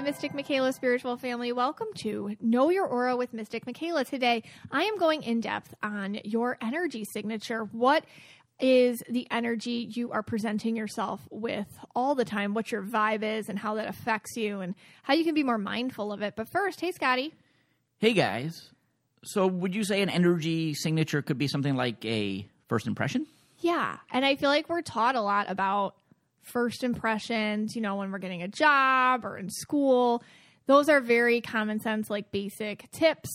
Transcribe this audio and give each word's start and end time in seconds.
Hey, 0.00 0.06
Mystic 0.06 0.32
Michaela 0.32 0.72
spiritual 0.72 1.18
family. 1.18 1.52
Welcome 1.52 1.88
to 1.98 2.34
Know 2.40 2.70
Your 2.70 2.86
Aura 2.86 3.16
with 3.16 3.34
Mystic 3.34 3.66
Michaela. 3.66 4.02
Today, 4.02 4.42
I 4.70 4.84
am 4.84 4.96
going 4.96 5.22
in 5.22 5.42
depth 5.42 5.74
on 5.82 6.20
your 6.24 6.56
energy 6.62 7.04
signature. 7.04 7.64
What 7.64 8.06
is 8.58 9.02
the 9.10 9.26
energy 9.30 9.90
you 9.90 10.10
are 10.10 10.22
presenting 10.22 10.74
yourself 10.74 11.20
with 11.30 11.66
all 11.94 12.14
the 12.14 12.24
time? 12.24 12.54
What 12.54 12.72
your 12.72 12.82
vibe 12.82 13.22
is 13.22 13.50
and 13.50 13.58
how 13.58 13.74
that 13.74 13.88
affects 13.88 14.38
you 14.38 14.62
and 14.62 14.74
how 15.02 15.12
you 15.12 15.22
can 15.22 15.34
be 15.34 15.42
more 15.42 15.58
mindful 15.58 16.14
of 16.14 16.22
it. 16.22 16.32
But 16.34 16.48
first, 16.48 16.80
hey, 16.80 16.92
Scotty. 16.92 17.34
Hey 17.98 18.14
guys. 18.14 18.70
So 19.22 19.46
would 19.46 19.74
you 19.74 19.84
say 19.84 20.00
an 20.00 20.08
energy 20.08 20.72
signature 20.72 21.20
could 21.20 21.36
be 21.36 21.46
something 21.46 21.76
like 21.76 22.02
a 22.06 22.48
first 22.68 22.86
impression? 22.86 23.26
Yeah. 23.58 23.98
And 24.10 24.24
I 24.24 24.36
feel 24.36 24.48
like 24.48 24.70
we're 24.70 24.80
taught 24.80 25.14
a 25.14 25.20
lot 25.20 25.50
about 25.50 25.94
first 26.42 26.82
impressions, 26.84 27.74
you 27.74 27.80
know, 27.80 27.96
when 27.96 28.10
we're 28.10 28.18
getting 28.18 28.42
a 28.42 28.48
job 28.48 29.24
or 29.24 29.38
in 29.38 29.50
school. 29.50 30.22
Those 30.66 30.88
are 30.88 31.00
very 31.00 31.40
common 31.40 31.80
sense, 31.80 32.10
like 32.10 32.30
basic 32.30 32.90
tips. 32.92 33.30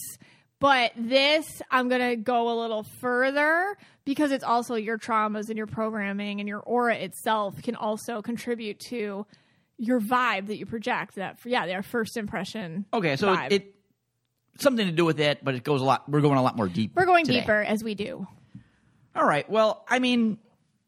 But 0.60 0.94
this, 0.98 1.46
I'm 1.70 1.90
going 1.90 2.10
to 2.10 2.16
go 2.16 2.50
a 2.50 2.56
little 2.60 2.84
further 3.02 3.78
because 4.06 4.32
it's 4.32 4.44
also 4.44 4.76
your 4.76 4.98
traumas 4.98 5.50
and 5.50 5.58
your 5.58 5.68
programming 5.68 6.40
and 6.40 6.48
your 6.48 6.60
aura 6.60 6.96
itself 6.96 7.62
can 7.62 7.76
also 7.76 8.22
contribute 8.22 8.80
to 8.90 9.26
your 9.78 10.00
vibe 10.00 10.48
that 10.48 10.58
you 10.58 10.66
project. 10.66 11.16
That, 11.16 11.40
yeah, 11.44 11.66
their 11.68 11.84
first 11.84 12.16
impression. 12.16 12.86
Okay, 12.94 13.18
so 13.18 13.36
vibe. 13.36 13.52
it 13.52 13.76
something 14.60 14.86
to 14.86 14.94
do 14.94 15.04
with 15.04 15.20
it, 15.20 15.44
but 15.44 15.56
it 15.56 15.64
goes 15.64 15.82
a 15.82 15.84
lot. 15.86 16.08
We're 16.08 16.22
going 16.22 16.38
a 16.38 16.44
lot 16.44 16.56
more 16.56 16.70
deep. 16.70 16.94
We're 16.96 17.06
going 17.06 17.26
today. 17.26 17.42
deeper 17.42 17.62
as 17.62 17.84
we 17.84 17.96
do. 17.96 18.26
All 19.16 19.26
right. 19.26 19.50
Well, 19.50 19.86
I 19.90 20.00
mean, 20.00 20.38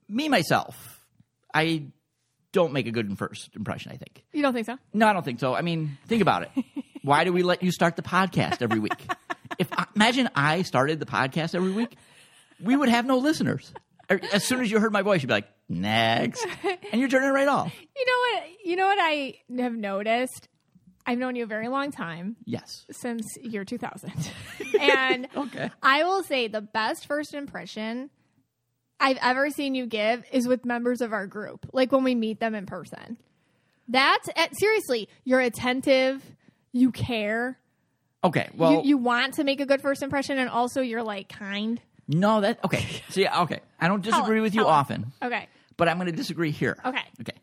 me 0.07 0.29
myself, 0.29 1.03
I 1.53 1.87
don't 2.57 2.73
make 2.73 2.87
a 2.87 2.91
good 2.91 3.17
first 3.17 3.55
impression. 3.55 3.91
I 3.91 3.97
think. 3.97 4.23
You 4.33 4.41
don't 4.41 4.53
think 4.53 4.65
so? 4.65 4.77
No, 4.93 5.07
I 5.07 5.13
don't 5.13 5.23
think 5.25 5.39
so. 5.39 5.53
I 5.55 5.61
mean, 5.61 5.97
think 6.07 6.21
about 6.21 6.43
it. 6.43 6.49
Why 7.03 7.23
do 7.23 7.31
we 7.31 7.43
let 7.43 7.63
you 7.63 7.71
start 7.71 7.95
the 7.95 8.01
podcast 8.01 8.61
every 8.61 8.79
week? 8.79 8.99
if 9.59 9.69
imagine 9.95 10.29
I 10.35 10.61
started 10.63 10.99
the 10.99 11.05
podcast 11.05 11.55
every 11.55 11.71
week, 11.71 11.95
we 12.61 12.75
would 12.75 12.89
have 12.89 13.05
no 13.05 13.17
listeners. 13.19 13.71
Er, 14.11 14.19
As 14.33 14.43
soon 14.43 14.61
as 14.61 14.69
you 14.71 14.79
heard 14.79 14.91
my 14.93 15.01
voice, 15.03 15.21
you'd 15.21 15.27
be 15.27 15.33
like, 15.33 15.47
"Next," 15.69 16.45
and 16.91 16.99
you're 16.99 17.09
turning 17.09 17.29
it 17.29 17.33
right 17.33 17.47
off. 17.47 17.73
You 17.95 18.05
know 18.05 18.19
what? 18.39 18.43
You 18.65 18.75
know 18.75 18.87
what 18.87 18.97
I 19.01 19.35
have 19.59 19.73
noticed. 19.73 20.47
I've 21.05 21.17
known 21.17 21.35
you 21.37 21.43
a 21.43 21.47
very 21.47 21.69
long 21.69 21.91
time 21.91 22.35
Yes. 22.45 22.85
since 22.91 23.23
year 23.41 23.63
2000, 23.63 24.11
and 24.81 25.27
Okay. 25.37 25.69
I 25.81 26.03
will 26.03 26.23
say 26.23 26.47
the 26.49 26.61
best 26.61 27.05
first 27.07 27.33
impression 27.33 28.09
I've 28.99 29.17
ever 29.21 29.49
seen 29.49 29.75
you 29.75 29.85
give 29.85 30.23
is 30.31 30.47
with 30.47 30.65
members 30.65 31.01
of 31.01 31.13
our 31.13 31.27
group, 31.27 31.69
like 31.73 31.91
when 31.91 32.03
we 32.03 32.15
meet 32.15 32.39
them 32.39 32.55
in 32.55 32.65
person. 32.65 33.17
That's 33.87 34.27
eh, 34.35 34.47
seriously, 34.53 35.07
you're 35.23 35.39
attentive, 35.39 36.23
you 36.73 36.91
care, 36.91 37.57
Okay. 38.23 38.49
Well, 38.55 38.73
you, 38.73 38.81
you 38.83 38.97
want 38.97 39.35
to 39.35 39.43
make 39.43 39.61
a 39.61 39.65
good 39.65 39.81
first 39.81 40.01
impression, 40.01 40.37
and 40.37 40.49
also 40.49 40.81
you're 40.81 41.03
like 41.03 41.29
kind. 41.29 41.79
no, 42.07 42.41
that 42.41 42.59
okay. 42.65 42.85
See, 43.09 43.27
okay. 43.27 43.59
I 43.79 43.87
don't 43.87 44.01
disagree 44.01 44.41
with 44.41 44.55
you 44.55 44.65
often. 44.65 45.13
Okay, 45.21 45.47
but 45.77 45.87
I'm 45.87 45.97
going 45.97 46.07
to 46.07 46.15
disagree 46.15 46.51
here. 46.51 46.77
Okay. 46.83 47.03
Okay. 47.21 47.37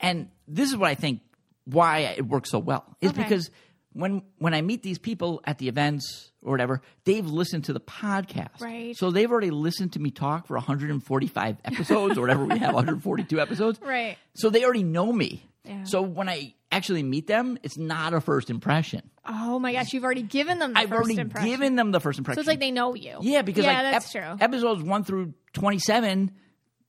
And 0.00 0.28
this 0.48 0.68
is 0.70 0.76
what 0.76 0.90
I 0.90 0.94
think 0.94 1.20
why 1.64 1.98
it 2.16 2.26
works 2.26 2.50
so 2.50 2.58
well 2.58 2.84
is 3.00 3.10
Okay. 3.10 3.22
because 3.22 3.50
when 3.92 4.22
when 4.38 4.54
I 4.54 4.62
meet 4.62 4.82
these 4.82 4.98
people 4.98 5.40
at 5.44 5.58
the 5.58 5.68
events 5.68 6.30
or 6.42 6.50
whatever, 6.52 6.80
they've 7.04 7.26
listened 7.26 7.64
to 7.64 7.72
the 7.72 7.80
podcast. 7.80 8.60
Right. 8.60 8.96
So 8.96 9.10
they've 9.10 9.30
already 9.30 9.50
listened 9.50 9.92
to 9.94 9.98
me 10.00 10.10
talk 10.10 10.46
for 10.46 10.54
145 10.56 11.56
episodes 11.64 12.16
or 12.16 12.20
whatever 12.20 12.44
we 12.44 12.58
have, 12.58 12.74
142 12.74 13.40
episodes. 13.40 13.80
right. 13.82 14.16
So 14.34 14.50
they 14.50 14.64
already 14.64 14.82
know 14.84 15.12
me. 15.12 15.42
Yeah. 15.64 15.84
So 15.84 16.00
when 16.02 16.28
I 16.28 16.54
actually 16.72 17.02
meet 17.02 17.26
them, 17.26 17.58
it's 17.62 17.76
not 17.76 18.14
a 18.14 18.20
first 18.20 18.48
impression. 18.48 19.02
Oh 19.26 19.58
my 19.58 19.72
gosh, 19.72 19.92
you've 19.92 20.04
already 20.04 20.22
given 20.22 20.58
them 20.58 20.72
the 20.72 20.78
I've 20.80 20.88
first 20.88 20.98
already 21.08 21.20
impression. 21.20 21.50
given 21.50 21.76
them 21.76 21.90
the 21.90 22.00
first 22.00 22.18
impression. 22.18 22.36
so 22.36 22.40
it's 22.40 22.48
like 22.48 22.60
they 22.60 22.70
know 22.70 22.94
you. 22.94 23.18
Yeah, 23.20 23.42
because 23.42 23.64
yeah, 23.64 23.82
like 23.82 23.92
that's 23.92 24.14
ep- 24.14 24.22
true. 24.24 24.36
episodes 24.44 24.82
one 24.82 25.04
through 25.04 25.34
twenty 25.52 25.78
seven, 25.78 26.30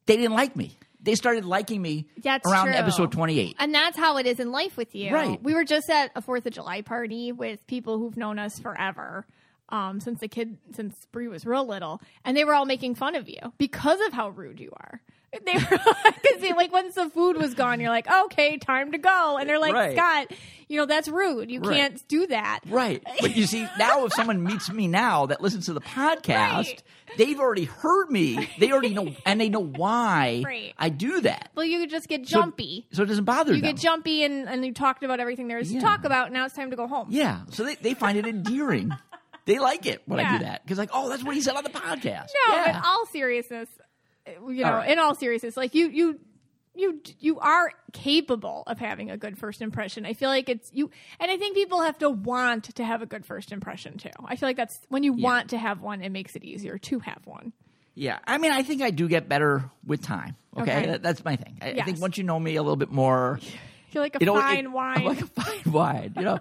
they 0.05 0.15
didn't 0.15 0.33
like 0.33 0.55
me. 0.55 0.77
They 1.03 1.15
started 1.15 1.45
liking 1.45 1.81
me 1.81 2.07
That's 2.23 2.47
around 2.49 2.67
true. 2.67 2.75
episode 2.75 3.11
twenty 3.11 3.39
eight. 3.39 3.55
And 3.59 3.73
that's 3.73 3.97
how 3.97 4.17
it 4.17 4.25
is 4.27 4.39
in 4.39 4.51
life 4.51 4.77
with 4.77 4.93
you. 4.95 5.13
Right. 5.13 5.41
We 5.41 5.53
were 5.53 5.63
just 5.65 5.89
at 5.89 6.11
a 6.15 6.21
Fourth 6.21 6.45
of 6.45 6.53
July 6.53 6.81
party 6.81 7.31
with 7.31 7.65
people 7.67 7.97
who've 7.97 8.15
known 8.17 8.37
us 8.39 8.59
forever, 8.59 9.25
um, 9.69 9.99
since 9.99 10.19
the 10.19 10.27
kid, 10.27 10.57
since 10.75 10.93
Brie 11.11 11.27
was 11.27 11.45
real 11.45 11.65
little, 11.65 12.01
and 12.23 12.35
they 12.37 12.43
were 12.45 12.53
all 12.53 12.65
making 12.65 12.95
fun 12.95 13.15
of 13.15 13.27
you 13.29 13.39
because 13.57 13.99
of 14.07 14.13
how 14.13 14.29
rude 14.29 14.59
you 14.59 14.71
are. 14.75 15.01
They 15.45 15.53
were 15.53 15.61
because 16.23 16.55
like 16.57 16.73
once 16.73 16.95
the 16.95 17.09
food 17.09 17.37
was 17.37 17.53
gone, 17.53 17.79
you're 17.79 17.89
like, 17.89 18.05
okay, 18.25 18.57
time 18.57 18.91
to 18.91 18.97
go, 18.97 19.37
and 19.39 19.49
they're 19.49 19.59
like, 19.59 19.73
Right. 19.73 19.95
Scott, 19.95 20.27
you 20.67 20.77
know 20.77 20.85
that's 20.85 21.07
rude. 21.07 21.49
You 21.49 21.61
Right. 21.61 21.77
can't 21.77 22.07
do 22.09 22.27
that. 22.27 22.59
Right. 22.67 23.01
But 23.21 23.37
you 23.37 23.45
see, 23.47 23.65
now 23.79 24.05
if 24.05 24.13
someone 24.13 24.43
meets 24.43 24.69
me 24.69 24.89
now 24.89 25.27
that 25.27 25.39
listens 25.39 25.67
to 25.67 25.73
the 25.73 25.79
podcast, 25.95 26.65
Right. 26.65 26.83
They've 27.17 27.39
already 27.39 27.65
heard 27.65 28.09
me. 28.09 28.49
They 28.59 28.71
already 28.71 28.93
know, 28.93 29.13
and 29.25 29.39
they 29.39 29.49
know 29.49 29.63
why 29.63 30.41
Right. 30.45 30.73
I 30.77 30.89
do 30.89 31.21
that. 31.21 31.51
Well, 31.55 31.65
you 31.65 31.79
could 31.79 31.89
just 31.89 32.07
get 32.07 32.23
jumpy. 32.23 32.87
So, 32.91 33.03
it 33.03 33.07
doesn't 33.07 33.23
bother 33.25 33.53
you 33.53 33.61
them. 33.61 33.71
get 33.71 33.81
jumpy, 33.81 34.23
and 34.23 34.47
and 34.49 34.65
you 34.65 34.73
talked 34.73 35.03
about 35.03 35.19
everything 35.19 35.47
there 35.47 35.59
is 35.59 35.71
Yeah. 35.71 35.79
to 35.79 35.85
talk 35.85 36.03
about. 36.05 36.31
Now 36.31 36.45
it's 36.45 36.55
time 36.55 36.69
to 36.71 36.75
go 36.77 36.87
home. 36.87 37.07
yeah. 37.09 37.41
So 37.51 37.63
they, 37.63 37.75
they 37.75 37.93
find 37.93 38.17
it 38.17 38.25
endearing. 38.25 38.91
they 39.45 39.59
like 39.59 39.85
it 39.85 40.01
when 40.05 40.19
I 40.19 40.37
do 40.37 40.43
that. 40.45 40.63
Because, 40.63 40.77
like, 40.77 40.89
oh, 40.93 41.09
that's 41.09 41.23
what 41.23 41.35
he 41.35 41.41
said 41.41 41.55
on 41.55 41.63
the 41.63 41.69
podcast. 41.69 42.27
No, 42.47 42.55
yeah. 42.55 42.69
in 42.77 42.83
all 42.85 43.05
seriousness, 43.07 43.69
you 44.27 44.61
know, 44.63 44.67
All 44.67 44.73
right. 44.73 44.91
in 44.91 44.99
all 44.99 45.15
seriousness, 45.15 45.57
like 45.57 45.73
you, 45.75 45.87
you, 45.89 46.19
you, 46.75 47.01
you 47.19 47.39
are 47.39 47.71
capable 47.93 48.63
of 48.67 48.79
having 48.79 49.11
a 49.11 49.17
good 49.17 49.37
first 49.37 49.61
impression. 49.61 50.05
I 50.05 50.13
feel 50.13 50.29
like 50.29 50.49
it's 50.49 50.69
you, 50.73 50.89
and 51.19 51.29
I 51.29 51.37
think 51.37 51.55
people 51.55 51.81
have 51.81 51.97
to 51.99 52.09
want 52.09 52.75
to 52.75 52.83
have 52.83 53.01
a 53.01 53.05
good 53.05 53.25
first 53.25 53.51
impression 53.51 53.97
too. 53.97 54.09
I 54.25 54.35
feel 54.35 54.47
like 54.49 54.57
that's 54.57 54.79
when 54.89 55.03
you 55.03 55.13
want 55.13 55.49
to 55.51 55.57
have 55.57 55.81
one, 55.81 56.01
it 56.01 56.11
makes 56.11 56.35
it 56.35 56.43
easier 56.43 56.77
to 56.77 56.99
have 56.99 57.21
one. 57.25 57.53
Yeah, 57.93 58.19
I 58.25 58.37
mean, 58.37 58.53
I 58.53 58.63
think 58.63 58.81
I 58.81 58.89
do 58.91 59.07
get 59.09 59.27
better 59.27 59.69
with 59.85 60.01
time. 60.01 60.37
Okay, 60.57 60.61
Okay. 60.77 60.85
That- 60.91 61.03
that's 61.03 61.25
my 61.25 61.35
thing. 61.35 61.57
I, 61.61 61.71
I 61.71 61.81
think 61.83 61.99
once 61.99 62.17
you 62.17 62.23
know 62.23 62.39
me 62.39 62.55
a 62.55 62.61
little 62.63 62.77
bit 62.77 62.89
more, 62.91 63.39
You're 63.91 64.01
like 64.03 64.15
a 64.15 64.19
you 64.21 64.25
know, 64.25 64.39
fine 64.39 64.65
it- 64.65 64.71
wine. 64.71 64.97
I'm 64.99 65.03
like 65.05 65.21
a 65.21 65.27
fine 65.27 65.61
wine. 65.73 66.13
You 66.15 66.21
know, 66.23 66.39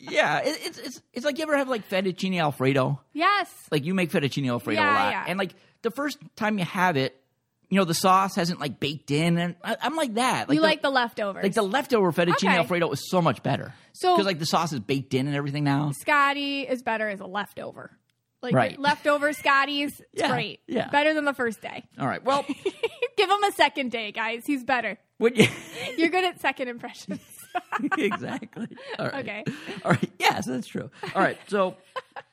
yeah, 0.00 0.38
it, 0.40 0.58
it's 0.64 0.78
it's 0.78 1.02
it's 1.12 1.24
like 1.24 1.38
you 1.38 1.44
ever 1.44 1.56
have 1.56 1.68
like 1.68 1.88
fettuccine 1.88 2.40
alfredo. 2.40 3.00
yes. 3.12 3.48
Like 3.70 3.84
you 3.84 3.94
make 3.94 4.10
fettuccine 4.10 4.48
alfredo 4.48 4.80
Yeah, 4.80 4.90
a 4.92 5.04
lot, 5.04 5.10
yeah. 5.12 5.24
and 5.28 5.38
like 5.38 5.54
the 5.82 5.90
first 5.92 6.18
time 6.34 6.58
you 6.58 6.64
have 6.64 6.96
it, 6.96 7.16
you 7.70 7.78
know, 7.78 7.84
the 7.84 7.94
sauce 7.94 8.34
hasn't 8.34 8.60
like 8.60 8.78
baked 8.80 9.10
in, 9.10 9.38
and 9.38 9.54
I, 9.64 9.76
I'm 9.80 9.96
like 9.96 10.14
that. 10.14 10.48
Like 10.48 10.56
you 10.56 10.60
the, 10.60 10.66
like 10.66 10.82
the 10.82 10.90
leftovers. 10.90 11.42
like 11.42 11.54
the 11.54 11.62
leftover 11.62 12.12
fettuccine 12.12 12.48
Okay. 12.48 12.56
alfredo 12.56 12.90
is 12.90 13.08
so 13.08 13.22
much 13.22 13.42
better. 13.42 13.72
So- 13.92 14.14
because 14.14 14.26
like 14.26 14.38
the 14.38 14.46
sauce 14.46 14.72
is 14.72 14.80
baked 14.80 15.14
in 15.14 15.26
and 15.26 15.36
everything 15.36 15.64
now. 15.64 15.92
Scotty 15.92 16.62
is 16.62 16.82
better 16.82 17.08
as 17.08 17.20
a 17.20 17.26
leftover. 17.26 17.96
Like 18.42 18.54
Right. 18.54 18.78
leftover 18.78 19.32
Scotty's, 19.34 20.00
Yeah, 20.14 20.30
great. 20.32 20.60
yeah. 20.66 20.88
Better 20.88 21.12
than 21.14 21.26
the 21.26 21.34
first 21.34 21.60
day. 21.60 21.84
All 21.98 22.06
right, 22.06 22.24
well, 22.24 22.44
Give 23.16 23.28
him 23.30 23.44
a 23.44 23.52
second 23.52 23.90
day, 23.92 24.12
guys. 24.12 24.44
He's 24.46 24.64
better. 24.64 24.98
you? 25.20 25.46
You're 25.98 26.08
good 26.08 26.24
at 26.24 26.40
second 26.40 26.68
impressions. 26.68 27.20
exactly. 27.98 28.68
All 28.98 29.06
right. 29.08 29.14
Okay. 29.16 29.44
All 29.84 29.90
right. 29.92 30.10
Yes, 30.18 30.46
that's 30.46 30.66
true. 30.66 30.90
All 31.14 31.22
right. 31.22 31.36
So 31.48 31.76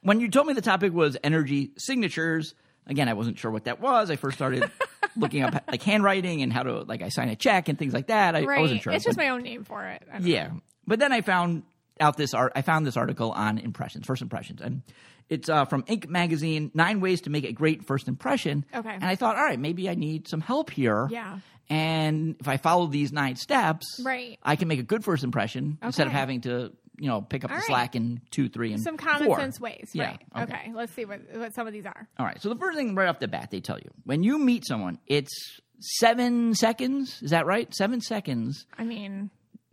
when 0.01 0.19
you 0.19 0.29
told 0.29 0.47
me 0.47 0.53
the 0.53 0.61
topic 0.61 0.93
was 0.93 1.17
energy 1.23 1.71
signatures, 1.77 2.55
again, 2.85 3.09
I 3.09 3.13
wasn't 3.13 3.37
sure 3.37 3.51
what 3.51 3.65
that 3.65 3.81
was. 3.81 4.09
I 4.09 4.15
first 4.15 4.37
started 4.37 4.69
looking 5.17 5.43
up 5.43 5.53
like 5.69 5.81
handwriting 5.83 6.41
and 6.41 6.51
how 6.53 6.63
to 6.63 6.81
like 6.81 7.01
I 7.01 7.09
sign 7.09 7.29
a 7.29 7.35
check 7.35 7.69
and 7.69 7.77
things 7.77 7.93
like 7.93 8.07
that. 8.07 8.35
I, 8.35 8.43
Right. 8.43 8.59
I 8.59 8.61
wasn't 8.61 8.81
sure. 8.81 8.93
It's 8.93 9.03
just 9.05 9.17
But- 9.17 9.23
my 9.23 9.29
own 9.29 9.43
name 9.43 9.63
for 9.63 9.83
it. 9.85 10.03
Yeah. 10.21 10.51
But 10.85 10.99
then 10.99 11.11
I 11.11 11.21
found 11.21 11.63
out 11.99 12.15
this 12.17 12.33
art. 12.33 12.53
I 12.55 12.61
found 12.61 12.85
this 12.85 12.95
article 12.97 13.31
on 13.31 13.57
impressions, 13.57 14.05
first 14.05 14.21
impressions, 14.21 14.61
and 14.61 14.83
it's 15.29 15.49
uh, 15.49 15.65
from 15.65 15.83
Inc. 15.83 16.07
magazine. 16.07 16.71
Nine 16.73 17.01
ways 17.01 17.21
to 17.21 17.29
make 17.29 17.43
a 17.43 17.51
great 17.51 17.85
first 17.85 18.07
impression. 18.07 18.63
Okay. 18.73 18.89
And 18.93 19.03
I 19.03 19.15
thought, 19.15 19.35
all 19.35 19.43
right, 19.43 19.59
maybe 19.59 19.89
I 19.89 19.95
need 19.95 20.27
some 20.27 20.39
help 20.39 20.69
here. 20.69 21.07
Yeah. 21.11 21.39
And 21.69 22.37
if 22.39 22.47
I 22.47 22.55
follow 22.57 22.87
these 22.87 23.11
nine 23.11 23.35
steps, 23.35 23.99
Right. 24.03 24.39
I 24.41 24.55
can 24.55 24.69
make 24.69 24.79
a 24.79 24.83
good 24.83 25.03
first 25.03 25.25
impression 25.25 25.77
instead 25.83 26.07
of 26.07 26.13
having 26.13 26.41
to, 26.41 26.71
you 26.97 27.07
know, 27.07 27.21
pick 27.21 27.43
up 27.43 27.51
All 27.51 27.55
the 27.57 27.59
right. 27.59 27.67
slack 27.67 27.95
in 27.95 28.21
two, 28.31 28.49
three, 28.49 28.73
and 28.73 28.81
Some 28.81 28.97
common 28.97 29.27
four. 29.27 29.37
sense 29.39 29.59
ways. 29.59 29.89
Yeah, 29.93 30.05
Right. 30.11 30.19
okay. 30.35 30.43
Okay. 30.55 30.71
Let's 30.73 30.93
see 30.93 31.05
what, 31.05 31.21
what 31.33 31.53
some 31.53 31.67
of 31.67 31.73
these 31.73 31.85
are. 31.85 32.07
All 32.17 32.25
right. 32.25 32.41
So 32.41 32.49
the 32.49 32.55
first 32.55 32.77
thing 32.77 32.95
right 32.95 33.07
off 33.07 33.19
the 33.19 33.27
bat, 33.27 33.49
they 33.51 33.59
tell 33.59 33.77
you 33.77 33.89
when 34.03 34.23
you 34.23 34.39
meet 34.39 34.65
someone, 34.65 34.97
it's 35.07 35.31
seven 35.79 36.55
seconds. 36.55 37.19
Is 37.21 37.31
that 37.31 37.45
right? 37.45 37.73
Seven 37.75 38.01
seconds. 38.01 38.65
I 38.77 38.83
mean, 38.83 39.29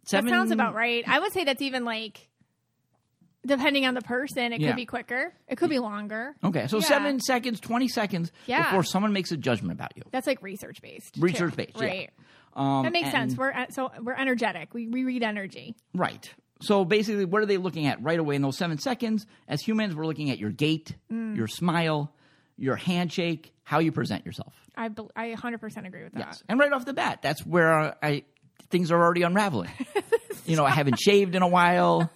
Seven 0.07 0.27
that 0.31 0.37
sounds 0.37 0.51
about 0.51 0.75
right. 0.75 1.03
I 1.09 1.19
would 1.19 1.33
say 1.33 1.45
that's 1.45 1.63
even 1.63 1.87
like, 1.87 2.29
depending 3.47 3.87
on 3.87 3.95
the 3.95 4.03
person, 4.03 4.53
it 4.53 4.61
Yeah. 4.61 4.69
could 4.69 4.77
be 4.77 4.87
quicker. 4.87 5.33
It 5.49 5.57
could 5.57 5.71
be 5.71 5.79
longer. 5.79 6.35
Okay, 6.45 6.67
so 6.67 6.79
Yeah. 6.79 6.85
seven 6.85 7.21
seconds, 7.21 7.61
twenty 7.61 7.89
seconds 7.89 8.33
Yeah. 8.47 8.65
before 8.65 8.85
someone 8.85 9.13
makes 9.13 9.33
a 9.33 9.37
judgment 9.37 9.73
about 9.73 9.93
you. 9.97 10.03
That's 10.11 10.27
like 10.27 10.43
research 10.43 10.81
based. 10.83 11.17
Research 11.19 11.57
based. 11.57 11.79
Right. 11.81 12.11
Um, 12.55 12.85
That 12.85 12.93
makes 12.93 13.11
sense. 13.11 13.37
We're 13.37 13.53
uh, 13.53 13.67
so 13.71 13.91
we're 14.03 14.15
energetic. 14.15 14.73
We 14.75 14.89
we 14.89 15.05
read 15.05 15.23
energy. 15.23 15.75
Right. 15.95 16.33
So 16.65 16.85
basically, 16.85 17.25
what 17.25 17.43
are 17.43 17.47
they 17.47 17.57
looking 17.57 17.87
at 17.87 18.03
right 18.03 18.19
away 18.19 18.35
in 18.37 18.43
those 18.43 18.57
seven 18.57 18.79
seconds? 18.79 19.27
As 19.49 19.61
humans, 19.61 19.95
we're 19.95 20.07
looking 20.07 20.31
at 20.31 20.39
your 20.39 20.51
gait, 20.51 20.95
Mm. 21.13 21.37
your 21.37 21.47
smile, 21.49 22.13
your 22.57 22.77
handshake, 22.77 23.53
how 23.63 23.79
you 23.81 23.93
present 23.93 24.25
yourself. 24.27 24.55
I 24.77 24.89
bel 24.89 25.11
I 25.15 25.35
100% 25.35 25.87
agree 25.87 26.05
with 26.05 26.13
that. 26.15 26.19
Yes. 26.27 26.43
And 26.49 26.59
right 26.59 26.73
off 26.73 26.85
the 26.85 26.95
bat, 26.95 27.21
that's 27.23 27.45
where 27.47 27.95
I 28.05 28.25
things 28.71 28.91
are 28.91 29.01
already 29.03 29.23
unraveling. 29.23 29.71
you 30.47 30.57
know, 30.57 30.65
I 30.65 30.71
haven't 30.71 30.99
shaved 30.99 31.35
in 31.35 31.43
a 31.43 31.49
while. 31.49 32.11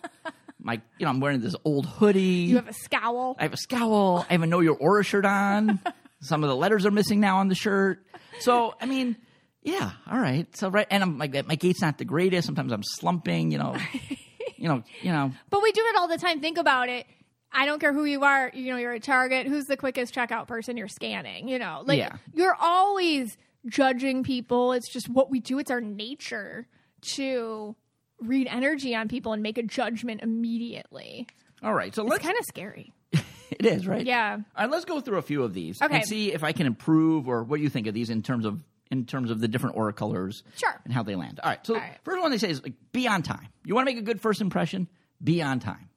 My, 0.60 0.80
you 0.98 1.04
know, 1.06 1.10
I'm 1.10 1.20
wearing 1.20 1.40
this 1.40 1.54
old 1.64 1.86
hoodie. 1.86 2.20
You 2.50 2.56
have 2.56 2.68
a 2.68 2.72
scowl. 2.72 3.36
I 3.38 3.44
have 3.44 3.52
a 3.52 3.56
scowl. 3.58 4.26
I 4.28 4.32
have 4.32 4.42
a 4.42 4.46
Know 4.46 4.60
Your 4.60 4.76
Aura 4.76 5.04
shirt 5.04 5.24
on. 5.24 5.78
Some 6.20 6.42
of 6.42 6.48
the 6.50 6.56
letters 6.56 6.84
are 6.84 6.90
missing 6.90 7.20
now 7.20 7.38
on 7.38 7.46
the 7.48 7.54
shirt. 7.54 8.04
So, 8.40 8.74
I 8.80 8.86
mean, 8.86 9.16
yeah, 9.62 9.92
all 10.10 10.18
right. 10.18 10.46
So, 10.56 10.68
right, 10.68 10.86
and 10.90 11.00
I'm 11.02 11.16
like, 11.16 11.46
my 11.46 11.54
gait's 11.54 11.80
not 11.80 11.96
the 11.98 12.04
greatest. 12.04 12.46
Sometimes 12.46 12.72
I'm 12.72 12.82
slumping. 12.82 13.52
You 13.52 13.58
know, 13.58 13.76
you 14.58 14.68
know, 14.68 14.82
you 15.02 15.12
know. 15.12 15.32
But 15.50 15.62
we 15.62 15.72
do 15.72 15.82
it 15.86 15.96
all 15.96 16.08
the 16.08 16.18
time. 16.18 16.40
Think 16.40 16.58
about 16.58 16.88
it. 16.88 17.06
I 17.52 17.64
don't 17.64 17.78
care 17.78 17.92
who 17.94 18.04
you 18.04 18.24
are. 18.24 18.50
You 18.52 18.72
know, 18.72 18.76
you're 18.78 18.92
a 18.92 19.00
Target. 19.00 19.46
Who's 19.46 19.64
the 19.64 19.76
quickest 19.76 20.14
checkout 20.14 20.46
person 20.48 20.76
you're 20.76 20.88
scanning? 20.88 21.48
You 21.48 21.58
know, 21.58 21.82
like 21.86 21.98
Yeah. 21.98 22.16
you're 22.34 22.56
always 22.60 23.36
judging 23.66 24.22
people. 24.22 24.72
It's 24.72 24.92
just 24.92 25.08
what 25.08 25.30
we 25.30 25.40
do. 25.40 25.58
It's 25.58 25.70
our 25.70 25.80
nature 25.80 26.66
to 27.14 27.74
read 28.20 28.48
energy 28.50 28.94
on 28.94 29.08
people 29.08 29.32
and 29.32 29.42
make 29.42 29.56
a 29.58 29.62
judgment 29.62 30.22
immediately. 30.22 31.26
All 31.62 31.72
right. 31.74 31.94
So 31.94 32.06
It's 32.12 32.24
kind 32.24 32.36
of 32.38 32.44
scary. 32.46 32.92
It 33.50 33.64
is 33.64 33.86
right. 33.86 34.04
Yeah. 34.04 34.34
All 34.56 34.64
right. 34.64 34.70
Let's 34.70 34.84
go 34.84 35.00
through 35.00 35.16
a 35.18 35.22
few 35.22 35.42
of 35.42 35.54
these 35.54 35.80
Okay. 35.82 35.96
and 35.96 36.04
see 36.06 36.32
if 36.32 36.44
I 36.44 36.52
can 36.52 36.66
improve 36.66 37.26
or 37.28 37.42
what 37.42 37.60
you 37.60 37.70
think 37.70 37.86
of 37.86 37.94
these 37.94 38.10
in 38.10 38.22
terms 38.22 38.44
of 38.44 38.60
in 38.90 39.04
terms 39.04 39.30
of 39.30 39.40
the 39.40 39.48
different 39.48 39.76
aura 39.76 39.92
colors. 39.92 40.42
Sure. 40.56 40.74
And 40.84 40.92
how 40.92 41.02
they 41.02 41.14
land. 41.14 41.40
All 41.42 41.50
right. 41.50 41.64
So 41.66 41.74
All 41.74 41.80
right. 41.80 41.96
first 42.04 42.20
one 42.22 42.30
they 42.30 42.38
say 42.38 42.50
is 42.50 42.62
like 42.62 42.74
be 42.92 43.06
on 43.08 43.22
time. 43.22 43.48
You 43.64 43.74
want 43.74 43.88
to 43.88 43.94
make 43.94 44.00
a 44.02 44.04
good 44.04 44.20
first 44.20 44.40
impression? 44.40 44.88
Be 45.22 45.42
on 45.42 45.60
time. 45.60 45.88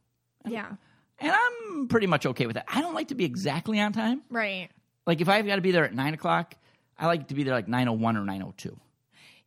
Yeah. 0.47 0.67
And 1.19 1.31
I'm 1.31 1.87
pretty 1.87 2.07
much 2.07 2.25
okay 2.25 2.47
with 2.47 2.55
that. 2.55 2.65
I 2.67 2.81
don't 2.81 2.95
like 2.95 3.09
to 3.09 3.15
be 3.15 3.25
exactly 3.25 3.79
on 3.79 3.93
time. 3.93 4.21
Right. 4.29 4.69
Like 5.05 5.21
if 5.21 5.29
I've 5.29 5.45
got 5.45 5.55
to 5.57 5.61
be 5.61 5.71
there 5.71 5.85
at 5.85 5.93
nine 5.93 6.13
o'clock, 6.13 6.55
I 6.97 7.07
like 7.07 7.27
to 7.29 7.35
be 7.35 7.43
there 7.43 7.53
like 7.53 7.67
nine 7.67 7.87
oh 7.87 7.93
one 7.93 8.17
or 8.17 8.25
nine 8.25 8.41
oh 8.41 8.53
two. 8.57 8.77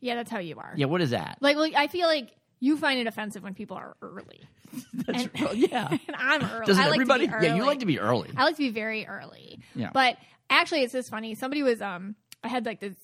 Yeah, 0.00 0.16
that's 0.16 0.30
how 0.30 0.38
you 0.38 0.56
are. 0.58 0.74
Yeah, 0.76 0.86
what 0.86 1.00
is 1.00 1.10
that? 1.10 1.38
Like, 1.40 1.56
like 1.56 1.74
I 1.74 1.86
feel 1.88 2.06
like 2.06 2.30
you 2.60 2.76
find 2.76 3.00
it 3.00 3.06
offensive 3.06 3.42
when 3.42 3.54
people 3.54 3.76
are 3.76 3.96
early, 4.02 4.40
That's 4.94 5.24
and- 5.24 5.40
real- 5.40 5.54
yeah. 5.54 5.88
and 6.08 6.16
I'm 6.16 6.42
early. 6.42 6.66
Doesn't 6.66 6.82
I 6.82 6.86
like 6.88 6.96
everybody? 7.00 7.26
To 7.26 7.30
be 7.32 7.36
early. 7.36 7.46
Yeah, 7.48 7.54
you 7.56 7.64
like 7.66 7.78
to 7.80 7.86
be 7.86 7.98
early. 7.98 8.30
I 8.36 8.44
like 8.44 8.56
to 8.56 8.62
be 8.62 8.70
very 8.70 9.06
early. 9.06 9.60
Yeah. 9.74 9.90
But 9.92 10.16
actually, 10.50 10.82
it's 10.82 10.92
just 10.92 11.10
funny. 11.10 11.34
Somebody 11.34 11.62
was 11.62 11.80
um, 11.82 12.14
I 12.42 12.48
had 12.48 12.66
like 12.66 12.80
this 12.80 12.94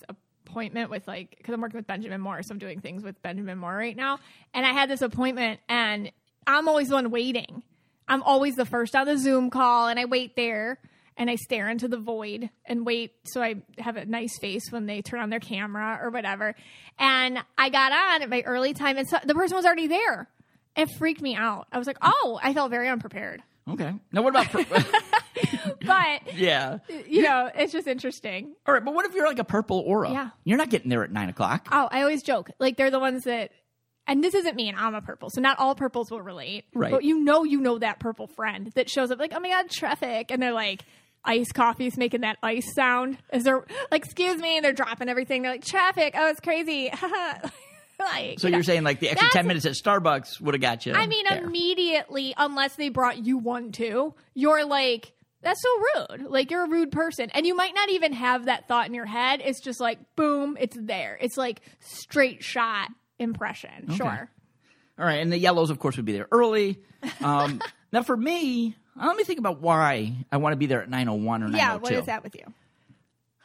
appointment 0.51 0.91
with 0.91 1.07
like 1.07 1.35
because 1.37 1.55
I'm 1.55 1.61
working 1.61 1.79
with 1.79 1.87
Benjamin 1.87 2.21
Moore, 2.21 2.43
so 2.43 2.53
I'm 2.53 2.59
doing 2.59 2.81
things 2.81 3.03
with 3.03 3.21
Benjamin 3.23 3.59
Moore 3.59 3.75
right 3.75 3.97
now, 3.97 4.19
and 4.53 4.67
I 4.67 4.73
had 4.73 4.91
this 4.91 5.03
appointment, 5.03 5.61
and 5.69 6.11
I'm 6.47 6.69
always 6.69 6.89
the 6.89 6.95
one 6.95 7.11
waiting. 7.11 7.63
I'm 8.09 8.23
always 8.23 8.57
the 8.57 8.67
first 8.67 8.97
on 8.97 9.07
the 9.07 9.17
Zoom 9.17 9.51
call, 9.51 9.89
and 9.89 9.99
I 9.99 10.05
wait 10.05 10.37
there. 10.37 10.79
And 11.17 11.29
I 11.29 11.35
stare 11.35 11.69
into 11.69 11.87
the 11.87 11.99
void 11.99 12.49
and 12.65 12.87
wait 12.87 13.13
so 13.25 13.43
I 13.43 13.57
have 13.77 13.99
a 13.99 14.07
nice 14.07 14.39
face 14.41 14.73
when 14.73 14.87
they 14.87 15.03
turn 15.03 15.21
on 15.21 15.29
their 15.29 15.41
camera 15.41 15.99
or 16.01 16.09
whatever. 16.09 16.55
And 16.99 17.39
I 17.59 17.69
got 17.69 17.93
on 17.93 18.23
at 18.23 18.31
my 18.31 18.41
early 18.47 18.73
time, 18.73 18.97
and 18.97 19.07
so 19.07 19.19
the 19.23 19.35
person 19.35 19.55
was 19.55 19.67
already 19.67 19.87
there. 19.87 20.31
It 20.77 20.89
freaked 20.97 21.21
me 21.21 21.37
out. 21.37 21.67
I 21.73 21.77
was 21.77 21.87
like, 21.87 21.99
"Oh!" 22.01 22.41
I 22.43 22.55
felt 22.55 22.71
very 22.71 22.89
unprepared. 22.89 23.43
Okay. 23.69 23.93
Now 24.13 24.23
what 24.23 24.31
about? 24.31 24.47
pur- 24.51 24.65
But 25.87 26.35
yeah. 26.37 26.79
you 27.09 27.23
know, 27.23 27.51
it's 27.55 27.73
just 27.73 27.87
interesting. 27.87 28.55
All 28.67 28.75
right, 28.75 28.85
but 28.85 28.95
what 28.95 29.07
if 29.07 29.15
you're 29.15 29.27
like 29.27 29.39
a 29.39 29.45
purple 29.45 29.79
aura? 29.81 30.11
Yeah. 30.11 30.31
You're 30.45 30.59
not 30.59 30.71
getting 30.71 30.91
there 30.91 31.03
at 31.03 31.11
nine 31.11 31.29
o'clock. 31.29 31.69
Oh, 31.73 31.89
I 31.91 32.03
always 32.03 32.23
joke. 32.23 32.51
Like 32.59 32.77
they're 32.77 32.91
the 32.91 33.01
ones 33.01 33.25
that 33.25 33.51
and 34.07 34.23
this 34.25 34.35
isn't 34.35 34.57
me 34.57 34.69
and 34.69 34.79
I'm 34.79 34.95
a 34.95 35.03
purple, 35.03 35.31
so 35.31 35.41
not 35.41 35.59
all 35.59 35.75
purples 35.75 36.11
will 36.11 36.23
relate. 36.23 36.65
Right. 36.75 36.93
But 36.93 37.05
you 37.05 37.21
know 37.21 37.45
you 37.45 37.61
know 37.61 37.79
that 37.79 37.99
purple 37.99 38.27
friend 38.27 38.71
that 38.75 38.89
shows 38.91 39.11
up 39.11 39.19
like, 39.19 39.33
oh 39.35 39.41
my 39.41 39.49
god, 39.49 39.71
traffic 39.71 40.31
and 40.31 40.43
they're 40.43 40.53
like 40.53 40.85
Ice 41.25 41.53
coffee's 41.53 41.99
making 41.99 42.23
that 42.23 42.39
ice 42.43 42.75
sound 42.75 43.19
Is 43.33 43.45
they're 43.45 43.65
like, 43.91 44.05
excuse 44.05 44.41
me, 44.41 44.57
and 44.57 44.65
they're 44.65 44.73
dropping 44.73 45.09
everything. 45.09 45.43
They're 45.43 45.53
like, 45.53 45.65
traffic, 45.65 46.15
oh, 46.17 46.29
it's 46.29 46.41
crazy. 46.41 46.91
like, 47.99 48.41
So 48.41 48.47
you 48.47 48.53
know. 48.53 48.57
you're 48.57 48.63
saying 48.63 48.85
like 48.85 49.01
the 49.01 49.11
extra 49.11 49.29
ten 49.31 49.47
minutes 49.47 49.67
at 49.67 49.73
Starbucks 49.73 50.41
would 50.41 50.55
have 50.55 50.63
got 50.63 50.87
you. 50.87 50.95
I 50.95 51.07
mean, 51.07 51.27
there. 51.29 51.45
immediately, 51.45 52.35
unless 52.37 52.77
they 52.77 52.89
brought 52.89 53.19
you 53.19 53.37
one 53.37 53.73
too, 53.73 54.15
you're 54.35 54.65
like, 54.65 55.13
that's 55.43 55.61
so 55.63 55.69
rude. 56.19 56.31
Like, 56.31 56.51
you're 56.51 56.65
a 56.65 56.69
rude 56.69 56.93
person. 56.93 57.31
And 57.31 57.47
you 57.47 57.55
might 57.55 57.75
not 57.75 57.89
even 57.91 58.13
have 58.13 58.47
that 58.47 58.69
thought 58.69 58.87
in 58.87 58.95
your 58.95 59.07
head. 59.07 59.41
It's 59.45 59.61
just 59.61 59.81
like, 59.81 59.99
boom, 60.17 60.57
it's 60.61 60.77
there. 60.79 61.17
It's 61.21 61.37
like 61.37 61.61
straight 61.81 62.43
shot 62.45 62.89
impression. 63.19 63.95
Sure. 63.95 64.31
All 64.99 65.07
right, 65.07 65.21
and 65.21 65.33
the 65.33 65.39
yellows, 65.39 65.71
of 65.71 65.79
course, 65.79 65.97
would 65.97 66.05
be 66.05 66.13
there 66.13 66.29
early. 66.31 66.79
Um, 67.23 67.63
now, 67.93 68.03
for 68.03 68.17
me, 68.17 68.77
uh, 69.01 69.07
let 69.07 69.17
me 69.17 69.25
think 69.25 69.39
about 69.39 69.61
why 69.61 70.15
I 70.31 70.37
want 70.37 70.53
to 70.53 70.57
be 70.59 70.67
there 70.67 70.83
at 70.83 70.91
nine 70.91 71.09
oh 71.09 71.15
one 71.15 71.43
or 71.43 71.49
nine 71.49 71.57
Yeah, 71.57 71.75
oh 71.75 71.79
what 71.79 71.91
two. 71.91 71.99
is 71.99 72.07
that 72.07 72.23
with 72.23 72.35
you? 72.35 72.45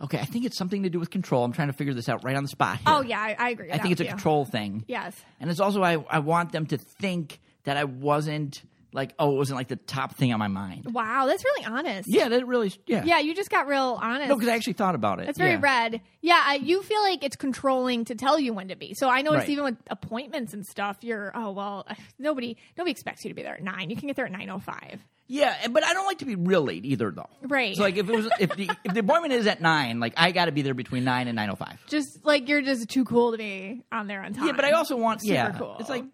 Okay, 0.01 0.19
I 0.19 0.25
think 0.25 0.43
it's 0.43 0.57
something 0.57 0.83
to 0.83 0.89
do 0.89 0.99
with 0.99 1.09
control. 1.09 1.45
I'm 1.45 1.53
trying 1.53 1.69
to 1.69 1.73
figure 1.73 1.93
this 1.93 2.09
out 2.09 2.25
right 2.25 2.35
on 2.35 2.43
the 2.43 2.49
spot. 2.49 2.79
Here. 2.79 2.83
Oh, 2.87 3.01
yeah, 3.01 3.17
I, 3.21 3.35
I 3.39 3.49
agree. 3.51 3.71
I 3.71 3.77
think 3.77 3.93
it's 3.93 4.01
a 4.01 4.03
you. 4.03 4.09
control 4.09 4.43
thing. 4.43 4.83
Yes. 4.89 5.15
And 5.39 5.49
it's 5.49 5.61
also 5.61 5.81
I 5.81 5.93
I 6.09 6.19
want 6.19 6.51
them 6.51 6.65
to 6.67 6.77
think 6.77 7.39
that 7.63 7.77
I 7.77 7.85
wasn't 7.85 8.61
like 8.95 9.13
oh 9.19 9.33
it 9.33 9.35
wasn't 9.37 9.57
like 9.57 9.67
the 9.67 9.75
top 9.75 10.15
thing 10.15 10.33
on 10.33 10.39
my 10.39 10.47
mind. 10.47 10.85
Wow, 10.91 11.25
that's 11.27 11.43
really 11.43 11.65
honest. 11.65 12.07
Yeah, 12.11 12.29
that 12.29 12.47
really 12.47 12.73
yeah. 12.87 13.03
Yeah, 13.03 13.19
you 13.19 13.35
just 13.35 13.49
got 13.51 13.67
real 13.67 13.99
honest. 14.01 14.29
No, 14.29 14.35
because 14.35 14.49
I 14.49 14.55
actually 14.55 14.73
thought 14.73 14.95
about 14.95 15.19
it. 15.19 15.27
That's 15.27 15.37
very 15.37 15.51
yeah. 15.51 15.59
red. 15.61 16.01
Yeah, 16.21 16.41
I, 16.43 16.55
you 16.55 16.81
feel 16.81 17.01
like 17.03 17.23
it's 17.23 17.35
controlling 17.35 18.05
to 18.05 18.15
tell 18.15 18.39
you 18.39 18.53
when 18.53 18.69
to 18.69 18.75
be. 18.75 18.93
So 18.95 19.09
I 19.09 19.21
noticed 19.21 19.43
Right. 19.43 19.49
even 19.49 19.63
with 19.65 19.77
appointments 19.91 20.53
and 20.53 20.65
stuff, 20.65 20.97
you're 21.01 21.31
oh 21.35 21.51
well, 21.51 21.85
nobody 22.19 22.57
nobody 22.77 22.91
expects 22.91 23.23
you 23.23 23.29
to 23.29 23.35
be 23.35 23.43
there 23.43 23.55
at 23.55 23.63
nine. 23.63 23.89
You 23.89 23.95
can 23.95 24.07
get 24.07 24.15
there 24.15 24.25
at 24.25 24.31
nine 24.31 24.49
oh 24.49 24.59
five. 24.59 24.99
Yeah, 25.27 25.55
and- 25.63 25.73
but 25.73 25.83
I 25.83 25.93
don't 25.93 26.05
like 26.05 26.19
to 26.19 26.25
be 26.25 26.35
real 26.35 26.61
late 26.61 26.85
either 26.85 27.11
though. 27.11 27.29
Right. 27.43 27.75
So 27.75 27.81
like 27.83 27.97
if 27.97 28.07
it 28.07 28.15
was 28.15 28.29
if 28.39 28.55
the 28.55 28.69
if 28.83 28.93
the 28.93 28.99
appointment 29.01 29.33
is 29.33 29.47
at 29.47 29.61
nine, 29.61 29.99
like 29.99 30.13
I 30.17 30.31
got 30.31 30.45
to 30.45 30.51
be 30.51 30.61
there 30.61 30.73
between 30.73 31.03
nine 31.03 31.27
and 31.27 31.35
nine 31.35 31.49
oh 31.49 31.55
five. 31.55 31.83
Just 31.87 32.23
like 32.23 32.47
you're 32.47 32.61
just 32.61 32.89
too 32.89 33.05
cool 33.05 33.31
to 33.31 33.37
be 33.37 33.81
on 33.91 34.07
there 34.07 34.21
on 34.23 34.33
time. 34.33 34.47
Yeah, 34.47 34.53
but 34.53 34.65
I 34.65 34.71
also 34.71 34.95
want 34.95 35.21
Super 35.21 35.33
yeah. 35.33 35.51
cool. 35.57 35.77
It's 35.79 35.89
like 35.89 36.05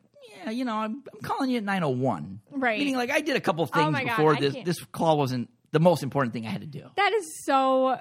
Uh, 0.47 0.49
you 0.51 0.65
know, 0.65 0.75
I'm, 0.75 1.03
I'm 1.13 1.19
calling 1.21 1.49
you 1.49 1.57
at 1.57 1.63
nine 1.63 1.83
oh 1.83 1.89
one. 1.89 2.41
Right. 2.51 2.79
Meaning 2.79 2.95
like 2.95 3.11
I 3.11 3.21
did 3.21 3.35
a 3.35 3.41
couple 3.41 3.63
of 3.63 3.69
Oh 3.73 3.79
things 3.79 3.97
God, 3.97 4.03
before 4.05 4.35
I 4.35 4.39
this 4.39 4.55
this 4.65 4.83
call 4.91 5.17
wasn't 5.17 5.49
the 5.71 5.79
most 5.79 6.03
important 6.03 6.33
thing 6.33 6.45
I 6.45 6.49
had 6.49 6.61
to 6.61 6.67
do. 6.67 6.83
that 6.95 7.13
is 7.13 7.43
so 7.45 7.97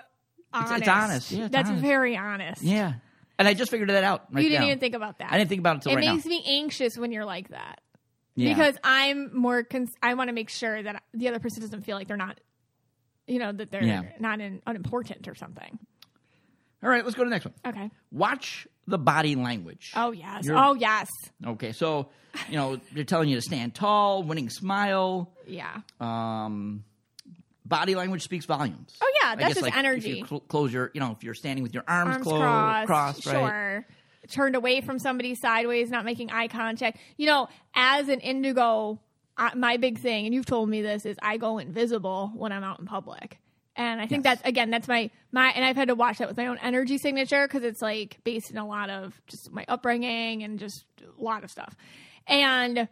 honest. 0.52 0.78
it's 0.80 0.88
honest. 0.88 1.30
Yeah, 1.32 1.44
it's 1.44 1.52
That's 1.52 1.68
honest. 1.68 1.82
very 1.84 2.16
honest. 2.16 2.62
Yeah. 2.62 2.94
And 3.38 3.46
I 3.48 3.54
just 3.54 3.70
figured 3.70 3.88
that 3.90 4.04
out. 4.04 4.26
Right 4.32 4.42
you 4.42 4.50
didn't 4.50 4.62
now. 4.62 4.66
even 4.68 4.80
think 4.80 4.94
about 4.94 5.18
that. 5.18 5.32
I 5.32 5.38
didn't 5.38 5.48
think 5.48 5.60
about 5.60 5.70
it 5.70 5.74
until 5.76 5.92
it 5.92 5.96
right 5.96 6.04
now. 6.04 6.14
makes 6.14 6.26
me 6.26 6.42
anxious 6.46 6.98
when 6.98 7.10
you're 7.12 7.24
like 7.24 7.48
that 7.50 7.80
Yeah. 8.34 8.52
because 8.54 8.76
I'm 8.84 9.34
more. 9.36 9.62
Cons- 9.62 9.94
I 10.02 10.14
want 10.14 10.28
to 10.28 10.34
make 10.34 10.50
sure 10.50 10.82
that 10.82 11.02
the 11.14 11.28
other 11.28 11.38
person 11.38 11.60
doesn't 11.62 11.82
feel 11.82 11.96
like 11.96 12.06
they're 12.08 12.16
not, 12.18 12.38
you 13.26 13.38
know, 13.38 13.50
that 13.52 13.70
they're 13.70 13.82
Yeah. 13.84 14.02
not 14.18 14.40
in, 14.40 14.60
unimportant 14.66 15.26
or 15.28 15.34
something. 15.34 15.78
All 16.82 16.88
right, 16.88 17.04
let's 17.04 17.14
go 17.16 17.24
to 17.24 17.28
the 17.28 17.34
next 17.34 17.44
one. 17.44 17.54
Okay. 17.66 17.90
Watch 18.10 18.66
the 18.86 18.98
body 18.98 19.34
language. 19.36 19.92
Oh 19.94 20.12
yes. 20.12 20.44
You're- 20.44 20.58
oh 20.58 20.74
yes. 20.74 21.08
Okay, 21.46 21.72
so 21.72 22.08
you 22.48 22.56
know 22.56 22.80
they're 22.94 23.04
telling 23.04 23.28
you 23.28 23.36
to 23.36 23.42
stand 23.42 23.74
tall, 23.74 24.22
winning 24.22 24.48
smile. 24.50 25.30
Yeah. 25.46 25.80
Um, 26.00 26.84
body 27.64 27.94
language 27.94 28.22
speaks 28.22 28.46
volumes. 28.46 28.96
Oh, 29.00 29.12
yeah, 29.22 29.34
that's 29.36 29.48
guess, 29.48 29.54
just 29.54 29.62
like, 29.62 29.72
If 29.72 29.78
energy. 29.78 30.10
you 30.18 30.26
cl- 30.26 30.40
close 30.40 30.72
your, 30.72 30.90
you 30.94 31.00
know, 31.00 31.12
if 31.12 31.22
you're 31.22 31.34
standing 31.34 31.62
with 31.62 31.72
your 31.74 31.84
arms, 31.86 32.14
Arms 32.14 32.22
clo- 32.24 32.38
crossed. 32.40 32.86
crossed, 32.86 33.26
right? 33.26 33.32
Sure. 33.34 33.86
Turned 34.30 34.54
away 34.56 34.80
from 34.80 34.98
somebody 34.98 35.34
sideways, 35.34 35.90
not 35.90 36.04
making 36.04 36.30
eye 36.30 36.48
contact. 36.48 36.98
You 37.16 37.26
know, 37.26 37.48
as 37.74 38.08
an 38.08 38.20
indigo, 38.20 39.00
I, 39.36 39.54
my 39.54 39.76
big 39.76 39.98
thing, 39.98 40.26
and 40.26 40.34
you've 40.34 40.46
told 40.46 40.68
me 40.68 40.82
this, 40.82 41.04
is 41.06 41.16
I 41.22 41.36
go 41.36 41.58
invisible 41.58 42.32
when 42.34 42.52
I'm 42.52 42.62
out 42.64 42.80
in 42.80 42.86
public. 42.86 43.38
And 43.76 44.00
I 44.00 44.06
think 44.06 44.24
Yes. 44.24 44.38
that's 44.38 44.48
again, 44.48 44.70
that's 44.70 44.88
my 44.88 45.10
my, 45.32 45.48
and 45.50 45.64
I've 45.64 45.76
had 45.76 45.88
to 45.88 45.94
watch 45.94 46.18
that 46.18 46.28
with 46.28 46.36
my 46.36 46.46
own 46.46 46.58
energy 46.58 46.98
signature 46.98 47.46
because 47.46 47.62
it's 47.62 47.80
like 47.80 48.18
based 48.24 48.50
in 48.50 48.58
a 48.58 48.66
lot 48.66 48.90
of 48.90 49.20
just 49.26 49.50
my 49.52 49.64
upbringing 49.68 50.42
and 50.42 50.58
just 50.58 50.84
a 51.02 51.22
lot 51.22 51.44
of 51.44 51.50
stuff. 51.50 51.74
And 52.26 52.88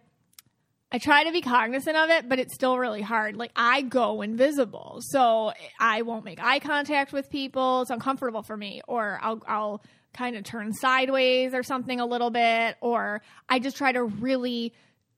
I 0.90 0.98
try 0.98 1.24
to 1.24 1.32
be 1.32 1.42
cognizant 1.42 1.96
of 1.96 2.08
it, 2.10 2.28
but 2.28 2.38
it's 2.38 2.54
still 2.54 2.78
really 2.78 3.02
hard. 3.02 3.36
Like 3.36 3.50
I 3.56 3.82
go 3.82 4.22
invisible, 4.22 4.98
so 5.00 5.52
I 5.78 6.02
won't 6.02 6.24
make 6.24 6.42
eye 6.42 6.60
contact 6.60 7.12
with 7.12 7.28
people. 7.28 7.82
It's 7.82 7.90
uncomfortable 7.90 8.42
for 8.42 8.56
me, 8.56 8.80
or 8.88 9.18
I'll 9.20 9.42
I'll 9.46 9.82
kind 10.14 10.36
of 10.36 10.44
turn 10.44 10.72
sideways 10.72 11.52
or 11.52 11.62
something 11.62 12.00
a 12.00 12.06
little 12.06 12.30
bit, 12.30 12.76
or 12.80 13.20
I 13.48 13.58
just 13.58 13.76
try 13.76 13.92
to 13.92 14.02
really 14.02 14.72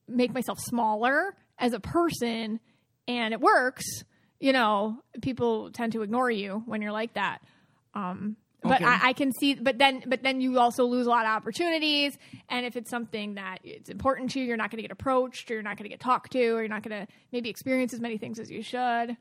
make 0.08 0.34
myself 0.34 0.58
smaller 0.58 1.36
as 1.58 1.72
a 1.74 1.80
person, 1.80 2.58
and 3.06 3.32
it 3.32 3.40
works. 3.40 3.84
You 4.40 4.52
know, 4.52 4.98
people 5.22 5.70
tend 5.70 5.92
to 5.92 6.02
ignore 6.02 6.30
you 6.30 6.62
when 6.66 6.82
you're 6.82 6.92
like 6.92 7.14
that. 7.14 7.38
Um, 7.94 8.36
but 8.62 8.72
Okay. 8.82 8.84
I, 8.84 9.08
I 9.08 9.12
can 9.14 9.32
see, 9.32 9.54
but 9.54 9.78
then, 9.78 10.02
but 10.06 10.22
then 10.22 10.40
you 10.40 10.58
also 10.58 10.84
lose 10.84 11.06
a 11.06 11.10
lot 11.10 11.24
of 11.24 11.30
opportunities. 11.30 12.18
And 12.48 12.66
if 12.66 12.76
it's 12.76 12.90
something 12.90 13.34
that 13.36 13.58
it's 13.64 13.88
important 13.88 14.32
to 14.32 14.40
you, 14.40 14.44
you're 14.46 14.56
not 14.58 14.70
going 14.70 14.76
to 14.78 14.82
get 14.82 14.90
approached, 14.92 15.50
or 15.50 15.54
you're 15.54 15.62
not 15.62 15.76
going 15.78 15.84
to 15.84 15.88
get 15.88 16.00
talked 16.00 16.32
to, 16.32 16.42
or 16.50 16.60
you're 16.60 16.68
not 16.68 16.82
going 16.82 17.06
to 17.06 17.12
maybe 17.32 17.48
experience 17.48 17.94
as 17.94 18.00
many 18.00 18.18
things 18.18 18.38
as 18.38 18.50
you 18.50 18.62
should. 18.62 19.16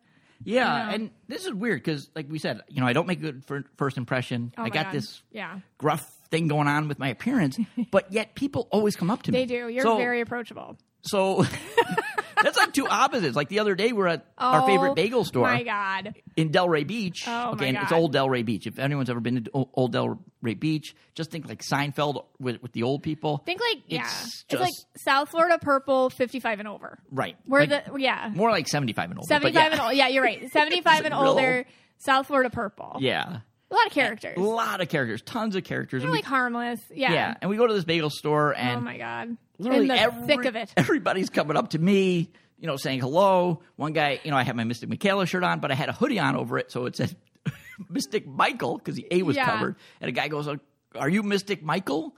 Yeah, 0.45 0.85
know? 0.87 0.93
and 0.93 1.11
this 1.27 1.45
is 1.45 1.53
weird 1.53 1.83
because, 1.83 2.09
like 2.15 2.27
we 2.29 2.39
said, 2.39 2.61
you 2.69 2.79
know, 2.81 2.87
I 2.87 2.93
don't 2.93 3.07
make 3.07 3.19
a 3.19 3.21
good 3.21 3.45
fir- 3.45 3.65
first 3.77 3.97
impression. 3.97 4.53
Oh 4.57 4.63
I 4.63 4.69
got 4.69 4.85
God. 4.85 4.93
this 4.93 5.21
Yeah, 5.31 5.59
gruff 5.77 6.09
thing 6.31 6.47
going 6.47 6.67
on 6.69 6.87
with 6.87 6.97
my 6.99 7.09
appearance, 7.09 7.57
but 7.91 8.11
yet 8.13 8.35
people 8.35 8.67
always 8.71 8.95
come 8.95 9.09
up 9.11 9.23
to 9.23 9.31
me. 9.33 9.39
they 9.39 9.45
do. 9.45 9.67
You're 9.67 9.83
So- 9.83 9.97
very 9.97 10.21
approachable. 10.21 10.77
So, 11.01 11.45
That's 12.43 12.57
like 12.57 12.73
two 12.73 12.87
opposites. 12.87 13.35
Like 13.35 13.49
the 13.49 13.59
other 13.59 13.75
day, 13.75 13.91
we're 13.91 14.07
at 14.07 14.25
our 14.37 14.65
favorite 14.65 14.91
Oh, 14.91 14.95
bagel 14.95 15.23
store 15.25 15.43
My 15.47 15.63
God. 15.63 16.13
in 16.35 16.49
Delray 16.51 16.85
Beach. 16.87 17.23
Oh, 17.27 17.51
okay, 17.51 17.61
my 17.61 17.67
and 17.67 17.77
it's 17.77 17.89
God. 17.91 17.97
old 17.99 18.13
Delray 18.15 18.45
Beach. 18.45 18.67
If 18.67 18.79
anyone's 18.79 19.09
ever 19.09 19.19
been 19.19 19.43
to 19.43 19.51
old 19.73 19.93
Delray 19.93 20.59
Beach, 20.59 20.95
just 21.15 21.31
think 21.31 21.47
like 21.47 21.61
Seinfeld 21.61 22.25
with, 22.39 22.61
with 22.61 22.71
the 22.71 22.83
old 22.83 23.03
people. 23.03 23.39
Think 23.45 23.61
like 23.61 23.83
yeah, 23.87 24.01
It's 24.05 24.45
it's, 24.49 24.61
like 24.61 24.73
South 24.97 25.29
Florida 25.29 25.59
purple, 25.59 26.09
fifty-five 26.09 26.59
and 26.59 26.67
over. 26.67 26.99
right. 27.11 27.35
Where 27.45 27.65
Like, 27.65 27.85
the 27.93 27.99
yeah, 27.99 28.31
more 28.33 28.51
like 28.51 28.67
75 28.67 29.11
and 29.11 29.19
older. 29.19 29.27
seventy-five 29.27 29.63
yeah. 29.63 29.71
and 29.71 29.81
old. 29.81 29.95
Yeah, 29.95 30.07
you're 30.07 30.23
right. 30.23 30.49
Seventy-five 30.51 31.05
and 31.05 31.13
older. 31.13 31.65
South 31.97 32.27
Florida 32.27 32.49
purple. 32.49 32.97
Yeah. 33.01 33.39
A 33.71 33.75
lot 33.75 33.85
of 33.87 33.91
characters. 33.93 34.37
A 34.37 34.39
lot 34.41 34.81
of 34.81 34.89
characters, 34.89 35.21
tons 35.21 35.55
of 35.55 35.63
characters. 35.63 36.01
They're 36.01 36.07
And 36.07 36.11
we- 36.11 36.17
like 36.19 36.25
harmless. 36.25 36.81
Yeah. 36.93 37.13
yeah. 37.13 37.35
And 37.41 37.49
we 37.49 37.57
go 37.57 37.67
to 37.67 37.73
this 37.73 37.83
bagel 37.85 38.09
store 38.09 38.53
oh 38.55 38.59
and 38.59 38.77
Oh 38.77 38.81
my 38.81 38.97
god. 38.97 39.37
literally 39.57 39.83
In 39.83 39.87
the 39.89 39.99
every- 39.99 40.27
thick 40.27 40.45
of 40.45 40.55
it. 40.55 40.73
Everybody's 40.77 41.29
coming 41.29 41.55
up 41.57 41.69
to 41.71 41.79
me, 41.79 42.31
you 42.57 42.67
know, 42.67 42.77
saying 42.77 42.99
hello. 43.01 43.61
One 43.75 43.93
guy, 43.93 44.19
you 44.23 44.31
know, 44.31 44.37
I 44.37 44.43
had 44.43 44.55
my 44.55 44.63
Mystic 44.63 44.89
Michaela 44.89 45.25
shirt 45.25 45.43
on, 45.43 45.59
but 45.59 45.71
I 45.71 45.75
had 45.75 45.89
a 45.89 45.93
hoodie 45.93 46.19
on 46.19 46.35
over 46.35 46.57
it, 46.57 46.71
so 46.71 46.85
it 46.87 46.95
said 46.95 47.15
Mystic 47.89 48.27
Michael 48.27 48.77
because 48.77 48.95
the 48.95 49.07
A 49.11 49.23
was 49.23 49.35
Yeah. 49.35 49.45
covered. 49.49 49.75
And 50.01 50.09
a 50.09 50.11
guy 50.11 50.27
goes, 50.27 50.47
uh, 50.47 50.55
"Are 50.95 51.09
you 51.09 51.23
Mystic 51.23 51.63
Michael?" 51.63 52.15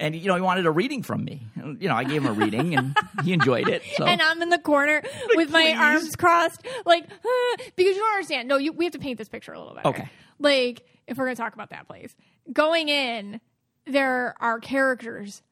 And 0.00 0.14
you 0.14 0.28
know, 0.28 0.36
he 0.36 0.40
wanted 0.40 0.64
a 0.64 0.70
reading 0.70 1.02
from 1.02 1.24
me. 1.24 1.42
You 1.56 1.88
know, 1.88 1.94
I 1.96 2.04
gave 2.04 2.22
him 2.22 2.28
a 2.28 2.32
reading, 2.32 2.76
and 2.76 2.96
he 3.24 3.32
enjoyed 3.32 3.68
it. 3.68 3.82
So 3.96 4.04
And 4.04 4.22
I'm 4.22 4.40
in 4.42 4.48
the 4.48 4.58
corner 4.58 5.02
with 5.34 5.50
my 5.50 5.64
please. 5.64 5.76
arms 5.76 6.16
crossed, 6.16 6.64
like 6.86 7.04
"Huh," 7.24 7.56
because 7.76 7.94
you 7.96 8.00
don't 8.00 8.14
understand. 8.14 8.48
No, 8.48 8.56
you, 8.58 8.72
we 8.72 8.84
have 8.84 8.92
to 8.92 8.98
paint 9.00 9.18
this 9.18 9.28
picture 9.28 9.52
a 9.52 9.58
little 9.58 9.74
better. 9.74 9.88
Okay. 9.88 10.08
Like 10.38 10.84
if 11.06 11.16
we're 11.18 11.24
gonna 11.26 11.36
talk 11.36 11.54
about 11.54 11.70
that 11.70 11.86
place, 11.86 12.14
going 12.52 12.88
in, 12.88 13.40
there 13.86 14.34
are 14.40 14.60
characters 14.60 15.42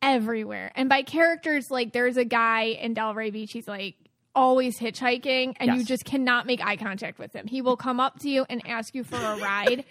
everywhere, 0.00 0.72
and 0.74 0.88
by 0.88 1.02
characters, 1.02 1.70
like 1.70 1.92
there's 1.92 2.16
a 2.16 2.24
guy 2.24 2.62
in 2.64 2.94
Delray 2.94 3.32
Beach. 3.32 3.52
He's 3.52 3.68
like 3.68 3.94
always 4.34 4.78
hitchhiking, 4.78 5.54
and 5.60 5.76
you 5.76 5.84
just 5.84 6.04
cannot 6.04 6.46
make 6.46 6.64
eye 6.64 6.76
contact 6.76 7.18
with 7.18 7.32
him. 7.34 7.46
He 7.46 7.60
will 7.62 7.76
come 7.76 8.00
up 8.00 8.18
to 8.20 8.28
you 8.30 8.46
and 8.48 8.66
ask 8.66 8.94
you 8.94 9.04
for 9.04 9.16
a 9.16 9.36
ride. 9.36 9.84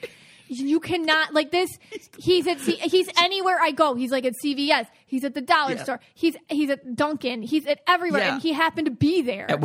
You 0.47 0.81
cannot 0.81 1.33
like 1.33 1.51
this. 1.51 1.69
He's 2.17 2.45
at 2.47 2.59
C, 2.59 2.73
he's 2.73 3.07
anywhere 3.21 3.57
I 3.61 3.71
go. 3.71 3.95
He's 3.95 4.11
like 4.11 4.25
at 4.25 4.33
CVS. 4.43 4.85
He's 5.05 5.23
at 5.23 5.33
the 5.33 5.39
dollar 5.41 5.75
Yeah. 5.75 5.83
store. 5.83 5.99
He's 6.13 6.35
he's 6.49 6.69
at 6.69 6.95
Dunkin'. 6.95 7.41
He's 7.43 7.65
at 7.67 7.79
everywhere, 7.87 8.21
Yeah. 8.21 8.33
and 8.33 8.41
he 8.41 8.51
happened 8.51 8.85
to 8.87 8.91
be 8.91 9.21
there. 9.21 9.47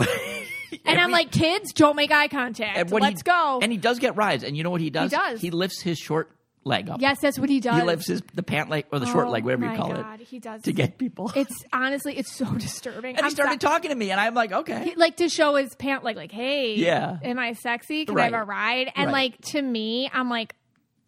And 0.84 0.98
I'm 1.00 1.10
like, 1.10 1.30
kids, 1.30 1.72
don't 1.72 1.96
make 1.96 2.10
eye 2.12 2.28
contact. 2.28 2.76
and 2.78 2.90
Let's 2.90 3.20
he, 3.20 3.24
go. 3.24 3.58
And 3.62 3.70
he 3.72 3.78
does 3.78 3.98
get 3.98 4.16
rides, 4.16 4.42
and 4.44 4.56
you 4.56 4.62
know 4.62 4.70
what 4.70 4.80
he 4.80 4.90
does? 4.90 5.10
does. 5.10 5.40
He 5.40 5.50
lifts 5.50 5.80
his 5.82 5.98
short 5.98 6.30
leg 6.64 6.90
up. 6.90 7.00
yes, 7.00 7.20
that's 7.20 7.38
what 7.38 7.48
he 7.48 7.60
does. 7.60 7.76
He 7.76 7.82
lifts 7.86 8.08
his 8.08 8.22
the 8.34 8.42
pant 8.42 8.68
leg 8.70 8.86
or 8.90 8.98
the 8.98 9.06
short 9.06 9.28
Oh 9.28 9.30
leg, 9.30 9.44
whatever 9.44 9.70
you 9.70 9.76
call 9.76 9.92
God, 9.92 10.20
it, 10.20 10.26
He 10.26 10.40
does 10.40 10.62
to 10.62 10.72
get 10.72 10.98
people. 10.98 11.30
It's 11.36 11.64
honestly, 11.72 12.16
it's 12.18 12.32
so 12.32 12.44
disturbing. 12.54 13.10
and 13.16 13.24
he 13.24 13.24
I'm 13.26 13.30
started 13.30 13.62
so- 13.62 13.68
talking 13.68 13.90
to 13.90 13.94
me, 13.96 14.10
and 14.10 14.20
I'm 14.20 14.34
like, 14.34 14.50
okay. 14.52 14.84
he- 14.90 14.94
like 14.96 15.16
to 15.18 15.28
show 15.28 15.54
his 15.54 15.74
pant 15.76 16.02
leg, 16.02 16.16
like, 16.16 16.32
hey, 16.32 16.74
Yeah. 16.74 17.18
am 17.22 17.38
I 17.38 17.52
sexy? 17.52 18.04
Can 18.06 18.18
I 18.18 18.24
have 18.24 18.32
a 18.32 18.42
ride? 18.44 18.90
And 18.96 19.06
Right. 19.06 19.12
like 19.12 19.40
to 19.52 19.62
me, 19.62 20.10
I'm 20.12 20.28
like, 20.28 20.54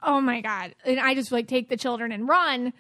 oh 0.03 0.21
my 0.21 0.41
god, 0.41 0.77
and 0.85 1.00
I 1.00 1.15
just 1.15 1.33
like 1.33 1.49
take 1.49 1.69
the 1.69 1.77
children 1.77 2.12
and 2.12 2.29
run 2.29 2.73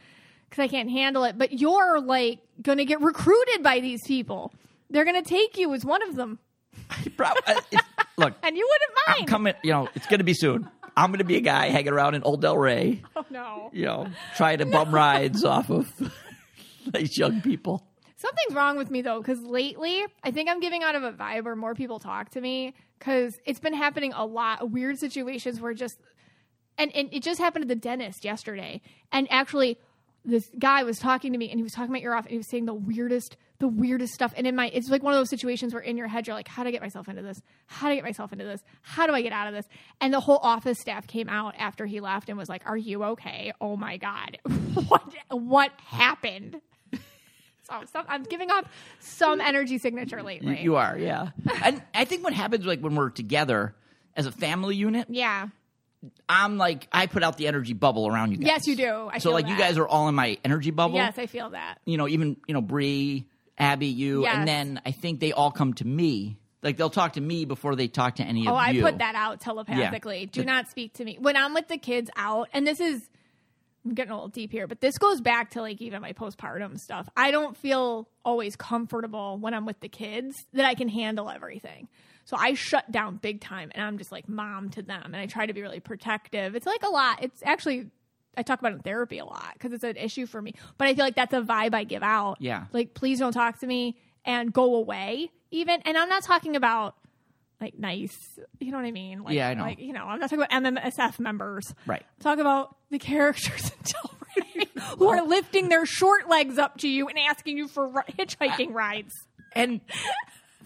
because 0.48 0.62
I 0.62 0.68
can't 0.68 0.88
handle 0.90 1.24
it. 1.24 1.36
But 1.36 1.58
you're 1.58 2.00
like 2.00 2.38
gonna 2.62 2.84
get 2.84 3.00
recruited 3.00 3.62
by 3.64 3.80
these 3.80 4.00
people. 4.06 4.52
They're 4.88 5.04
gonna 5.04 5.22
take 5.22 5.58
you 5.58 5.74
as 5.74 5.84
one 5.84 6.02
of 6.08 6.14
them, 6.14 6.38
Uh, 7.20 7.60
it- 7.72 7.80
look, 8.16 8.34
and 8.42 8.56
you 8.56 8.68
wouldn't 8.70 8.92
mind. 9.06 9.20
I'm 9.20 9.26
coming. 9.26 9.54
You 9.62 9.72
know, 9.72 9.88
it's 9.94 10.06
going 10.06 10.18
to 10.18 10.24
be 10.24 10.34
soon. 10.34 10.68
I'm 10.96 11.10
going 11.10 11.18
to 11.18 11.24
be 11.24 11.36
a 11.36 11.40
guy 11.40 11.68
hanging 11.68 11.92
around 11.92 12.14
in 12.16 12.22
Old 12.24 12.42
Delray, 12.42 13.00
oh 13.14 13.24
no. 13.30 13.70
you 13.72 13.84
know, 13.84 14.08
trying 14.36 14.58
to 14.58 14.66
bum 14.66 14.92
rides 14.92 15.44
off 15.44 15.70
of 15.70 15.92
these 16.92 17.16
young 17.16 17.40
people. 17.40 17.86
Something's 18.16 18.54
wrong 18.56 18.76
with 18.76 18.90
me 18.90 19.02
though, 19.02 19.20
because 19.20 19.40
lately 19.42 20.04
I 20.24 20.32
think 20.32 20.48
I'm 20.48 20.58
giving 20.58 20.82
out 20.82 20.96
of 20.96 21.04
a 21.04 21.12
vibe 21.12 21.44
where 21.44 21.54
more 21.54 21.74
people 21.74 22.00
talk 22.00 22.30
to 22.30 22.40
me 22.40 22.74
because 22.98 23.38
it's 23.44 23.60
been 23.60 23.74
happening 23.74 24.12
a 24.12 24.26
lot. 24.26 24.70
Weird 24.70 24.98
situations 24.98 25.60
where 25.60 25.72
just 25.72 25.98
and, 26.78 26.94
and 26.94 27.08
it 27.12 27.22
just 27.22 27.40
happened 27.40 27.62
to 27.62 27.68
the 27.68 27.80
dentist 27.80 28.24
yesterday. 28.24 28.80
And 29.12 29.26
actually, 29.30 29.78
this 30.28 30.50
guy 30.58 30.82
was 30.84 30.98
talking 30.98 31.32
to 31.32 31.38
me 31.38 31.50
and 31.50 31.58
he 31.58 31.62
was 31.62 31.72
talking 31.72 31.90
about 31.90 32.02
your 32.02 32.14
off 32.14 32.24
and 32.24 32.32
he 32.32 32.36
was 32.36 32.48
saying 32.50 32.66
the 32.66 32.74
weirdest, 32.74 33.36
the 33.58 33.68
weirdest 33.68 34.12
stuff. 34.14 34.32
And 34.36 34.46
in 34.46 34.54
my, 34.54 34.68
it's 34.68 34.88
like 34.90 35.02
one 35.02 35.12
of 35.14 35.18
those 35.18 35.30
situations 35.30 35.72
where 35.74 35.82
in 35.82 35.96
your 35.96 36.06
head 36.08 36.26
you're 36.26 36.36
like, 36.36 36.48
how 36.48 36.62
do 36.62 36.68
I 36.68 36.72
get 36.72 36.82
myself 36.82 37.08
into 37.08 37.22
this? 37.22 37.40
How 37.66 37.88
do 37.88 37.92
I 37.92 37.94
get 37.96 38.04
myself 38.04 38.32
into 38.32 38.44
this? 38.44 38.62
How 38.82 39.06
do 39.06 39.12
I 39.14 39.22
get 39.22 39.32
out 39.32 39.48
of 39.48 39.54
this? 39.54 39.66
And 40.00 40.12
the 40.12 40.20
whole 40.20 40.38
office 40.42 40.78
staff 40.80 41.06
came 41.06 41.28
out 41.28 41.54
after 41.58 41.86
he 41.86 42.00
left 42.00 42.28
and 42.28 42.36
was 42.38 42.48
like, 42.48 42.62
"Are 42.66 42.76
you 42.76 43.02
okay? 43.04 43.52
Oh 43.60 43.76
my 43.76 43.96
god, 43.96 44.38
what 44.88 45.02
what 45.30 45.72
happened?" 45.84 46.60
So 47.70 47.82
some, 47.92 48.06
I'm 48.08 48.22
giving 48.22 48.50
off 48.50 48.64
some 48.98 49.42
energy 49.42 49.76
signature 49.76 50.16
You, 50.18 50.22
lately. 50.24 50.60
you 50.62 50.76
are, 50.76 50.96
yeah. 50.96 51.32
and 51.62 51.82
I 51.94 52.06
think 52.06 52.24
what 52.24 52.32
happens, 52.32 52.64
like 52.64 52.80
when 52.80 52.94
we're 52.94 53.10
together 53.10 53.74
as 54.16 54.24
a 54.24 54.32
family 54.32 54.74
unit, 54.74 55.06
yeah. 55.10 55.48
I'm 56.28 56.58
like, 56.58 56.86
I 56.92 57.06
put 57.06 57.22
out 57.22 57.36
the 57.38 57.48
energy 57.48 57.72
bubble 57.72 58.06
around 58.06 58.30
you 58.32 58.38
guys. 58.38 58.46
Yes, 58.46 58.66
you 58.66 58.76
do. 58.76 59.08
I 59.12 59.18
so 59.18 59.30
feel 59.30 59.32
like 59.32 59.48
you 59.48 59.56
guys 59.58 59.78
are 59.78 59.86
all 59.88 60.08
in 60.08 60.14
my 60.14 60.38
energy 60.44 60.70
bubble. 60.70 60.94
Yes, 60.96 61.18
I 61.18 61.26
feel 61.26 61.50
that. 61.50 61.78
You 61.84 61.96
know, 61.96 62.06
even 62.08 62.36
you 62.46 62.54
know 62.54 62.60
Bree, 62.60 63.26
Abby, 63.56 63.86
you, 63.86 64.22
Yes. 64.22 64.36
and 64.36 64.46
then 64.48 64.80
I 64.86 64.92
think 64.92 65.20
they 65.20 65.32
all 65.32 65.50
come 65.50 65.74
to 65.74 65.86
me. 65.86 66.36
Like 66.62 66.76
they'll 66.76 66.90
talk 66.90 67.14
to 67.14 67.20
me 67.20 67.44
before 67.44 67.76
they 67.76 67.88
talk 67.88 68.16
to 68.16 68.24
any 68.24 68.46
Oh, 68.46 68.50
of 68.50 68.56
I 68.56 68.70
you. 68.70 68.82
Oh, 68.82 68.86
I 68.86 68.90
put 68.90 68.98
that 68.98 69.14
out 69.14 69.40
telepathically. 69.40 70.26
Do 70.26 70.44
not 70.44 70.68
speak 70.70 70.94
to 70.94 71.04
me. 71.04 71.16
When 71.20 71.36
I'm 71.36 71.54
with 71.54 71.68
the 71.68 71.78
kids 71.78 72.10
out, 72.16 72.48
and 72.52 72.66
this 72.66 72.80
is 72.80 73.08
I'm 73.84 73.94
getting 73.94 74.10
a 74.10 74.14
little 74.14 74.28
deep 74.28 74.52
here, 74.52 74.66
but 74.66 74.80
this 74.80 74.98
goes 74.98 75.20
back 75.20 75.50
to 75.52 75.62
like 75.62 75.80
even 75.80 76.02
my 76.02 76.12
postpartum 76.12 76.78
stuff. 76.78 77.08
I 77.16 77.30
don't 77.30 77.56
feel 77.56 78.08
always 78.24 78.54
comfortable 78.56 79.38
when 79.38 79.54
I'm 79.54 79.66
with 79.66 79.80
the 79.80 79.88
kids 79.88 80.36
that 80.52 80.64
I 80.66 80.74
can 80.74 80.88
handle 80.88 81.30
everything. 81.30 81.88
So 82.28 82.36
I 82.36 82.52
shut 82.52 82.92
down 82.92 83.16
big 83.16 83.40
time 83.40 83.72
and 83.74 83.82
I'm 83.82 83.96
just 83.96 84.12
like 84.12 84.28
mom 84.28 84.68
to 84.70 84.82
them 84.82 85.02
and 85.02 85.16
I 85.16 85.24
try 85.24 85.46
to 85.46 85.54
be 85.54 85.62
really 85.62 85.80
protective. 85.80 86.54
It's 86.54 86.66
like 86.66 86.82
a 86.82 86.90
lot. 86.90 87.22
It's 87.22 87.42
actually 87.42 87.86
I 88.36 88.42
talk 88.42 88.58
about 88.58 88.72
it 88.72 88.74
in 88.74 88.82
therapy 88.82 89.16
a 89.16 89.24
lot 89.24 89.54
because 89.54 89.72
it's 89.72 89.82
an 89.82 89.96
issue 89.96 90.26
for 90.26 90.42
me. 90.42 90.52
But 90.76 90.88
I 90.88 90.94
feel 90.94 91.06
like 91.06 91.14
that's 91.14 91.32
a 91.32 91.40
vibe 91.40 91.72
I 91.72 91.84
give 91.84 92.02
out. 92.02 92.36
Yeah. 92.38 92.66
Like 92.70 92.92
please 92.92 93.18
don't 93.18 93.32
talk 93.32 93.60
to 93.60 93.66
me 93.66 93.96
and 94.26 94.52
go 94.52 94.74
away 94.74 95.30
even. 95.50 95.80
And 95.86 95.96
I'm 95.96 96.10
not 96.10 96.22
talking 96.22 96.54
about 96.54 96.96
like 97.62 97.78
nice, 97.78 98.38
you 98.60 98.72
know 98.72 98.76
what 98.76 98.84
I 98.86 98.92
mean? 98.92 99.22
Like, 99.22 99.32
Yeah, 99.34 99.48
I 99.48 99.54
know. 99.54 99.62
Like, 99.62 99.78
you 99.78 99.94
know, 99.94 100.04
I'm 100.04 100.20
not 100.20 100.28
talking 100.28 100.44
about 100.44 100.62
MMSF 100.62 101.18
members. 101.18 101.74
Right. 101.86 102.04
Talk 102.20 102.40
about 102.40 102.76
the 102.90 102.98
characters 102.98 103.70
in 103.70 103.84
Del 103.84 104.14
Rey 104.36 104.66
who 104.98 105.08
are 105.08 105.26
lifting 105.26 105.70
their 105.70 105.86
short 105.86 106.28
legs 106.28 106.58
up 106.58 106.76
to 106.80 106.88
you 106.88 107.08
and 107.08 107.18
asking 107.18 107.56
you 107.56 107.68
for 107.68 108.04
hitchhiking 108.18 108.74
rides. 108.74 109.14
And 109.54 109.80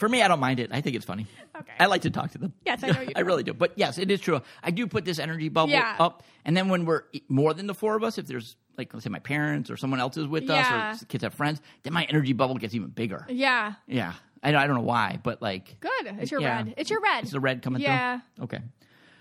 for 0.03 0.09
me, 0.09 0.21
I 0.21 0.27
don't 0.27 0.41
mind 0.41 0.59
it. 0.59 0.71
I 0.73 0.81
think 0.81 0.97
it's 0.97 1.05
funny. 1.05 1.29
Okay. 1.57 1.73
I 1.79 1.87
like 1.87 2.03
to 2.03 2.11
talk 2.11 2.33
to 2.33 2.39
them. 2.39 2.53
Yes, 2.67 2.83
I 2.83 2.89
know 2.89 3.01
you 3.07 3.13
I 3.15 3.21
really 3.21 3.45
do. 3.45 3.55
But 3.55 3.75
yes, 3.77 3.99
it 3.99 4.11
is 4.11 4.21
true. 4.21 4.41
I 4.61 4.73
do 4.73 4.89
put 4.89 5.05
this 5.05 5.21
energy 5.21 5.49
bubble 5.49 5.71
Yeah. 5.71 5.95
up, 6.01 6.25
and 6.45 6.57
then 6.57 6.69
when 6.69 6.87
we're 6.87 7.03
more 7.29 7.55
than 7.55 7.69
the 7.69 7.75
four 7.75 7.95
of 7.95 8.03
us, 8.03 8.19
if 8.19 8.27
there's 8.27 8.57
like 8.77 8.93
let's 8.93 9.05
say 9.05 9.11
my 9.11 9.21
parents 9.21 9.71
or 9.71 9.77
someone 9.77 10.01
else 10.01 10.17
is 10.17 10.27
with 10.27 10.43
Yeah. 10.45 10.91
us, 10.91 11.03
or 11.05 11.07
kids 11.07 11.23
have 11.23 11.35
friends, 11.35 11.61
then 11.85 11.93
my 11.93 12.03
energy 12.05 12.33
bubble 12.33 12.57
gets 12.57 12.75
even 12.75 12.89
bigger. 12.89 13.25
Yeah. 13.29 13.75
Yeah, 13.87 14.15
I, 14.43 14.49
I 14.57 14.67
don't 14.67 14.75
know 14.75 14.83
why, 14.83 15.21
but 15.23 15.41
like 15.41 15.77
Good. 15.79 16.17
It's 16.19 16.33
your 16.33 16.41
Yeah. 16.41 16.57
red. 16.57 16.75
It's 16.77 16.91
your 16.91 17.01
red. 17.01 17.23
it's 17.23 17.31
the 17.33 17.39
red 17.39 17.63
coming 17.63 17.81
Yeah. 17.81 18.19
through. 18.37 18.45
Okay. 18.47 18.59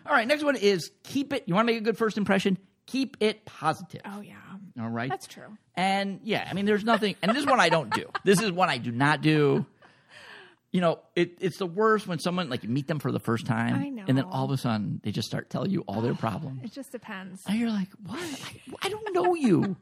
All 0.07 0.13
right. 0.13 0.27
Next 0.27 0.43
one 0.43 0.55
is 0.55 0.89
keep 1.03 1.31
it. 1.31 1.43
You 1.45 1.53
want 1.53 1.67
to 1.67 1.73
make 1.73 1.79
a 1.81 1.85
good 1.85 1.97
first 2.00 2.17
impression? 2.17 2.57
Keep 2.88 3.17
it 3.19 3.45
positive. 3.45 4.01
Oh, 4.03 4.21
yeah. 4.21 4.33
All 4.81 4.89
right. 4.89 5.09
That's 5.09 5.27
true. 5.27 5.55
And 5.75 6.21
yeah, 6.23 6.47
I 6.50 6.53
mean, 6.53 6.65
there's 6.65 6.83
nothing, 6.83 7.15
and 7.21 7.31
this 7.31 7.41
is 7.43 7.45
one 7.45 7.59
I 7.59 7.69
don't 7.69 7.93
do. 7.93 8.09
This 8.23 8.41
is 8.41 8.51
one 8.51 8.67
I 8.69 8.79
do 8.79 8.91
not 8.91 9.21
do. 9.21 9.65
You 10.71 10.79
know, 10.79 10.99
it, 11.15 11.37
it's 11.41 11.57
the 11.57 11.65
worst 11.65 12.07
when 12.07 12.19
someone 12.19 12.49
like 12.49 12.63
you 12.63 12.69
meet 12.69 12.87
them 12.87 12.99
for 12.99 13.11
the 13.11 13.19
first 13.19 13.45
time, 13.45 13.75
I 13.75 13.89
know. 13.89 14.05
and 14.07 14.17
then 14.17 14.23
all 14.25 14.45
of 14.45 14.51
a 14.51 14.57
sudden 14.57 15.01
they 15.03 15.11
just 15.11 15.27
start 15.27 15.49
telling 15.49 15.69
you 15.69 15.81
all 15.87 15.99
their 16.01 16.13
problems, 16.13 16.61
It 16.63 16.71
just 16.71 16.91
depends. 16.93 17.43
and 17.45 17.59
you're 17.59 17.69
like, 17.69 17.89
"What? 18.05 18.19
I, 18.21 18.87
I 18.87 18.89
don't 18.89 19.13
know 19.13 19.33
you. 19.35 19.75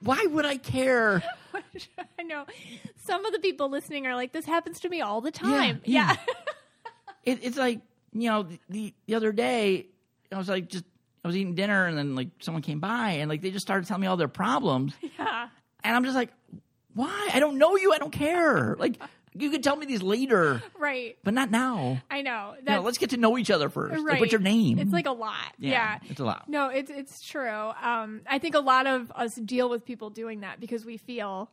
Why 0.00 0.26
would 0.28 0.44
I 0.44 0.56
care?" 0.56 1.22
I 2.18 2.22
know. 2.24 2.44
Some 3.04 3.24
of 3.24 3.32
the 3.32 3.38
people 3.38 3.70
listening 3.70 4.06
are 4.08 4.16
like, 4.16 4.32
this 4.32 4.44
happens 4.44 4.80
to 4.80 4.88
me 4.88 5.00
all 5.00 5.20
the 5.20 5.30
time. 5.30 5.80
yeah. 5.84 6.16
Yeah. 6.16 6.16
It, 7.24 7.38
it's 7.42 7.56
like 7.56 7.80
you 8.12 8.28
know, 8.28 8.42
the, 8.42 8.58
the 8.68 8.94
the 9.06 9.14
other 9.14 9.30
day 9.30 9.86
I 10.32 10.38
was 10.38 10.48
like 10.48 10.68
just 10.68 10.82
I 11.24 11.28
was 11.28 11.36
eating 11.36 11.54
dinner, 11.54 11.86
and 11.86 11.96
then 11.96 12.16
like 12.16 12.30
someone 12.40 12.62
came 12.62 12.80
by, 12.80 13.10
and 13.10 13.28
like 13.30 13.42
they 13.42 13.52
just 13.52 13.64
started 13.64 13.86
telling 13.86 14.00
me 14.00 14.08
all 14.08 14.16
their 14.16 14.26
problems, 14.26 14.92
yeah. 15.16 15.46
and 15.84 15.94
I'm 15.94 16.02
just 16.02 16.16
like, 16.16 16.30
"Why? 16.94 17.30
I 17.32 17.38
don't 17.38 17.58
know 17.58 17.76
you. 17.76 17.92
I 17.92 17.98
don't 17.98 18.10
care. 18.10 18.74
Like 18.76 19.00
you 19.34 19.50
could 19.50 19.62
tell 19.62 19.76
me 19.76 19.86
these 19.86 20.02
later." 20.02 20.62
Right. 20.78 21.16
But 21.24 21.34
not 21.34 21.50
now. 21.50 22.02
I 22.10 22.22
know. 22.22 22.54
You 22.58 22.64
That, 22.64 22.76
know, 22.76 22.82
let's 22.82 22.98
get 22.98 23.10
to 23.10 23.16
know 23.16 23.38
each 23.38 23.50
other 23.50 23.68
first. 23.68 23.94
Like, 23.96 24.04
right. 24.04 24.20
what's 24.20 24.32
your 24.32 24.40
name? 24.40 24.78
It's 24.78 24.92
like 24.92 25.06
a 25.06 25.12
lot. 25.12 25.54
Yeah. 25.58 25.98
it's 26.08 26.20
a 26.20 26.24
lot. 26.24 26.48
No, 26.48 26.68
it's 26.68 26.90
it's 26.90 27.22
true. 27.22 27.48
Um, 27.82 28.22
I 28.28 28.38
think 28.38 28.54
a 28.54 28.60
lot 28.60 28.86
of 28.86 29.10
us 29.14 29.34
deal 29.36 29.68
with 29.68 29.84
people 29.84 30.10
doing 30.10 30.40
that 30.40 30.60
because 30.60 30.84
we 30.84 30.96
feel 30.96 31.50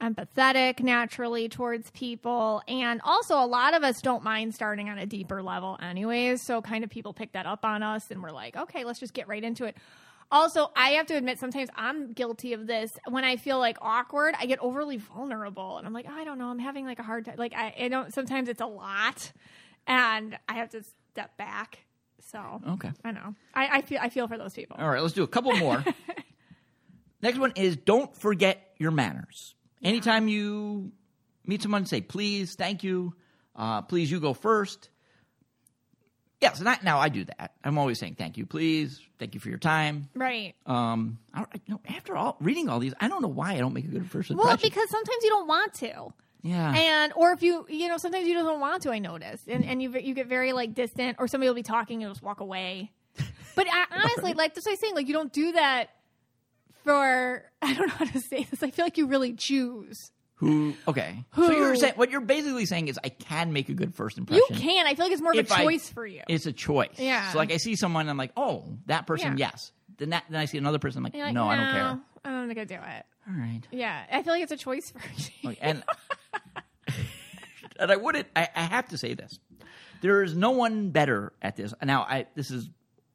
empathetic 0.00 0.80
naturally 0.80 1.48
towards 1.48 1.90
people, 1.92 2.62
and 2.68 3.00
also 3.04 3.36
a 3.42 3.46
lot 3.46 3.74
of 3.74 3.82
us 3.84 4.02
don't 4.02 4.22
mind 4.22 4.54
starting 4.54 4.88
on 4.90 4.98
a 4.98 5.06
deeper 5.06 5.42
level, 5.42 5.78
anyways. 5.80 6.42
So 6.42 6.60
kind 6.60 6.84
of 6.84 6.90
people 6.90 7.12
pick 7.12 7.32
that 7.32 7.46
up 7.46 7.64
on 7.64 7.82
us, 7.82 8.10
and 8.10 8.22
we're 8.22 8.32
like, 8.32 8.56
okay, 8.56 8.84
let's 8.84 8.98
just 8.98 9.14
get 9.14 9.28
right 9.28 9.42
into 9.42 9.64
it. 9.64 9.76
Also, 10.34 10.68
I 10.74 10.90
have 10.90 11.06
to 11.06 11.14
admit, 11.14 11.38
sometimes 11.38 11.70
I'm 11.76 12.12
guilty 12.12 12.54
of 12.54 12.66
this. 12.66 12.98
When 13.08 13.22
I 13.22 13.36
feel 13.36 13.60
like 13.60 13.78
awkward, 13.80 14.34
I 14.36 14.46
get 14.46 14.58
overly 14.58 14.96
vulnerable, 14.96 15.78
and 15.78 15.86
I'm 15.86 15.92
like, 15.92 16.08
I 16.08 16.24
don't 16.24 16.38
know, 16.38 16.48
I'm 16.48 16.58
having 16.58 16.84
like 16.84 16.98
a 16.98 17.04
hard 17.04 17.24
time. 17.24 17.36
Like 17.38 17.54
I, 17.54 17.72
I 17.82 17.88
don't. 17.88 18.12
Sometimes 18.12 18.48
it's 18.48 18.60
a 18.60 18.66
lot, 18.66 19.30
and 19.86 20.36
I 20.48 20.54
have 20.54 20.70
to 20.70 20.82
step 21.12 21.36
back. 21.36 21.78
So 22.32 22.60
Okay. 22.68 22.90
I 23.04 23.12
know. 23.12 23.36
I, 23.54 23.78
I 23.78 23.82
feel 23.82 23.98
I 24.02 24.08
feel 24.08 24.26
for 24.26 24.36
those 24.36 24.54
people. 24.54 24.76
All 24.76 24.90
right, 24.90 25.00
let's 25.00 25.14
do 25.14 25.22
a 25.22 25.28
couple 25.28 25.54
more. 25.56 25.84
Next 27.22 27.38
one 27.38 27.52
is 27.54 27.76
don't 27.76 28.14
forget 28.16 28.74
your 28.76 28.90
manners. 28.90 29.54
Anytime 29.84 30.26
you 30.26 30.90
meet 31.46 31.62
someone, 31.62 31.86
say 31.86 32.00
please, 32.00 32.56
thank 32.56 32.82
you, 32.82 33.14
uh, 33.54 33.82
please, 33.82 34.10
you 34.10 34.18
go 34.18 34.34
first. 34.34 34.88
Yes, 36.44 36.60
and 36.60 36.68
I, 36.68 36.78
now 36.82 36.98
I 36.98 37.08
do 37.08 37.24
that. 37.24 37.52
I'm 37.64 37.76
always 37.78 37.98
saying 37.98 38.14
thank 38.16 38.36
you, 38.36 38.46
please, 38.46 39.00
thank 39.18 39.34
you 39.34 39.40
for 39.40 39.48
your 39.48 39.58
time. 39.58 40.08
Right. 40.14 40.54
Um, 40.66 41.18
I, 41.32 41.40
I- 41.42 41.46
you 41.66 41.74
know, 41.74 41.80
after 41.88 42.16
all 42.16 42.36
reading 42.40 42.68
all 42.68 42.78
these, 42.78 42.94
I 43.00 43.08
don't 43.08 43.22
know 43.22 43.28
why 43.28 43.54
I 43.54 43.58
don't 43.58 43.72
make 43.74 43.84
a 43.86 43.88
good 43.88 44.10
first 44.10 44.30
Well, 44.30 44.56
because 44.56 44.88
sometimes 44.90 45.22
you 45.24 45.30
don't 45.30 45.46
want 45.48 45.74
to. 45.74 46.12
yeah, 46.42 46.74
and 46.76 47.12
or 47.16 47.32
if 47.32 47.42
you 47.42 47.66
you 47.68 47.88
know 47.88 47.96
sometimes 47.98 48.26
you 48.28 48.34
just 48.34 48.44
don't 48.44 48.60
want 48.60 48.82
to 48.82 48.90
i 48.92 48.98
notice 48.98 49.42
and 49.48 49.64
and 49.64 49.82
you 49.82 49.90
you 49.98 50.12
get 50.14 50.26
very 50.26 50.52
like 50.52 50.74
distant 50.74 51.16
or 51.18 51.26
somebody 51.26 51.48
will 51.48 51.54
be 51.54 51.62
talking 51.62 51.94
and 51.96 52.02
you'll 52.02 52.10
just 52.12 52.22
walk 52.22 52.40
away 52.40 52.92
but 53.56 53.66
I, 53.70 53.86
honestly 54.02 54.34
like 54.34 54.54
that's 54.54 54.66
what 54.66 54.72
i'm 54.72 54.76
saying 54.78 54.94
like 54.94 55.06
you 55.08 55.14
don't 55.14 55.32
do 55.32 55.52
that 55.52 55.88
for 56.84 57.42
i 57.62 57.72
don't 57.74 57.86
know 57.88 57.94
how 57.94 58.04
to 58.04 58.20
say 58.20 58.44
this 58.50 58.62
i 58.62 58.70
feel 58.70 58.84
like 58.84 58.98
you 58.98 59.06
really 59.06 59.32
choose 59.32 60.10
who? 60.36 60.74
Okay, 60.88 61.24
so 61.36 61.50
you're 61.50 61.76
saying 61.76 61.94
what 61.96 62.10
you're 62.10 62.20
basically 62.20 62.66
saying 62.66 62.88
is 62.88 62.98
I 63.02 63.08
can 63.08 63.52
make 63.52 63.68
a 63.68 63.74
good 63.74 63.94
first 63.94 64.18
impression. 64.18 64.42
you 64.50 64.56
can 64.56 64.86
i 64.86 64.94
feel 64.94 65.04
like 65.06 65.12
it's 65.12 65.22
more 65.22 65.32
of 65.32 65.38
a 65.38 65.54
I- 65.54 65.62
choice 65.64 65.88
for 65.88 66.04
you 66.06 66.22
It's 66.28 66.46
a 66.46 66.52
choice. 66.52 66.90
Yeah. 66.98 67.30
So 67.32 67.38
like 67.38 67.52
I 67.52 67.56
see 67.58 67.76
someone, 67.76 68.08
I'm 68.08 68.16
like, 68.16 68.32
oh, 68.36 68.64
that 68.86 69.06
person, 69.06 69.38
Yeah. 69.38 69.48
yes. 69.52 69.72
Then 69.96 70.10
that, 70.10 70.24
then 70.28 70.40
I 70.40 70.46
see 70.46 70.58
another 70.58 70.78
person, 70.80 70.98
I'm 70.98 71.04
like, 71.04 71.14
like, 71.14 71.32
no, 71.34 71.46
I 71.48 71.56
don't 71.56 71.72
care. 71.72 71.98
i 72.24 72.30
don't 72.30 72.48
think 72.48 72.58
i 72.58 72.64
do 72.64 72.74
it 72.74 73.06
All 73.28 73.34
right. 73.38 73.60
yeah 73.70 74.02
i 74.10 74.22
feel 74.22 74.32
like 74.32 74.42
it's 74.42 74.52
a 74.52 74.56
choice 74.56 74.90
for 74.90 75.00
you 75.16 75.50
Okay, 75.50 75.58
and 75.62 75.84
and 77.78 77.90
I 77.92 77.96
wouldn't. 77.96 78.28
I, 78.36 78.48
I 78.54 78.62
have 78.62 78.88
to 78.88 78.98
say 78.98 79.14
this: 79.14 79.38
there 80.00 80.22
is 80.22 80.36
no 80.36 80.50
one 80.50 80.90
better 80.90 81.32
at 81.42 81.56
this. 81.56 81.72
Now, 81.82 82.02
I 82.02 82.26
this 82.34 82.50
is 82.50 82.68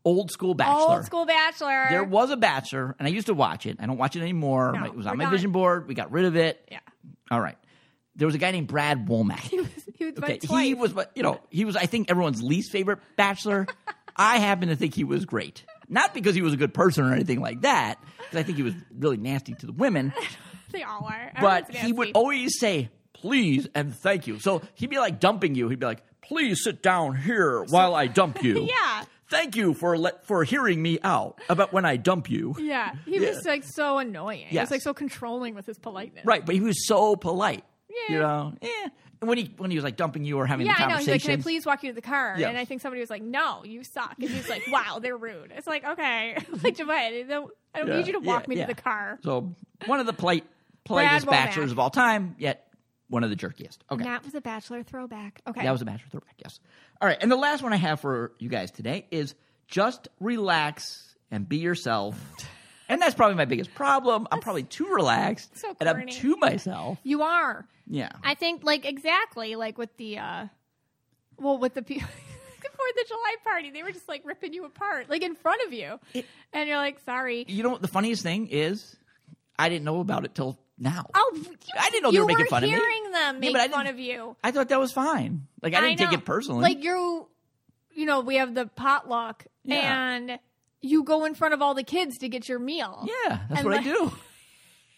old 0.06 0.32
school 0.32 0.54
Bachelor. 0.54 0.96
old 0.96 1.06
school 1.06 1.26
bachelor 1.26 1.88
There 1.90 2.04
was 2.04 2.30
a 2.32 2.38
Bachelor, 2.38 2.96
and 3.00 3.08
I 3.08 3.12
used 3.12 3.28
to 3.28 3.34
watch 3.34 3.66
it. 3.66 3.78
I 3.80 3.86
don't 3.86 3.98
watch 3.98 4.16
it 4.16 4.22
anymore. 4.22 4.74
No, 4.74 4.86
it 4.86 4.96
was 4.96 5.06
on 5.06 5.18
my 5.18 5.30
vision 5.30 5.52
board. 5.52 5.88
We 5.88 5.94
got 5.94 6.12
rid 6.12 6.26
of 6.26 6.36
it. 6.36 6.66
yeah 6.72 6.80
All 7.32 7.40
right. 7.40 7.58
There 8.16 8.26
was 8.26 8.36
a 8.36 8.38
guy 8.38 8.52
named 8.52 8.68
Brad 8.68 9.08
Womack. 9.08 9.40
he 9.40 9.58
was 9.60 9.70
he 9.96 10.06
was 10.06 10.18
Okay, 10.18 10.40
he 10.42 10.74
was, 10.74 10.94
you 11.16 11.24
know, 11.24 11.40
he 11.50 11.66
was. 11.66 11.76
I 11.76 11.86
think 11.86 12.10
everyone's 12.10 12.42
least 12.42 12.72
favorite 12.72 13.00
Bachelor. 13.16 13.68
I 14.16 14.38
happen 14.38 14.68
to 14.68 14.76
think 14.76 14.94
he 14.94 15.06
was 15.06 15.24
great, 15.24 15.64
not 15.88 16.14
because 16.14 16.36
he 16.36 16.42
was 16.42 16.54
a 16.54 16.58
good 16.58 16.74
person 16.74 17.06
or 17.06 17.14
anything 17.14 17.40
like 17.40 17.62
that, 17.62 18.04
because 18.18 18.38
I 18.38 18.44
think 18.44 18.58
he 18.58 18.64
was 18.64 18.74
really 18.94 19.16
nasty 19.16 19.54
to 19.54 19.66
the 19.66 19.72
women. 19.72 20.12
they 20.72 20.84
all 20.84 21.06
are 21.06 21.32
but 21.40 21.64
Everyone's 21.70 21.86
he 21.86 21.94
would 21.94 22.12
always 22.16 22.60
say 22.60 22.90
please 23.14 23.68
and 23.74 23.96
thank 23.96 24.28
you. 24.28 24.40
So 24.40 24.62
he'd 24.76 24.90
be 24.90 24.98
like 24.98 25.20
dumping 25.20 25.56
you. 25.56 25.70
He'd 25.70 25.80
be 25.80 25.86
like, 25.86 26.04
"Please 26.22 26.64
sit 26.64 26.84
down 26.84 27.16
here 27.16 27.64
while 27.64 27.96
I 27.96 28.08
dump 28.08 28.44
you." 28.44 28.68
yeah 28.70 29.06
Thank 29.30 29.56
you 29.56 29.74
for 29.74 29.98
let 29.98 30.26
for 30.26 30.44
hearing 30.44 30.82
me 30.82 31.00
out 31.04 31.40
about 31.50 31.72
when 31.72 31.86
I 31.86 31.98
dump 31.98 32.30
you. 32.30 32.56
yeah 32.60 32.94
he 33.06 33.18
Yeah. 33.20 33.30
was 33.30 33.46
like 33.46 33.64
so 33.64 33.98
annoying 34.00 34.48
he 34.48 34.58
was 34.58 34.72
like 34.72 34.82
so 34.82 34.94
controlling 34.94 35.56
with 35.56 35.66
his 35.66 35.78
politeness 35.78 36.26
Right, 36.26 36.46
but 36.46 36.56
he 36.56 36.62
was 36.62 36.88
so 36.88 37.16
polite. 37.16 37.64
Yeah. 37.90 38.14
You 38.16 38.20
know, 38.20 38.54
yeah. 38.62 38.88
When 39.22 39.38
he 39.38 39.54
when 39.58 39.70
he 39.70 39.76
was 39.76 39.84
like 39.84 39.98
dumping 39.98 40.24
you 40.24 40.38
or 40.38 40.46
having 40.46 40.66
Yeah, 40.66 40.76
the 40.78 40.84
I 40.84 40.88
know. 40.90 40.98
He's 40.98 41.08
like, 41.08 41.22
conversation, 41.22 41.32
"Can 41.32 41.40
I 41.42 41.44
please 41.44 41.66
walk 41.66 41.84
you 41.84 41.90
to 41.90 41.96
the 41.96 42.02
car?" 42.02 42.36
Yeah. 42.38 42.48
And 42.50 42.58
I 42.58 42.64
think 42.66 42.82
somebody 42.82 43.02
was 43.02 43.10
like, 43.10 43.22
"No, 43.22 43.64
you 43.66 43.84
suck." 43.84 44.16
And 44.20 44.30
he's 44.30 44.48
like, 44.48 44.64
"Wow, 44.72 45.00
they're 45.02 45.18
rude." 45.18 45.52
It's 45.56 45.68
like, 45.68 45.84
okay, 45.86 46.36
like 46.64 46.78
Javed, 46.78 46.90
I 46.90 47.24
don't, 47.28 47.52
I 47.76 47.80
don't 47.80 47.88
Yeah, 47.90 47.98
need 47.98 48.08
you 48.08 48.14
to 48.14 48.20
walk 48.20 48.44
yeah, 48.44 48.50
me 48.50 48.56
yeah. 48.58 48.66
to 48.68 48.74
the 48.74 48.82
car. 48.82 49.20
So 49.24 49.54
one 49.88 50.00
of 50.00 50.06
the 50.06 50.14
polite 50.14 50.46
politest 50.86 51.26
Womack. 51.26 51.32
bachelors 51.32 51.72
of 51.74 51.80
all 51.80 51.90
time, 51.90 52.36
yet 52.40 52.68
one 53.10 53.24
of 53.26 53.30
the 53.30 53.36
jerkiest. 53.36 53.80
Okay. 53.92 54.04
That 54.06 54.24
was 54.24 54.36
a 54.36 54.42
bachelor 54.42 54.84
throwback. 54.84 55.42
Okay, 55.48 55.64
That 55.64 55.72
was 55.72 55.82
a 55.82 55.86
bachelor 55.86 56.08
throwback, 56.12 56.36
yes. 56.38 56.60
All 57.02 57.08
right, 57.08 57.18
and 57.22 57.32
the 57.32 57.38
last 57.38 57.64
one 57.64 57.72
I 57.72 57.78
have 57.78 58.02
for 58.02 58.34
you 58.40 58.50
guys 58.50 58.72
today 58.72 59.06
is 59.10 59.36
just 59.68 60.10
relax 60.20 61.16
and 61.32 61.48
be 61.48 61.58
yourself. 61.58 62.20
And 62.92 63.00
that's 63.00 63.14
probably 63.14 63.36
my 63.36 63.46
biggest 63.46 63.76
problem. 63.76 64.28
I'm 64.32 64.40
probably 64.40 64.64
too 64.64 64.88
relaxed 64.88 65.56
so 65.60 65.76
and 65.80 65.88
I'm 65.88 66.08
too 66.08 66.36
myself. 66.38 66.98
you 67.04 67.22
are. 67.22 67.68
Yeah. 67.86 68.10
I 68.24 68.34
think 68.34 68.64
like 68.64 68.84
exactly 68.84 69.56
like 69.56 69.78
with 69.78 69.96
the, 69.98 70.18
uh 70.18 70.48
well, 71.38 71.60
with 71.60 71.76
the 71.76 71.84
people. 71.84 72.08
Before 72.62 72.64
the 72.64 72.70
Fourth 72.76 73.04
of 73.04 73.08
July 73.08 73.36
party, 73.44 73.70
they 73.70 73.84
were 73.84 73.92
just 73.92 74.10
like 74.10 74.24
ripping 74.26 74.54
you 74.54 74.66
apart, 74.66 75.08
like 75.08 75.22
in 75.22 75.36
front 75.36 75.62
of 75.68 75.72
you, 75.74 76.00
and 76.52 76.68
you're 76.68 76.78
like, 76.78 77.00
"Sorry." 77.06 77.46
you 77.48 77.62
know 77.62 77.70
what 77.70 77.84
the 77.84 77.88
funniest 77.88 78.24
thing 78.24 78.48
is? 78.48 78.96
I 79.60 79.70
didn't 79.70 79.86
know 79.86 80.00
about 80.00 80.26
it 80.26 80.34
till 80.34 80.58
now. 80.80 81.06
Oh, 81.14 81.32
you, 81.36 81.46
I 81.80 81.90
didn't 81.90 82.04
know 82.04 82.12
they 82.12 82.16
you 82.16 82.22
were 82.22 82.28
making 82.28 82.46
fun 82.48 82.64
of 82.64 82.70
me. 82.70 82.76
hearing 82.76 83.12
them 83.12 83.44
Yeah, 83.44 83.52
make 83.52 83.56
I 83.56 83.68
fun 83.68 83.88
of 83.88 84.00
you. 84.00 84.36
I 84.44 84.52
thought 84.52 84.70
that 84.70 84.80
was 84.80 84.92
fine. 84.92 85.48
Like 85.62 85.74
I 85.74 85.82
didn't 85.82 85.98
take 86.00 86.14
it 86.14 86.26
personally. 86.26 86.62
Like 86.62 86.84
you, 86.84 87.28
you 87.92 88.06
know, 88.06 88.22
we 88.22 88.36
have 88.36 88.54
the 88.56 88.66
potluck, 88.68 89.46
Yeah. 89.64 90.14
and 90.14 90.40
you 90.82 91.04
go 91.04 91.26
in 91.26 91.36
front 91.36 91.54
of 91.54 91.62
all 91.62 91.74
the 91.74 91.84
kids 91.84 92.18
to 92.20 92.30
get 92.30 92.48
your 92.48 92.60
meal. 92.60 93.06
yeah, 93.08 93.40
that's 93.50 93.62
and 93.62 93.70
what 93.70 93.80
I 93.80 93.84
do. 93.84 94.12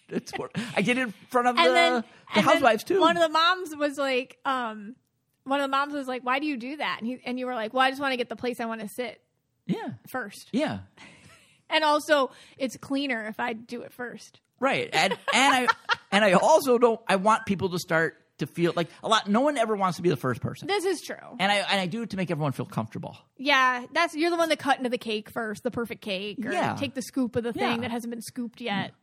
That's 0.10 0.32
what 0.34 0.52
I 0.76 0.82
get 0.82 0.98
in 0.98 1.14
front 1.30 1.48
of 1.48 1.56
the, 1.56 1.64
then 1.64 2.04
the 2.36 2.42
housewives 2.42 2.84
too. 2.84 3.00
One 3.00 3.16
of 3.16 3.24
the 3.24 3.30
moms 3.30 3.74
was 3.74 3.98
like, 3.98 4.40
um, 4.44 4.98
one 5.46 5.62
of 5.62 5.64
the 5.64 5.70
moms 5.70 5.94
was 5.94 6.06
like, 6.06 6.22
"Why 6.26 6.40
do 6.40 6.46
you 6.48 6.58
do 6.58 6.76
that?" 6.76 6.98
And 7.00 7.08
he 7.08 7.22
and 7.26 7.40
you 7.40 7.46
were 7.46 7.56
like, 7.56 7.74
"Well, 7.74 7.82
I 7.82 7.92
just 7.92 8.02
want 8.02 8.12
to 8.12 8.18
get 8.18 8.28
the 8.28 8.36
place 8.36 8.60
I 8.60 8.66
want 8.66 8.82
to 8.82 8.90
sit 8.90 9.22
yeah, 9.68 9.92
first, 10.10 10.50
yeah. 10.52 10.80
and 11.70 11.86
also 11.86 12.32
it's 12.58 12.76
cleaner 12.76 13.26
if 13.28 13.40
I 13.40 13.54
do 13.54 13.84
it 13.84 13.94
first. 13.94 14.42
Right. 14.62 14.90
And 14.94 15.12
and 15.34 15.54
I 15.54 15.68
and 16.14 16.24
I 16.24 16.34
also 16.34 16.78
don't 16.78 17.02
I 17.08 17.18
want 17.18 17.46
people 17.46 17.70
to 17.72 17.80
start 17.80 18.18
to 18.38 18.48
feel 18.48 18.72
like 18.76 18.88
a 19.04 19.10
lot 19.10 19.28
no 19.30 19.42
one 19.42 19.58
ever 19.58 19.76
wants 19.76 19.98
to 19.98 20.02
be 20.04 20.10
the 20.10 20.16
first 20.16 20.40
person. 20.40 20.68
This 20.68 20.86
is 20.86 21.02
true. 21.02 21.16
And 21.40 21.52
I 21.52 21.56
and 21.58 21.82
I 21.82 21.88
do 21.88 22.04
it 22.04 22.12
to 22.12 22.18
make 22.18 22.32
everyone 22.32 22.54
feel 22.54 22.66
comfortable. 22.68 23.18
Yeah, 23.38 23.86
that's 23.92 24.16
you're 24.16 24.30
the 24.30 24.38
one 24.38 24.50
that 24.50 24.60
cut 24.60 24.78
into 24.78 24.90
the 24.90 24.98
cake 24.98 25.30
first, 25.30 25.64
the 25.64 25.72
perfect 25.72 26.02
cake, 26.02 26.46
or 26.46 26.54
Yeah. 26.54 26.76
take 26.76 26.94
the 26.94 27.02
scoop 27.02 27.36
of 27.36 27.44
the 27.44 27.52
thing 27.54 27.62
Yeah. 27.64 27.78
that 27.82 27.92
hasn't 27.92 28.12
been 28.12 28.22
scooped 28.22 28.62
yet. 28.62 28.94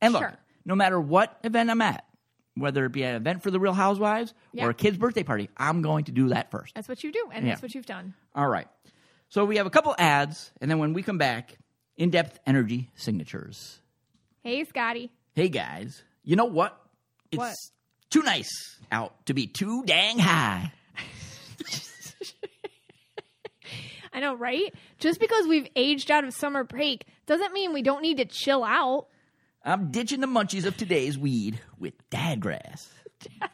And 0.00 0.12
look, 0.12 0.22
Sure. 0.22 0.34
no 0.64 0.74
matter 0.74 1.00
what 1.00 1.38
event 1.44 1.70
I'm 1.70 1.80
at, 1.80 2.04
whether 2.56 2.84
it 2.84 2.92
be 2.92 3.04
an 3.04 3.14
event 3.14 3.42
for 3.42 3.50
the 3.50 3.58
Real 3.60 3.72
Housewives 3.72 4.34
Yeah. 4.52 4.66
or 4.66 4.70
a 4.70 4.74
kid's 4.74 4.96
birthday 4.98 5.22
party, 5.22 5.48
I'm 5.56 5.80
going 5.82 6.04
to 6.04 6.12
do 6.12 6.28
that 6.28 6.50
first. 6.50 6.74
That's 6.74 6.88
what 6.88 7.02
you 7.04 7.10
do, 7.12 7.30
and 7.32 7.44
Yeah. 7.46 7.52
that's 7.52 7.62
what 7.62 7.74
you've 7.74 7.86
done. 7.86 8.14
All 8.34 8.48
right. 8.48 8.68
So 9.28 9.44
we 9.44 9.56
have 9.56 9.66
a 9.66 9.70
couple 9.70 9.94
ads, 9.98 10.52
and 10.60 10.70
then 10.70 10.78
when 10.78 10.92
we 10.92 11.02
come 11.02 11.18
back, 11.18 11.56
in-depth 11.96 12.38
energy 12.46 12.90
signatures. 12.96 13.80
Hey, 14.44 14.62
Scotty. 14.64 15.10
Hey 15.34 15.48
guys, 15.48 16.02
you 16.22 16.36
know 16.36 16.44
what? 16.44 16.78
It's 17.32 17.38
What? 17.38 17.54
too 18.10 18.20
nice 18.22 18.78
out 18.92 19.24
to 19.24 19.32
be 19.32 19.46
too 19.46 19.82
dang 19.84 20.18
high. 20.18 20.70
I 24.12 24.20
know, 24.20 24.34
right? 24.34 24.72
Just 24.98 25.18
because 25.18 25.46
we've 25.46 25.66
aged 25.74 26.10
out 26.10 26.24
of 26.24 26.34
summer 26.34 26.62
break 26.62 27.06
doesn't 27.24 27.54
mean 27.54 27.72
we 27.72 27.80
don't 27.80 28.02
need 28.02 28.18
to 28.18 28.26
chill 28.26 28.62
out. 28.64 29.06
I'm 29.64 29.90
ditching 29.90 30.20
the 30.20 30.26
munchies 30.26 30.66
of 30.66 30.76
today's 30.76 31.16
weed 31.18 31.58
with 31.78 31.94
dadgrass. 32.10 32.88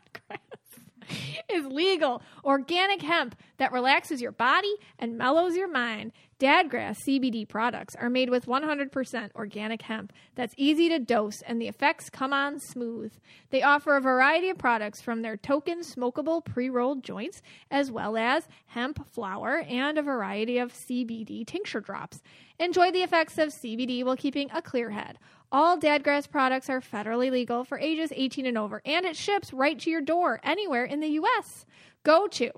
is 1.52 1.66
legal. 1.66 2.22
Organic 2.44 3.02
hemp 3.02 3.34
that 3.58 3.72
relaxes 3.72 4.20
your 4.20 4.32
body 4.32 4.74
and 4.98 5.18
mellows 5.18 5.56
your 5.56 5.68
mind. 5.68 6.12
Dadgrass 6.38 6.96
CBD 7.06 7.46
products 7.46 7.94
are 7.96 8.08
made 8.08 8.30
with 8.30 8.46
100% 8.46 9.30
organic 9.34 9.82
hemp 9.82 10.10
that's 10.34 10.54
easy 10.56 10.88
to 10.88 10.98
dose 10.98 11.42
and 11.42 11.60
the 11.60 11.68
effects 11.68 12.08
come 12.08 12.32
on 12.32 12.58
smooth. 12.58 13.12
They 13.50 13.62
offer 13.62 13.94
a 13.94 14.00
variety 14.00 14.48
of 14.48 14.56
products 14.56 15.02
from 15.02 15.20
their 15.20 15.36
token 15.36 15.80
smokable 15.80 16.42
pre 16.42 16.70
rolled 16.70 17.04
joints, 17.04 17.42
as 17.70 17.90
well 17.90 18.16
as 18.16 18.48
hemp 18.68 19.06
flower 19.12 19.58
and 19.68 19.98
a 19.98 20.02
variety 20.02 20.56
of 20.56 20.72
CBD 20.72 21.46
tincture 21.46 21.80
drops. 21.80 22.22
Enjoy 22.58 22.90
the 22.90 23.02
effects 23.02 23.36
of 23.36 23.50
CBD 23.50 24.02
while 24.02 24.16
keeping 24.16 24.50
a 24.52 24.62
clear 24.62 24.90
head. 24.90 25.18
All 25.52 25.76
Dadgrass 25.76 26.30
products 26.30 26.70
are 26.70 26.80
federally 26.80 27.30
legal 27.30 27.64
for 27.64 27.78
ages 27.78 28.12
18 28.14 28.46
and 28.46 28.56
over, 28.56 28.80
and 28.84 29.04
it 29.04 29.16
ships 29.16 29.52
right 29.52 29.78
to 29.80 29.90
your 29.90 30.00
door 30.00 30.40
anywhere 30.44 30.84
in 30.84 31.00
the 31.00 31.08
U.S. 31.08 31.66
Go 32.04 32.28
to 32.28 32.52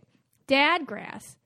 dadgrass.com 0.46 1.41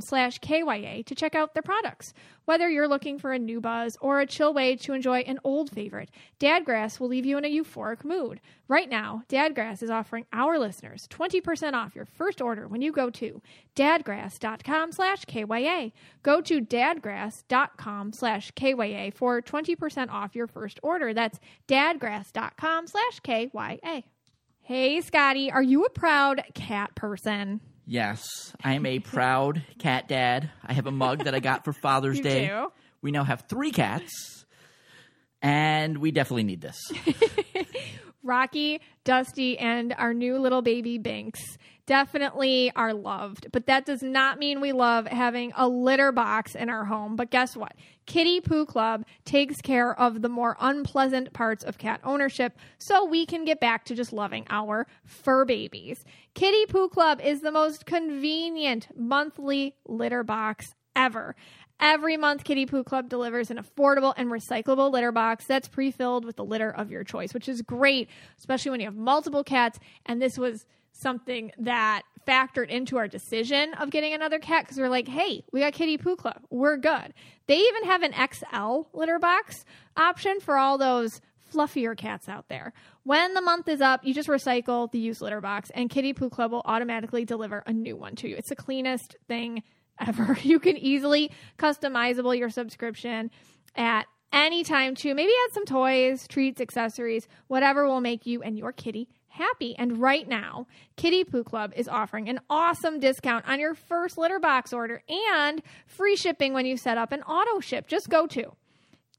slash 0.00 0.38
KYA 0.38 1.04
to 1.04 1.14
check 1.14 1.34
out 1.34 1.54
their 1.54 1.62
products. 1.62 2.12
Whether 2.44 2.68
you're 2.68 2.88
looking 2.88 3.18
for 3.18 3.32
a 3.32 3.38
new 3.38 3.60
buzz 3.60 3.96
or 4.00 4.20
a 4.20 4.26
chill 4.26 4.54
way 4.54 4.76
to 4.76 4.92
enjoy 4.92 5.20
an 5.20 5.38
old 5.44 5.70
favorite, 5.70 6.10
Dadgrass 6.38 7.00
will 7.00 7.08
leave 7.08 7.26
you 7.26 7.36
in 7.36 7.44
a 7.44 7.50
euphoric 7.50 8.04
mood. 8.04 8.40
Right 8.68 8.88
now, 8.88 9.22
Dadgrass 9.28 9.82
is 9.82 9.90
offering 9.90 10.26
our 10.32 10.58
listeners 10.58 11.08
20% 11.08 11.74
off 11.74 11.94
your 11.94 12.04
first 12.04 12.40
order 12.40 12.68
when 12.68 12.82
you 12.82 12.92
go 12.92 13.10
to 13.10 13.42
dadgrass.com 13.74 14.92
slash 14.92 15.24
KYA. 15.24 15.92
Go 16.22 16.40
to 16.40 16.60
dadgrass.com 16.60 18.12
slash 18.12 18.52
KYA 18.52 19.12
for 19.12 19.42
20% 19.42 20.10
off 20.10 20.34
your 20.34 20.46
first 20.46 20.80
order. 20.82 21.12
That's 21.12 21.38
dadgrass.com 21.68 22.86
slash 22.86 23.20
KYA. 23.20 24.04
Hey, 24.62 25.00
Scotty, 25.00 25.50
are 25.52 25.62
you 25.62 25.84
a 25.84 25.90
proud 25.90 26.42
cat 26.54 26.94
person? 26.96 27.60
Yes, 27.88 28.52
I 28.64 28.74
am 28.74 28.84
a 28.84 28.98
proud 28.98 29.62
cat 29.78 30.08
dad. 30.08 30.50
I 30.64 30.72
have 30.72 30.86
a 30.86 30.90
mug 30.90 31.24
that 31.24 31.36
I 31.36 31.40
got 31.40 31.64
for 31.64 31.72
Father's 31.72 32.16
You 32.18 32.22
Day 32.24 32.46
do? 32.48 32.72
We 33.00 33.12
now 33.12 33.22
have 33.22 33.44
three 33.48 33.70
cats, 33.70 34.44
and 35.40 35.98
we 35.98 36.10
definitely 36.10 36.42
need 36.42 36.60
this. 36.60 36.90
Rocky, 38.24 38.80
Dusty, 39.04 39.56
and 39.56 39.94
our 39.96 40.12
new 40.12 40.38
little 40.38 40.62
baby 40.62 40.98
Binks 40.98 41.58
definitely 41.86 42.72
are 42.76 42.92
loved. 42.92 43.46
But 43.52 43.66
that 43.66 43.86
does 43.86 44.02
not 44.02 44.38
mean 44.38 44.60
we 44.60 44.72
love 44.72 45.06
having 45.06 45.52
a 45.56 45.68
litter 45.68 46.12
box 46.12 46.54
in 46.54 46.68
our 46.68 46.84
home. 46.84 47.16
But 47.16 47.30
guess 47.30 47.56
what? 47.56 47.74
Kitty 48.06 48.40
Poo 48.40 48.66
Club 48.66 49.04
takes 49.24 49.60
care 49.60 49.98
of 49.98 50.22
the 50.22 50.28
more 50.28 50.56
unpleasant 50.60 51.32
parts 51.32 51.64
of 51.64 51.78
cat 51.78 52.00
ownership 52.04 52.56
so 52.78 53.04
we 53.04 53.26
can 53.26 53.44
get 53.44 53.60
back 53.60 53.84
to 53.86 53.94
just 53.94 54.12
loving 54.12 54.46
our 54.50 54.86
fur 55.04 55.44
babies. 55.44 56.04
Kitty 56.34 56.66
Poo 56.66 56.88
Club 56.88 57.20
is 57.20 57.40
the 57.40 57.52
most 57.52 57.86
convenient 57.86 58.88
monthly 58.96 59.74
litter 59.86 60.22
box 60.22 60.66
ever. 60.94 61.34
Every 61.78 62.16
month, 62.16 62.44
Kitty 62.44 62.64
Poo 62.64 62.84
Club 62.84 63.10
delivers 63.10 63.50
an 63.50 63.58
affordable 63.58 64.14
and 64.16 64.30
recyclable 64.30 64.90
litter 64.90 65.12
box 65.12 65.44
that's 65.46 65.68
pre 65.68 65.90
filled 65.90 66.24
with 66.24 66.36
the 66.36 66.44
litter 66.44 66.70
of 66.70 66.90
your 66.90 67.04
choice, 67.04 67.34
which 67.34 67.48
is 67.48 67.60
great, 67.60 68.08
especially 68.38 68.70
when 68.70 68.80
you 68.80 68.86
have 68.86 68.96
multiple 68.96 69.44
cats. 69.44 69.78
And 70.06 70.22
this 70.22 70.38
was 70.38 70.64
something 71.00 71.52
that 71.58 72.02
factored 72.26 72.68
into 72.68 72.96
our 72.96 73.06
decision 73.08 73.72
of 73.74 73.90
getting 73.90 74.12
another 74.12 74.38
cat 74.38 74.64
because 74.64 74.78
we're 74.78 74.88
like, 74.88 75.06
hey, 75.06 75.44
we 75.52 75.60
got 75.60 75.72
Kitty 75.72 75.96
Poo 75.96 76.16
Club. 76.16 76.40
We're 76.50 76.76
good. 76.76 77.14
They 77.46 77.58
even 77.58 77.84
have 77.84 78.02
an 78.02 78.12
XL 78.12 78.88
litter 78.92 79.18
box 79.18 79.64
option 79.96 80.40
for 80.40 80.56
all 80.56 80.78
those 80.78 81.20
fluffier 81.52 81.96
cats 81.96 82.28
out 82.28 82.48
there. 82.48 82.72
When 83.04 83.34
the 83.34 83.40
month 83.40 83.68
is 83.68 83.80
up, 83.80 84.04
you 84.04 84.12
just 84.12 84.28
recycle 84.28 84.90
the 84.90 84.98
used 84.98 85.20
litter 85.20 85.40
box, 85.40 85.70
and 85.74 85.88
Kitty 85.88 86.12
Poo 86.12 86.28
Club 86.28 86.50
will 86.50 86.62
automatically 86.64 87.24
deliver 87.24 87.62
a 87.66 87.72
new 87.72 87.96
one 87.96 88.16
to 88.16 88.28
you. 88.28 88.36
It's 88.36 88.48
the 88.48 88.56
cleanest 88.56 89.16
thing 89.28 89.62
ever. 90.00 90.36
You 90.42 90.58
can 90.58 90.76
easily 90.76 91.30
customizable 91.58 92.36
your 92.36 92.50
subscription 92.50 93.30
at 93.74 94.06
any 94.32 94.64
time 94.64 94.94
too. 94.94 95.14
Maybe 95.14 95.32
add 95.46 95.54
some 95.54 95.64
toys, 95.64 96.26
treats, 96.28 96.60
accessories, 96.60 97.28
whatever 97.46 97.86
will 97.86 98.00
make 98.00 98.26
you 98.26 98.42
and 98.42 98.58
your 98.58 98.72
kitty 98.72 99.08
happy. 99.36 99.76
And 99.78 99.98
right 99.98 100.28
now, 100.28 100.66
Kitty 100.96 101.22
Poo 101.24 101.44
Club 101.44 101.72
is 101.76 101.88
offering 101.88 102.28
an 102.28 102.40
awesome 102.50 102.98
discount 103.00 103.48
on 103.48 103.60
your 103.60 103.74
first 103.74 104.18
litter 104.18 104.40
box 104.40 104.72
order 104.72 105.02
and 105.08 105.62
free 105.86 106.16
shipping 106.16 106.52
when 106.52 106.66
you 106.66 106.76
set 106.76 106.98
up 106.98 107.12
an 107.12 107.22
auto 107.22 107.60
ship. 107.60 107.86
Just 107.86 108.08
go 108.08 108.26
to 108.28 108.56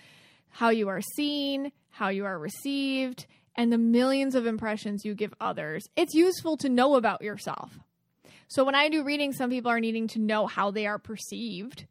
How 0.50 0.70
you 0.70 0.88
are 0.88 1.00
seen, 1.00 1.70
how 1.90 2.08
you 2.08 2.24
are 2.24 2.38
received, 2.38 3.26
and 3.54 3.72
the 3.72 3.78
millions 3.78 4.34
of 4.34 4.46
impressions 4.46 5.04
you 5.04 5.14
give 5.14 5.34
others. 5.40 5.84
It's 5.94 6.14
useful 6.14 6.56
to 6.58 6.68
know 6.68 6.96
about 6.96 7.22
yourself. 7.22 7.78
So 8.48 8.64
when 8.64 8.74
I 8.74 8.88
do 8.88 9.04
readings, 9.04 9.36
some 9.36 9.50
people 9.50 9.70
are 9.70 9.80
needing 9.80 10.08
to 10.08 10.18
know 10.18 10.46
how 10.46 10.72
they 10.72 10.86
are 10.86 10.98
perceived 10.98 11.86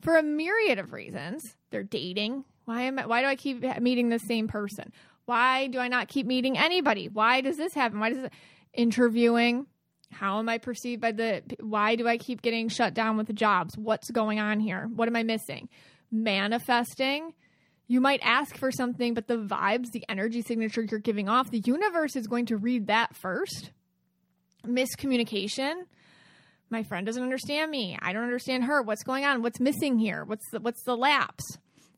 for 0.00 0.16
a 0.16 0.22
myriad 0.22 0.78
of 0.78 0.92
reasons. 0.92 1.42
They're 1.70 1.82
dating. 1.82 2.44
Why 2.64 2.82
am 2.82 2.98
I, 2.98 3.06
why 3.06 3.22
do 3.22 3.28
I 3.28 3.36
keep 3.36 3.62
meeting 3.80 4.08
the 4.08 4.18
same 4.18 4.48
person? 4.48 4.92
Why 5.24 5.66
do 5.66 5.78
I 5.78 5.88
not 5.88 6.08
keep 6.08 6.26
meeting 6.26 6.56
anybody? 6.56 7.08
Why 7.08 7.40
does 7.40 7.56
this 7.56 7.74
happen? 7.74 8.00
Why 8.00 8.10
does 8.10 8.24
it 8.24 8.32
interviewing? 8.72 9.66
How 10.12 10.38
am 10.38 10.48
I 10.48 10.58
perceived 10.58 11.00
by 11.00 11.12
the 11.12 11.42
why 11.60 11.96
do 11.96 12.06
I 12.06 12.16
keep 12.16 12.42
getting 12.42 12.68
shut 12.68 12.94
down 12.94 13.16
with 13.16 13.26
the 13.26 13.32
jobs? 13.32 13.76
What's 13.76 14.10
going 14.10 14.38
on 14.38 14.60
here? 14.60 14.88
What 14.94 15.08
am 15.08 15.16
I 15.16 15.24
missing? 15.24 15.68
Manifesting. 16.10 17.34
You 17.88 18.00
might 18.00 18.20
ask 18.22 18.56
for 18.56 18.72
something, 18.72 19.14
but 19.14 19.28
the 19.28 19.36
vibes, 19.36 19.90
the 19.92 20.04
energy 20.08 20.42
signature 20.42 20.82
you're 20.82 21.00
giving 21.00 21.28
off, 21.28 21.50
the 21.50 21.62
universe 21.64 22.16
is 22.16 22.26
going 22.26 22.46
to 22.46 22.56
read 22.56 22.88
that 22.88 23.16
first. 23.16 23.70
Miscommunication 24.64 25.84
my 26.70 26.82
friend 26.82 27.06
doesn't 27.06 27.22
understand 27.22 27.70
me. 27.70 27.98
I 28.00 28.12
don't 28.12 28.24
understand 28.24 28.64
her. 28.64 28.82
What's 28.82 29.02
going 29.02 29.24
on? 29.24 29.42
What's 29.42 29.60
missing 29.60 29.98
here? 29.98 30.24
What's 30.24 30.48
the, 30.50 30.60
what's 30.60 30.82
the 30.84 30.96
lapse? 30.96 31.44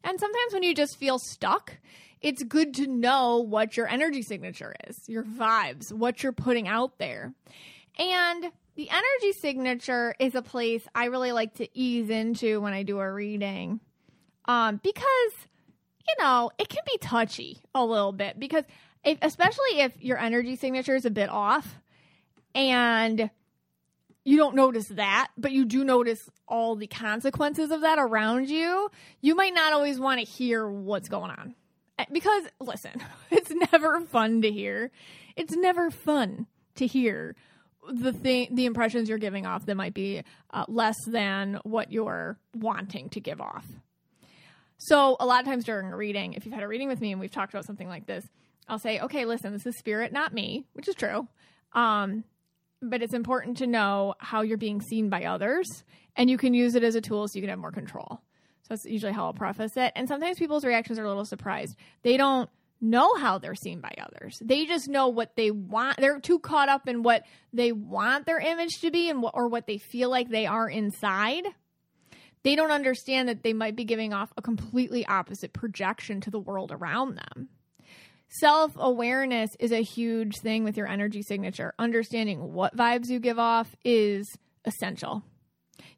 And 0.04 0.18
sometimes 0.20 0.52
when 0.52 0.62
you 0.62 0.74
just 0.74 0.96
feel 0.98 1.18
stuck, 1.18 1.78
it's 2.20 2.42
good 2.42 2.74
to 2.74 2.86
know 2.86 3.38
what 3.38 3.76
your 3.76 3.88
energy 3.88 4.22
signature 4.22 4.74
is, 4.88 4.96
your 5.06 5.22
vibes, 5.22 5.92
what 5.92 6.22
you're 6.22 6.32
putting 6.32 6.68
out 6.68 6.98
there. 6.98 7.32
And 7.98 8.50
the 8.76 8.90
energy 8.90 9.32
signature 9.40 10.14
is 10.18 10.34
a 10.34 10.42
place 10.42 10.82
I 10.94 11.06
really 11.06 11.32
like 11.32 11.54
to 11.54 11.68
ease 11.78 12.10
into 12.10 12.60
when 12.60 12.72
I 12.72 12.82
do 12.82 12.98
a 12.98 13.12
reading. 13.12 13.80
Um, 14.44 14.80
because, 14.82 15.32
you 16.06 16.14
know, 16.24 16.50
it 16.58 16.68
can 16.68 16.82
be 16.86 16.98
touchy 16.98 17.58
a 17.74 17.84
little 17.84 18.12
bit 18.12 18.38
because 18.38 18.64
if, 19.04 19.18
especially 19.22 19.80
if 19.80 20.00
your 20.00 20.18
energy 20.18 20.56
signature 20.56 20.94
is 20.94 21.04
a 21.04 21.10
bit 21.10 21.28
off 21.28 21.80
and 22.54 23.30
you 24.28 24.36
don't 24.36 24.54
notice 24.54 24.88
that, 24.88 25.30
but 25.38 25.52
you 25.52 25.64
do 25.64 25.82
notice 25.84 26.28
all 26.46 26.76
the 26.76 26.86
consequences 26.86 27.70
of 27.70 27.80
that 27.80 27.98
around 27.98 28.50
you, 28.50 28.90
you 29.22 29.34
might 29.34 29.54
not 29.54 29.72
always 29.72 29.98
want 29.98 30.20
to 30.20 30.26
hear 30.26 30.68
what's 30.68 31.08
going 31.08 31.30
on. 31.30 31.54
Eh, 31.98 32.04
because, 32.12 32.44
listen, 32.60 33.02
it's 33.30 33.50
never 33.72 34.02
fun 34.02 34.42
to 34.42 34.50
hear. 34.50 34.90
It's 35.34 35.56
never 35.56 35.90
fun 35.90 36.46
to 36.74 36.86
hear 36.86 37.36
the 37.90 38.12
thing, 38.12 38.54
the 38.54 38.66
impressions 38.66 39.08
you're 39.08 39.16
giving 39.16 39.46
off 39.46 39.64
that 39.64 39.76
might 39.76 39.94
be 39.94 40.22
uh, 40.50 40.66
less 40.68 40.96
than 41.06 41.58
what 41.62 41.90
you're 41.90 42.38
wanting 42.54 43.08
to 43.10 43.20
give 43.20 43.40
off. 43.40 43.64
So, 44.76 45.16
a 45.20 45.24
lot 45.24 45.40
of 45.40 45.46
times 45.46 45.64
during 45.64 45.90
a 45.90 45.96
reading, 45.96 46.34
if 46.34 46.44
you've 46.44 46.52
had 46.52 46.62
a 46.62 46.68
reading 46.68 46.88
with 46.88 47.00
me 47.00 47.12
and 47.12 47.20
we've 47.20 47.30
talked 47.30 47.54
about 47.54 47.64
something 47.64 47.88
like 47.88 48.04
this, 48.04 48.26
I'll 48.68 48.78
say, 48.78 49.00
okay, 49.00 49.24
listen, 49.24 49.54
this 49.54 49.64
is 49.64 49.78
spirit, 49.78 50.12
not 50.12 50.34
me, 50.34 50.66
which 50.74 50.86
is 50.86 50.94
true. 50.94 51.26
Um, 51.72 52.24
but 52.80 53.02
it's 53.02 53.14
important 53.14 53.58
to 53.58 53.66
know 53.66 54.14
how 54.18 54.42
you're 54.42 54.56
being 54.58 54.80
seen 54.80 55.08
by 55.08 55.24
others 55.24 55.84
and 56.16 56.28
you 56.30 56.38
can 56.38 56.54
use 56.54 56.74
it 56.74 56.84
as 56.84 56.94
a 56.94 57.00
tool 57.00 57.26
so 57.26 57.36
you 57.36 57.42
can 57.42 57.50
have 57.50 57.58
more 57.58 57.72
control. 57.72 58.20
So 58.62 58.68
that's 58.70 58.84
usually 58.84 59.12
how 59.12 59.26
I'll 59.26 59.34
preface 59.34 59.76
it. 59.76 59.92
And 59.96 60.08
sometimes 60.08 60.38
people's 60.38 60.64
reactions 60.64 60.98
are 60.98 61.04
a 61.04 61.08
little 61.08 61.24
surprised. 61.24 61.76
They 62.02 62.16
don't 62.16 62.50
know 62.80 63.14
how 63.16 63.38
they're 63.38 63.54
seen 63.54 63.80
by 63.80 63.94
others. 63.98 64.38
They 64.40 64.66
just 64.66 64.88
know 64.88 65.08
what 65.08 65.36
they 65.36 65.50
want. 65.50 65.98
They're 65.98 66.20
too 66.20 66.38
caught 66.38 66.68
up 66.68 66.88
in 66.88 67.02
what 67.02 67.24
they 67.52 67.72
want 67.72 68.26
their 68.26 68.38
image 68.38 68.80
to 68.80 68.90
be 68.90 69.10
and 69.10 69.22
what, 69.22 69.34
or 69.34 69.48
what 69.48 69.66
they 69.66 69.78
feel 69.78 70.10
like 70.10 70.28
they 70.28 70.46
are 70.46 70.68
inside. 70.68 71.44
They 72.44 72.54
don't 72.54 72.70
understand 72.70 73.28
that 73.28 73.42
they 73.42 73.52
might 73.52 73.74
be 73.74 73.84
giving 73.84 74.12
off 74.12 74.32
a 74.36 74.42
completely 74.42 75.04
opposite 75.06 75.52
projection 75.52 76.20
to 76.22 76.30
the 76.30 76.38
world 76.38 76.70
around 76.72 77.16
them. 77.16 77.48
Self 78.28 78.72
awareness 78.76 79.50
is 79.58 79.72
a 79.72 79.82
huge 79.82 80.38
thing 80.38 80.62
with 80.62 80.76
your 80.76 80.86
energy 80.86 81.22
signature. 81.22 81.72
Understanding 81.78 82.52
what 82.52 82.76
vibes 82.76 83.08
you 83.08 83.20
give 83.20 83.38
off 83.38 83.74
is 83.84 84.36
essential. 84.64 85.22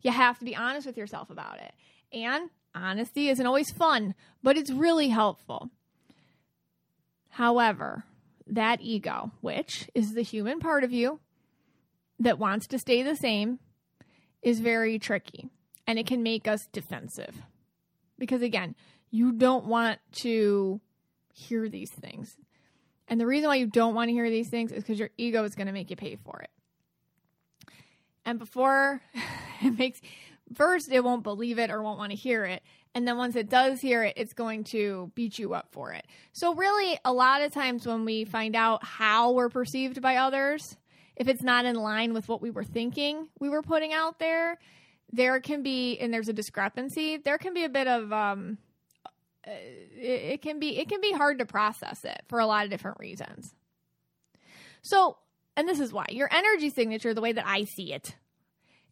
You 0.03 0.13
have 0.13 0.39
to 0.39 0.45
be 0.45 0.55
honest 0.55 0.87
with 0.87 0.97
yourself 0.97 1.31
about 1.31 1.59
it. 1.59 1.73
And 2.13 2.51
honesty 2.75 3.29
isn't 3.29 3.47
always 3.47 3.71
fun, 3.73 4.15
but 4.43 4.57
it's 4.57 4.71
really 4.71 5.09
helpful. 5.09 5.71
However, 7.31 8.05
that 8.47 8.81
ego, 8.81 9.33
which 9.41 9.89
is 9.95 10.13
the 10.13 10.23
human 10.23 10.61
part 10.61 10.85
of 10.85 10.93
you 10.93 11.21
that 12.19 12.39
wants 12.39 12.67
to 12.69 12.79
stay 12.79 13.03
the 13.03 13.17
same, 13.17 13.59
is 14.43 14.61
very 14.61 14.99
tricky 14.99 15.49
and 15.87 15.99
it 15.99 16.07
can 16.07 16.23
make 16.23 16.47
us 16.47 16.67
defensive. 16.73 17.43
Because 18.19 18.43
again, 18.43 18.77
you 19.11 19.33
don't 19.33 19.67
want 19.67 19.99
to 20.23 20.81
hear 21.33 21.69
these 21.69 21.91
things. 21.91 22.37
And 23.09 23.21
the 23.21 23.27
reason 23.27 23.49
why 23.49 23.57
you 23.57 23.67
don't 23.67 23.95
want 23.95 24.09
to 24.09 24.13
hear 24.13 24.31
these 24.31 24.49
things 24.49 24.71
is 24.71 24.83
because 24.83 24.99
your 24.99 25.11
ego 25.19 25.43
is 25.45 25.55
going 25.55 25.67
to 25.67 25.73
make 25.73 25.91
you 25.91 25.97
pay 25.97 26.17
for 26.17 26.41
it. 26.41 26.51
And 28.25 28.39
before 28.39 29.03
it 29.63 29.77
makes, 29.77 30.01
first, 30.55 30.91
it 30.91 31.03
won't 31.03 31.25
believe 31.25 31.59
it 31.59 31.71
or 31.71 31.83
won't 31.83 31.99
want 31.99 32.13
to 32.13 32.17
hear 32.17 32.45
it. 32.45 32.63
And 32.95 33.07
then 33.07 33.17
once 33.17 33.37
it 33.37 33.49
does 33.49 33.81
hear 33.81 34.03
it, 34.03 34.15
it's 34.17 34.33
going 34.33 34.65
to 34.65 35.13
beat 35.15 35.39
you 35.39 35.55
up 35.55 35.69
for 35.71 35.93
it. 35.93 36.07
So, 36.33 36.55
really, 36.55 36.99
a 37.05 37.13
lot 37.13 37.43
of 37.43 37.53
times 37.53 37.87
when 37.87 38.05
we 38.05 38.25
find 38.25 38.57
out 38.57 38.85
how 38.85 39.33
we're 39.33 39.49
perceived 39.49 40.03
by 40.03 40.17
others, 40.17 40.77
if 41.15 41.29
it's 41.29 41.43
not 41.43 41.65
in 41.65 41.77
line 41.77 42.15
with 42.15 42.29
what 42.29 42.43
we 42.43 42.51
were 42.51 42.65
thinking 42.65 43.29
we 43.39 43.49
were 43.49 43.63
putting 43.63 43.93
out 43.93 44.19
there, 44.19 44.59
there 45.13 45.41
can 45.41 45.63
be, 45.63 45.99
and 45.99 46.13
there's 46.13 46.29
a 46.29 46.33
discrepancy, 46.33 47.17
there 47.17 47.39
can 47.39 47.55
be 47.55 47.65
a 47.65 47.69
bit 47.69 47.87
of, 47.87 48.13
um, 48.13 48.59
it 49.45 50.43
can 50.43 50.59
be 50.61 50.79
it 50.79 50.89
can 50.89 51.01
be 51.01 51.13
hard 51.13 51.39
to 51.39 51.47
process 51.47 52.05
it 52.05 52.23
for 52.29 52.41
a 52.41 52.47
lot 52.47 52.65
of 52.65 52.71
different 52.71 52.99
reasons. 53.01 53.55
So, 54.83 55.19
and 55.57 55.69
this 55.69 55.81
is 55.81 55.93
why 55.93 56.07
your 56.11 56.29
energy 56.33 56.71
signature, 56.71 57.15
the 57.15 57.21
way 57.21 57.33
that 57.33 57.47
I 57.47 57.65
see 57.65 57.93
it, 57.93 58.17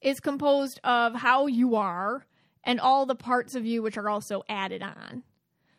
is 0.01 0.21
composed 0.21 0.81
of 0.85 1.15
how 1.15 1.47
you 1.47 1.77
are 1.77 2.27
and 2.65 2.81
all 2.81 3.07
the 3.07 3.15
parts 3.15 3.55
of 3.55 3.65
you 3.65 3.83
which 3.83 3.97
are 3.97 4.09
also 4.09 4.43
added 4.49 4.83
on. 4.83 5.23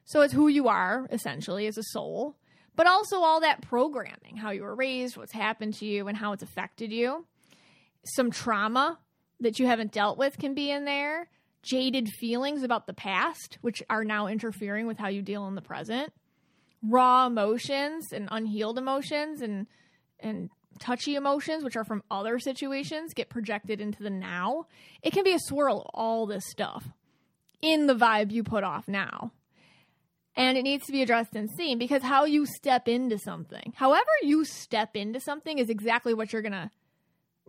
So 0.06 0.22
it's 0.22 0.34
who 0.34 0.48
you 0.48 0.68
are, 0.68 1.08
essentially, 1.12 1.68
as 1.68 1.78
a 1.78 1.84
soul, 1.84 2.36
but 2.76 2.88
also 2.88 3.18
all 3.18 3.42
that 3.42 3.62
programming, 3.62 4.38
how 4.38 4.50
you 4.50 4.64
were 4.64 4.76
raised, 4.76 5.18
what's 5.18 5.34
happened 5.34 5.76
to 5.76 5.86
you, 5.86 6.08
and 6.08 6.18
how 6.18 6.32
it's 6.32 6.42
affected 6.42 6.92
you. 6.92 7.26
Some 8.16 8.32
trauma 8.32 8.98
that 9.40 9.60
you 9.60 9.68
haven't 9.68 9.92
dealt 9.92 10.18
with 10.18 10.40
can 10.40 10.56
be 10.56 10.72
in 10.72 10.86
there. 10.86 11.30
Jaded 11.62 12.10
feelings 12.19 12.63
about 12.63 12.88
the 12.88 12.93
past, 12.93 13.58
which 13.62 13.84
are 13.89 14.04
now 14.04 14.28
interfering 14.28 14.88
with 14.88 14.98
how 14.98 15.10
you 15.10 15.22
deal 15.22 15.48
in 15.48 15.56
the 15.56 15.62
present. 15.62 16.13
Raw 16.82 17.28
emotions 17.28 18.13
and 18.13 18.30
unhealed 18.32 18.78
emotions 18.78 19.41
and 19.41 19.67
and 20.22 20.50
touchy 20.80 21.15
emotions, 21.15 21.63
which 21.63 21.76
are 21.76 21.84
from 21.84 22.04
other 22.10 22.39
situations, 22.39 23.13
get 23.13 23.30
projected 23.30 23.82
into 23.82 24.02
the 24.02 24.10
now. 24.10 24.65
It 25.02 25.12
can 25.12 25.24
be 25.24 25.34
a 25.34 25.39
swirl 25.39 25.82
of 25.82 25.88
all 25.93 26.26
this 26.26 26.45
stuff 26.50 26.88
in 27.62 27.88
the 27.88 27.95
vibe 27.95 28.32
you 28.32 28.43
put 28.43 28.63
off 28.63 28.88
now. 28.88 29.32
And 30.36 30.58
it 30.58 30.63
needs 30.63 30.86
to 30.86 30.91
be 30.91 31.02
addressed 31.02 31.36
and 31.36 31.50
seen 31.50 31.78
because 31.78 32.02
how 32.02 32.24
you 32.24 32.45
step 32.45 32.88
into 32.88 33.17
something, 33.17 33.74
however 33.76 34.10
you 34.22 34.45
step 34.45 34.95
into 34.95 35.19
something, 35.19 35.58
is 35.58 35.69
exactly 35.69 36.13
what 36.13 36.32
you're 36.32 36.41
going 36.41 36.54
to 36.54 36.69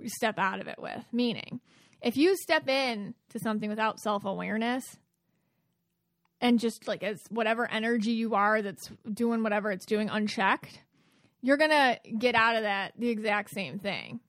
step 0.06 0.38
out 0.38 0.60
of 0.60 0.66
it 0.66 0.78
with. 0.78 1.04
Meaning, 1.12 1.60
if 2.02 2.16
you 2.16 2.36
step 2.36 2.68
in 2.68 3.14
to 3.30 3.38
something 3.38 3.68
without 3.68 4.00
self 4.00 4.24
awareness, 4.24 4.84
and 6.40 6.58
just 6.58 6.88
like 6.88 7.02
as 7.02 7.20
whatever 7.28 7.70
energy 7.70 8.12
you 8.12 8.34
are 8.34 8.62
that's 8.62 8.90
doing 9.12 9.42
whatever 9.42 9.70
it's 9.70 9.86
doing 9.86 10.08
unchecked, 10.08 10.80
you're 11.42 11.56
going 11.56 11.70
to 11.70 11.98
get 12.18 12.34
out 12.34 12.56
of 12.56 12.62
that 12.62 12.92
the 12.98 13.08
exact 13.08 13.50
same 13.50 13.78
thing. 13.78 14.20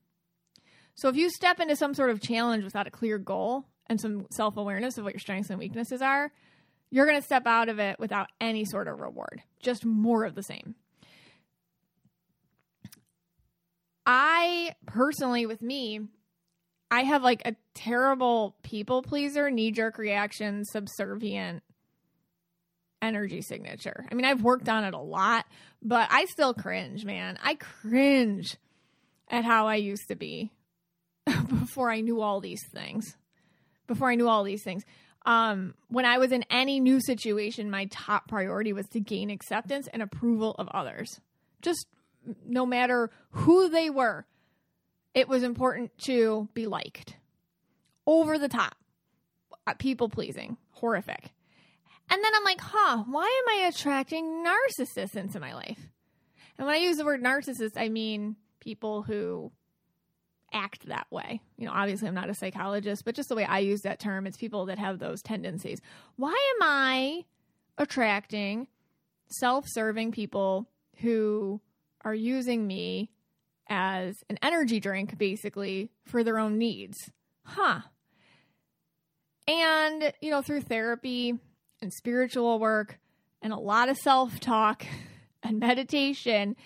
So 0.94 1.08
if 1.08 1.16
you 1.16 1.30
step 1.30 1.58
into 1.58 1.74
some 1.76 1.94
sort 1.94 2.10
of 2.10 2.20
challenge 2.20 2.64
without 2.64 2.86
a 2.86 2.90
clear 2.90 3.18
goal 3.18 3.64
and 3.86 4.00
some 4.00 4.26
self 4.30 4.56
awareness 4.56 4.98
of 4.98 5.04
what 5.04 5.14
your 5.14 5.20
strengths 5.20 5.50
and 5.50 5.58
weaknesses 5.58 6.02
are, 6.02 6.30
you're 6.90 7.06
going 7.06 7.18
to 7.18 7.24
step 7.24 7.46
out 7.46 7.68
of 7.68 7.78
it 7.78 7.98
without 7.98 8.28
any 8.40 8.64
sort 8.66 8.88
of 8.88 9.00
reward, 9.00 9.42
just 9.62 9.84
more 9.86 10.24
of 10.24 10.34
the 10.34 10.42
same. 10.42 10.74
I 14.04 14.74
personally, 14.86 15.46
with 15.46 15.62
me, 15.62 16.00
I 16.92 17.04
have 17.04 17.22
like 17.22 17.40
a 17.46 17.56
terrible 17.72 18.54
people 18.62 19.00
pleaser, 19.00 19.50
knee 19.50 19.70
jerk 19.70 19.96
reaction, 19.96 20.62
subservient 20.66 21.62
energy 23.00 23.40
signature. 23.40 24.04
I 24.12 24.14
mean, 24.14 24.26
I've 24.26 24.42
worked 24.42 24.68
on 24.68 24.84
it 24.84 24.92
a 24.92 24.98
lot, 24.98 25.46
but 25.80 26.08
I 26.10 26.26
still 26.26 26.52
cringe, 26.52 27.06
man. 27.06 27.38
I 27.42 27.54
cringe 27.54 28.58
at 29.30 29.42
how 29.42 29.68
I 29.68 29.76
used 29.76 30.06
to 30.08 30.16
be 30.16 30.50
before 31.24 31.90
I 31.90 32.02
knew 32.02 32.20
all 32.20 32.40
these 32.40 32.62
things. 32.74 33.16
Before 33.86 34.10
I 34.10 34.14
knew 34.14 34.28
all 34.28 34.44
these 34.44 34.62
things. 34.62 34.84
Um, 35.24 35.72
when 35.88 36.04
I 36.04 36.18
was 36.18 36.30
in 36.30 36.44
any 36.50 36.78
new 36.78 37.00
situation, 37.00 37.70
my 37.70 37.86
top 37.86 38.28
priority 38.28 38.74
was 38.74 38.86
to 38.88 39.00
gain 39.00 39.30
acceptance 39.30 39.88
and 39.94 40.02
approval 40.02 40.54
of 40.58 40.68
others. 40.68 41.08
Just 41.62 41.86
no 42.46 42.66
matter 42.66 43.10
who 43.30 43.70
they 43.70 43.88
were, 43.88 44.26
it 45.14 45.28
was 45.28 45.42
important 45.42 45.96
to 46.04 46.48
be 46.54 46.66
liked. 46.66 47.16
Over 48.06 48.38
the 48.38 48.48
top. 48.48 48.74
Uh, 49.66 49.74
people 49.74 50.08
pleasing. 50.08 50.56
Horrific. 50.72 51.32
And 52.10 52.22
then 52.22 52.32
I'm 52.34 52.44
like, 52.44 52.60
huh, 52.60 53.04
why 53.08 53.24
am 53.24 53.58
I 53.58 53.68
attracting 53.68 54.44
narcissists 54.44 55.16
into 55.16 55.40
my 55.40 55.54
life? 55.54 55.78
And 56.58 56.66
when 56.66 56.74
I 56.76 56.78
use 56.78 56.96
the 56.96 57.04
word 57.04 57.22
narcissist, 57.22 57.72
I 57.76 57.88
mean 57.88 58.36
people 58.60 59.02
who 59.02 59.52
act 60.52 60.86
that 60.86 61.06
way. 61.10 61.40
You 61.56 61.66
know, 61.66 61.72
obviously 61.72 62.08
I'm 62.08 62.14
not 62.14 62.28
a 62.28 62.34
psychologist, 62.34 63.04
but 63.04 63.14
just 63.14 63.28
the 63.28 63.34
way 63.34 63.44
I 63.44 63.60
use 63.60 63.80
that 63.82 64.00
term, 64.00 64.26
it's 64.26 64.36
people 64.36 64.66
that 64.66 64.78
have 64.78 64.98
those 64.98 65.22
tendencies. 65.22 65.80
Why 66.16 66.30
am 66.56 66.68
I 66.68 67.24
attracting 67.78 68.66
self 69.28 69.64
serving 69.68 70.12
people 70.12 70.68
who 70.96 71.60
are 72.02 72.14
using 72.14 72.66
me 72.66 73.10
as 73.68 74.16
an 74.28 74.38
energy 74.42 74.80
drink, 74.80 75.18
basically, 75.18 75.90
for 76.04 76.24
their 76.24 76.38
own 76.38 76.58
needs? 76.58 76.96
Huh. 77.44 77.80
And, 79.48 80.12
you 80.20 80.30
know, 80.30 80.42
through 80.42 80.62
therapy, 80.62 81.38
and 81.82 81.92
spiritual 81.92 82.58
work 82.58 82.98
and 83.42 83.52
a 83.52 83.58
lot 83.58 83.90
of 83.90 83.98
self 83.98 84.40
talk 84.40 84.86
and 85.42 85.58
meditation 85.58 86.56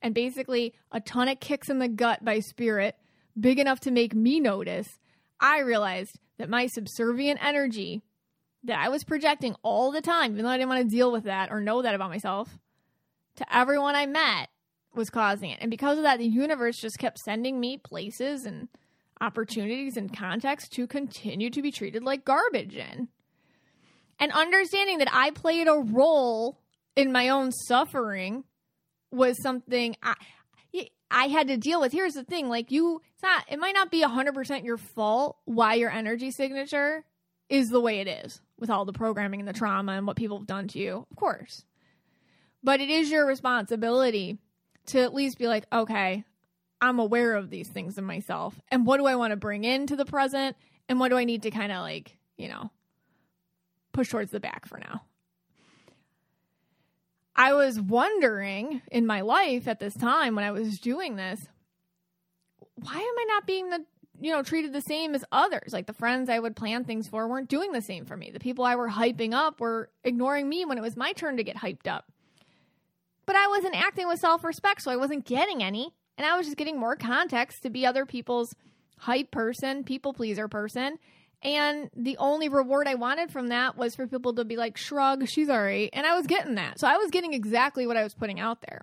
and 0.00 0.14
basically 0.14 0.72
a 0.90 1.00
ton 1.00 1.28
of 1.28 1.40
kicks 1.40 1.68
in 1.68 1.78
the 1.78 1.88
gut 1.88 2.24
by 2.24 2.38
spirit, 2.38 2.96
big 3.38 3.58
enough 3.58 3.80
to 3.80 3.90
make 3.90 4.14
me 4.14 4.40
notice, 4.40 4.88
I 5.38 5.60
realized 5.60 6.18
that 6.38 6.48
my 6.48 6.66
subservient 6.66 7.44
energy 7.44 8.02
that 8.64 8.78
I 8.78 8.88
was 8.88 9.04
projecting 9.04 9.54
all 9.62 9.90
the 9.90 10.00
time, 10.00 10.32
even 10.32 10.44
though 10.44 10.50
I 10.50 10.56
didn't 10.56 10.70
want 10.70 10.88
to 10.88 10.96
deal 10.96 11.12
with 11.12 11.24
that 11.24 11.50
or 11.50 11.60
know 11.60 11.82
that 11.82 11.94
about 11.94 12.10
myself, 12.10 12.48
to 13.36 13.56
everyone 13.56 13.96
I 13.96 14.06
met 14.06 14.48
was 14.94 15.10
causing 15.10 15.50
it. 15.50 15.58
And 15.60 15.70
because 15.70 15.98
of 15.98 16.04
that, 16.04 16.18
the 16.18 16.26
universe 16.26 16.76
just 16.78 16.98
kept 16.98 17.18
sending 17.18 17.58
me 17.58 17.78
places 17.78 18.44
and 18.44 18.68
opportunities 19.20 19.96
and 19.96 20.16
contexts 20.16 20.68
to 20.70 20.86
continue 20.86 21.48
to 21.50 21.62
be 21.62 21.70
treated 21.70 22.02
like 22.02 22.24
garbage 22.24 22.74
in 22.74 23.08
and 24.22 24.30
understanding 24.30 24.98
that 24.98 25.08
I 25.12 25.32
played 25.32 25.66
a 25.66 25.74
role 25.74 26.60
in 26.94 27.10
my 27.10 27.30
own 27.30 27.50
suffering 27.50 28.44
was 29.10 29.42
something 29.42 29.96
I 30.02 30.14
I 31.14 31.26
had 31.26 31.48
to 31.48 31.58
deal 31.58 31.80
with. 31.80 31.92
Here's 31.92 32.14
the 32.14 32.24
thing, 32.24 32.48
like 32.48 32.70
you 32.70 33.02
it's 33.14 33.22
not 33.22 33.44
it 33.48 33.58
might 33.58 33.74
not 33.74 33.90
be 33.90 34.02
100% 34.02 34.64
your 34.64 34.78
fault 34.78 35.38
why 35.44 35.74
your 35.74 35.90
energy 35.90 36.30
signature 36.30 37.04
is 37.48 37.68
the 37.68 37.80
way 37.80 37.98
it 37.98 38.08
is 38.08 38.40
with 38.58 38.70
all 38.70 38.84
the 38.84 38.92
programming 38.92 39.40
and 39.40 39.48
the 39.48 39.52
trauma 39.52 39.92
and 39.92 40.06
what 40.06 40.16
people 40.16 40.38
have 40.38 40.46
done 40.46 40.68
to 40.68 40.78
you. 40.78 41.06
Of 41.10 41.16
course. 41.16 41.64
But 42.62 42.80
it 42.80 42.90
is 42.90 43.10
your 43.10 43.26
responsibility 43.26 44.38
to 44.86 45.00
at 45.00 45.14
least 45.14 45.38
be 45.38 45.48
like, 45.48 45.64
okay, 45.72 46.24
I'm 46.80 46.98
aware 46.98 47.34
of 47.34 47.50
these 47.50 47.68
things 47.68 47.98
in 47.98 48.04
myself. 48.04 48.60
And 48.68 48.86
what 48.86 48.98
do 48.98 49.06
I 49.06 49.16
want 49.16 49.30
to 49.30 49.36
bring 49.36 49.64
into 49.64 49.96
the 49.96 50.04
present? 50.04 50.56
And 50.88 50.98
what 50.98 51.08
do 51.08 51.16
I 51.16 51.24
need 51.24 51.42
to 51.42 51.50
kind 51.50 51.72
of 51.72 51.78
like, 51.78 52.16
you 52.36 52.48
know, 52.48 52.70
push 53.92 54.08
towards 54.08 54.30
the 54.30 54.40
back 54.40 54.66
for 54.66 54.78
now. 54.78 55.02
I 57.34 57.54
was 57.54 57.80
wondering 57.80 58.82
in 58.90 59.06
my 59.06 59.22
life 59.22 59.66
at 59.68 59.80
this 59.80 59.94
time 59.94 60.34
when 60.34 60.44
I 60.44 60.50
was 60.50 60.78
doing 60.80 61.16
this, 61.16 61.40
why 62.74 62.94
am 62.94 63.00
I 63.00 63.24
not 63.28 63.46
being 63.46 63.70
the 63.70 63.84
you 64.20 64.30
know 64.30 64.42
treated 64.42 64.72
the 64.72 64.82
same 64.82 65.14
as 65.14 65.24
others? 65.32 65.72
Like 65.72 65.86
the 65.86 65.92
friends 65.92 66.28
I 66.28 66.38
would 66.38 66.56
plan 66.56 66.84
things 66.84 67.08
for 67.08 67.26
weren't 67.26 67.48
doing 67.48 67.72
the 67.72 67.80
same 67.80 68.04
for 68.04 68.16
me. 68.16 68.30
The 68.30 68.40
people 68.40 68.64
I 68.64 68.76
were 68.76 68.88
hyping 68.88 69.32
up 69.32 69.60
were 69.60 69.90
ignoring 70.04 70.48
me 70.48 70.64
when 70.64 70.78
it 70.78 70.82
was 70.82 70.96
my 70.96 71.12
turn 71.12 71.38
to 71.38 71.44
get 71.44 71.56
hyped 71.56 71.86
up. 71.86 72.11
But 73.26 73.36
I 73.36 73.48
wasn't 73.48 73.74
acting 73.74 74.08
with 74.08 74.18
self 74.18 74.44
respect, 74.44 74.82
so 74.82 74.90
I 74.90 74.96
wasn't 74.96 75.24
getting 75.24 75.62
any. 75.62 75.92
And 76.18 76.26
I 76.26 76.36
was 76.36 76.46
just 76.46 76.58
getting 76.58 76.78
more 76.78 76.96
context 76.96 77.62
to 77.62 77.70
be 77.70 77.86
other 77.86 78.04
people's 78.04 78.54
hype 78.98 79.30
person, 79.30 79.84
people 79.84 80.12
pleaser 80.12 80.48
person. 80.48 80.98
And 81.42 81.90
the 81.96 82.16
only 82.18 82.48
reward 82.48 82.86
I 82.86 82.94
wanted 82.94 83.32
from 83.32 83.48
that 83.48 83.76
was 83.76 83.96
for 83.96 84.06
people 84.06 84.34
to 84.34 84.44
be 84.44 84.56
like, 84.56 84.76
shrug, 84.76 85.28
she's 85.28 85.48
all 85.48 85.60
right. 85.60 85.90
And 85.92 86.06
I 86.06 86.14
was 86.14 86.26
getting 86.26 86.54
that. 86.54 86.78
So 86.78 86.86
I 86.86 86.96
was 86.98 87.10
getting 87.10 87.34
exactly 87.34 87.86
what 87.86 87.96
I 87.96 88.04
was 88.04 88.14
putting 88.14 88.38
out 88.38 88.60
there. 88.60 88.82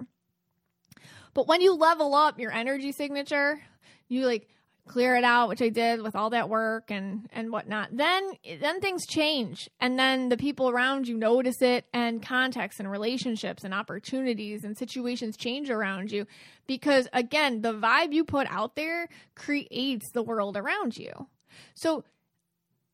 But 1.34 1.48
when 1.48 1.62
you 1.62 1.74
level 1.74 2.16
up 2.16 2.38
your 2.38 2.52
energy 2.52 2.92
signature, 2.92 3.62
you 4.10 4.26
like 4.26 4.50
clear 4.90 5.16
it 5.16 5.24
out, 5.24 5.48
which 5.48 5.62
I 5.62 5.70
did 5.70 6.02
with 6.02 6.16
all 6.16 6.32
that 6.32 6.50
work 6.50 6.92
and 6.92 7.30
and 7.32 7.52
whatnot. 7.52 7.90
Then 7.94 8.34
then 8.60 8.82
things 8.82 9.06
change, 9.06 9.70
and 9.80 9.98
then 9.98 10.28
the 10.28 10.36
people 10.36 10.70
around 10.70 11.08
you 11.08 11.16
notice 11.16 11.62
it, 11.62 11.86
and 11.94 12.22
context 12.22 12.80
and 12.80 12.92
relationships 12.92 13.64
and 13.64 13.74
opportunities 13.74 14.66
and 14.66 14.78
situations 14.78 15.38
change 15.38 15.70
around 15.70 16.12
you, 16.12 16.26
because 16.68 17.08
again, 17.14 17.62
the 17.62 17.74
vibe 17.74 18.12
you 18.12 18.26
put 18.26 18.48
out 18.50 18.76
there 18.76 19.08
creates 19.36 20.12
the 20.12 20.24
world 20.24 20.58
around 20.58 20.98
you. 20.98 21.28
So. 21.76 22.04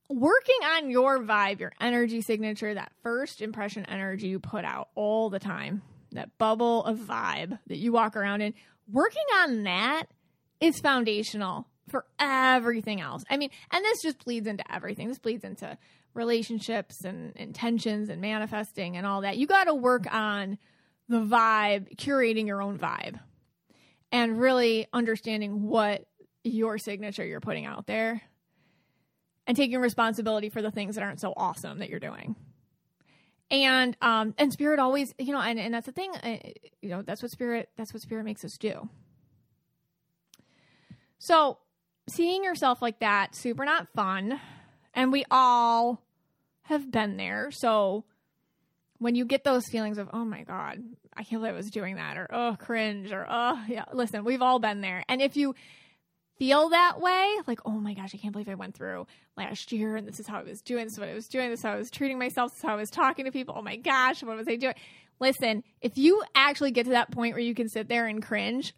Working 0.07 0.59
on 0.63 0.91
your 0.91 1.17
vibe, 1.17 1.59
your 1.59 1.71
energy 1.81 2.21
signature, 2.21 2.71
that 2.75 2.91
first 3.01 3.41
impression 3.41 3.87
energy 3.87 4.27
you 4.27 4.39
put 4.39 4.63
out 4.63 4.89
all 4.93 5.31
the 5.31 5.39
time, 5.39 5.81
that 6.11 6.37
bubble 6.37 6.83
of 6.83 6.99
vibe 6.99 7.57
that 7.65 7.77
you 7.77 7.91
walk 7.91 8.15
around 8.15 8.41
in, 8.41 8.53
working 8.87 9.25
on 9.41 9.63
that 9.63 10.03
is 10.59 10.79
foundational 10.79 11.65
for 11.87 12.05
everything 12.19 13.01
else. 13.01 13.23
I 13.29 13.37
mean, 13.37 13.49
and 13.71 13.83
this 13.83 14.01
just 14.01 14.23
bleeds 14.23 14.47
into 14.47 14.63
everything. 14.73 15.07
This 15.07 15.19
bleeds 15.19 15.43
into 15.43 15.77
relationships 16.13 17.01
and 17.01 17.35
intentions 17.35 18.09
and 18.09 18.21
manifesting 18.21 18.97
and 18.97 19.05
all 19.05 19.21
that. 19.21 19.37
You 19.37 19.47
got 19.47 19.65
to 19.65 19.75
work 19.75 20.11
on 20.13 20.57
the 21.07 21.19
vibe, 21.19 21.95
curating 21.97 22.47
your 22.47 22.61
own 22.61 22.79
vibe, 22.79 23.19
and 24.11 24.39
really 24.39 24.87
understanding 24.93 25.63
what 25.63 26.05
your 26.43 26.77
signature 26.77 27.25
you're 27.25 27.39
putting 27.41 27.65
out 27.65 27.85
there 27.85 28.21
and 29.47 29.55
taking 29.55 29.79
responsibility 29.79 30.49
for 30.49 30.61
the 30.61 30.71
things 30.71 30.95
that 30.95 31.03
aren't 31.03 31.19
so 31.19 31.33
awesome 31.35 31.79
that 31.79 31.89
you're 31.89 31.99
doing. 31.99 32.35
And 33.51 33.95
um 34.01 34.33
and 34.39 34.51
spirit 34.51 34.79
always, 34.79 35.13
you 35.19 35.31
know, 35.31 35.41
and, 35.41 35.59
and 35.59 35.73
that's 35.73 35.85
the 35.85 35.91
thing, 35.91 36.11
uh, 36.23 36.37
you 36.81 36.89
know, 36.89 37.03
that's 37.03 37.21
what 37.21 37.29
spirit 37.29 37.69
that's 37.77 37.93
what 37.93 38.01
spirit 38.01 38.23
makes 38.23 38.43
us 38.43 38.57
do. 38.57 38.89
So, 41.19 41.59
seeing 42.07 42.43
yourself 42.43 42.81
like 42.81 42.99
that, 42.99 43.35
super 43.35 43.65
not 43.65 43.87
fun. 43.89 44.39
And 44.93 45.11
we 45.11 45.25
all 45.29 46.01
have 46.63 46.91
been 46.91 47.17
there. 47.17 47.51
So 47.51 48.05
when 48.97 49.15
you 49.15 49.25
get 49.25 49.43
those 49.43 49.67
feelings 49.67 49.97
of, 49.97 50.09
oh 50.13 50.25
my 50.25 50.43
God, 50.43 50.81
I 51.13 51.23
can't 51.23 51.41
believe 51.41 51.53
I 51.53 51.57
was 51.57 51.69
doing 51.69 51.95
that, 51.95 52.17
or 52.17 52.27
oh, 52.31 52.55
cringe, 52.59 53.11
or 53.11 53.25
oh, 53.29 53.61
yeah, 53.67 53.85
listen, 53.93 54.23
we've 54.23 54.41
all 54.41 54.59
been 54.59 54.81
there. 54.81 55.03
And 55.07 55.21
if 55.21 55.35
you 55.37 55.55
feel 56.37 56.69
that 56.69 56.99
way, 56.99 57.29
like, 57.47 57.59
oh 57.65 57.71
my 57.71 57.93
gosh, 57.93 58.11
I 58.13 58.17
can't 58.17 58.33
believe 58.33 58.49
I 58.49 58.55
went 58.55 58.75
through 58.75 59.07
last 59.37 59.71
year 59.71 59.95
and 59.95 60.07
this 60.07 60.19
is 60.19 60.27
how 60.27 60.39
I 60.39 60.43
was 60.43 60.61
doing, 60.61 60.85
this 60.85 60.93
is 60.93 60.99
what 60.99 61.09
I 61.09 61.13
was 61.13 61.27
doing, 61.27 61.49
this 61.49 61.59
is 61.59 61.63
how 61.63 61.73
I 61.73 61.77
was 61.77 61.91
treating 61.91 62.19
myself, 62.19 62.51
this 62.51 62.59
is 62.59 62.63
how 62.63 62.73
I 62.73 62.77
was 62.77 62.89
talking 62.89 63.25
to 63.25 63.31
people. 63.31 63.55
Oh 63.57 63.61
my 63.61 63.77
gosh, 63.77 64.23
what 64.23 64.35
was 64.35 64.47
I 64.47 64.55
doing? 64.55 64.75
Listen, 65.19 65.63
if 65.81 65.97
you 65.97 66.21
actually 66.33 66.71
get 66.71 66.85
to 66.85 66.91
that 66.91 67.11
point 67.11 67.35
where 67.35 67.43
you 67.43 67.55
can 67.55 67.69
sit 67.69 67.87
there 67.87 68.05
and 68.07 68.21
cringe, 68.21 68.73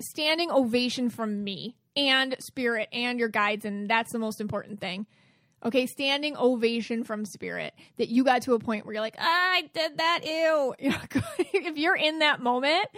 standing 0.00 0.50
ovation 0.50 1.10
from 1.10 1.44
me 1.44 1.76
and 1.96 2.36
spirit 2.40 2.88
and 2.92 3.18
your 3.18 3.28
guides 3.28 3.64
and 3.64 3.88
that's 3.88 4.12
the 4.12 4.18
most 4.18 4.40
important 4.40 4.80
thing. 4.80 5.06
Okay 5.64 5.86
standing 5.86 6.36
ovation 6.36 7.04
from 7.04 7.24
spirit 7.24 7.74
that 7.98 8.08
you 8.08 8.24
got 8.24 8.42
to 8.42 8.54
a 8.54 8.58
point 8.58 8.84
where 8.84 8.94
you're 8.94 9.02
like 9.02 9.16
i 9.18 9.68
did 9.72 9.98
that 9.98 10.20
ew. 10.24 10.74
If 11.54 11.76
you're 11.76 11.96
in 11.96 12.18
that 12.18 12.40
moment 12.40 12.88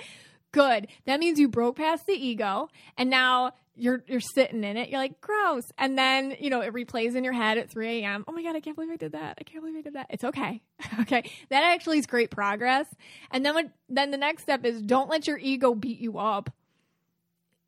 good. 0.54 0.86
That 1.04 1.20
means 1.20 1.38
you 1.38 1.48
broke 1.48 1.76
past 1.76 2.06
the 2.06 2.14
ego 2.14 2.68
and 2.96 3.10
now 3.10 3.52
you're 3.76 4.04
you're 4.06 4.20
sitting 4.20 4.62
in 4.62 4.76
it. 4.76 4.88
You're 4.88 5.00
like 5.00 5.20
gross. 5.20 5.64
And 5.76 5.98
then 5.98 6.36
you 6.38 6.48
know 6.48 6.60
it 6.60 6.72
replays 6.72 7.16
in 7.16 7.24
your 7.24 7.32
head 7.32 7.58
at 7.58 7.70
3 7.70 8.04
a.m 8.04 8.24
oh 8.28 8.32
my 8.32 8.42
god 8.42 8.54
i 8.54 8.60
can't 8.60 8.76
believe 8.76 8.92
i 8.92 8.96
did 8.96 9.12
that. 9.12 9.36
I 9.40 9.42
can't 9.42 9.62
believe 9.62 9.76
i 9.76 9.82
did 9.82 9.94
that. 9.94 10.06
It's 10.10 10.24
okay. 10.24 10.62
Okay? 11.00 11.28
That 11.50 11.64
actually 11.64 11.98
is 11.98 12.06
great 12.06 12.30
progress. 12.30 12.86
And 13.30 13.44
then 13.44 13.72
then 13.88 14.10
the 14.12 14.16
next 14.16 14.44
step 14.44 14.64
is 14.64 14.80
don't 14.80 15.10
let 15.10 15.26
your 15.26 15.38
ego 15.38 15.74
beat 15.74 15.98
you 15.98 16.18
up 16.18 16.50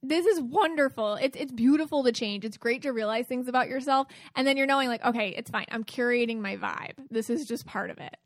this 0.09 0.27
is 0.27 0.41
wonderful. 0.41 1.15
It's 1.15 1.37
it's 1.37 1.53
beautiful 1.53 2.05
to 2.05 2.13
change. 2.13 2.45
It's 2.45 2.57
great 2.57 2.83
to 2.83 2.91
realize 2.91 3.27
things 3.27 3.49
about 3.49 3.69
yourself 3.69 4.09
and 4.35 4.47
then 4.47 4.57
you're 4.57 4.67
knowing 4.67 4.89
like, 4.89 5.05
okay, 5.05 5.31
it's 5.37 5.51
fine. 5.51 5.67
I'm 5.71 5.85
curating 5.85 6.41
my 6.41 6.57
vibe. 6.57 6.95
This 7.11 7.31
is 7.31 7.47
just 7.47 7.67
part 7.67 7.91
of 7.91 7.99
it. 7.99 8.17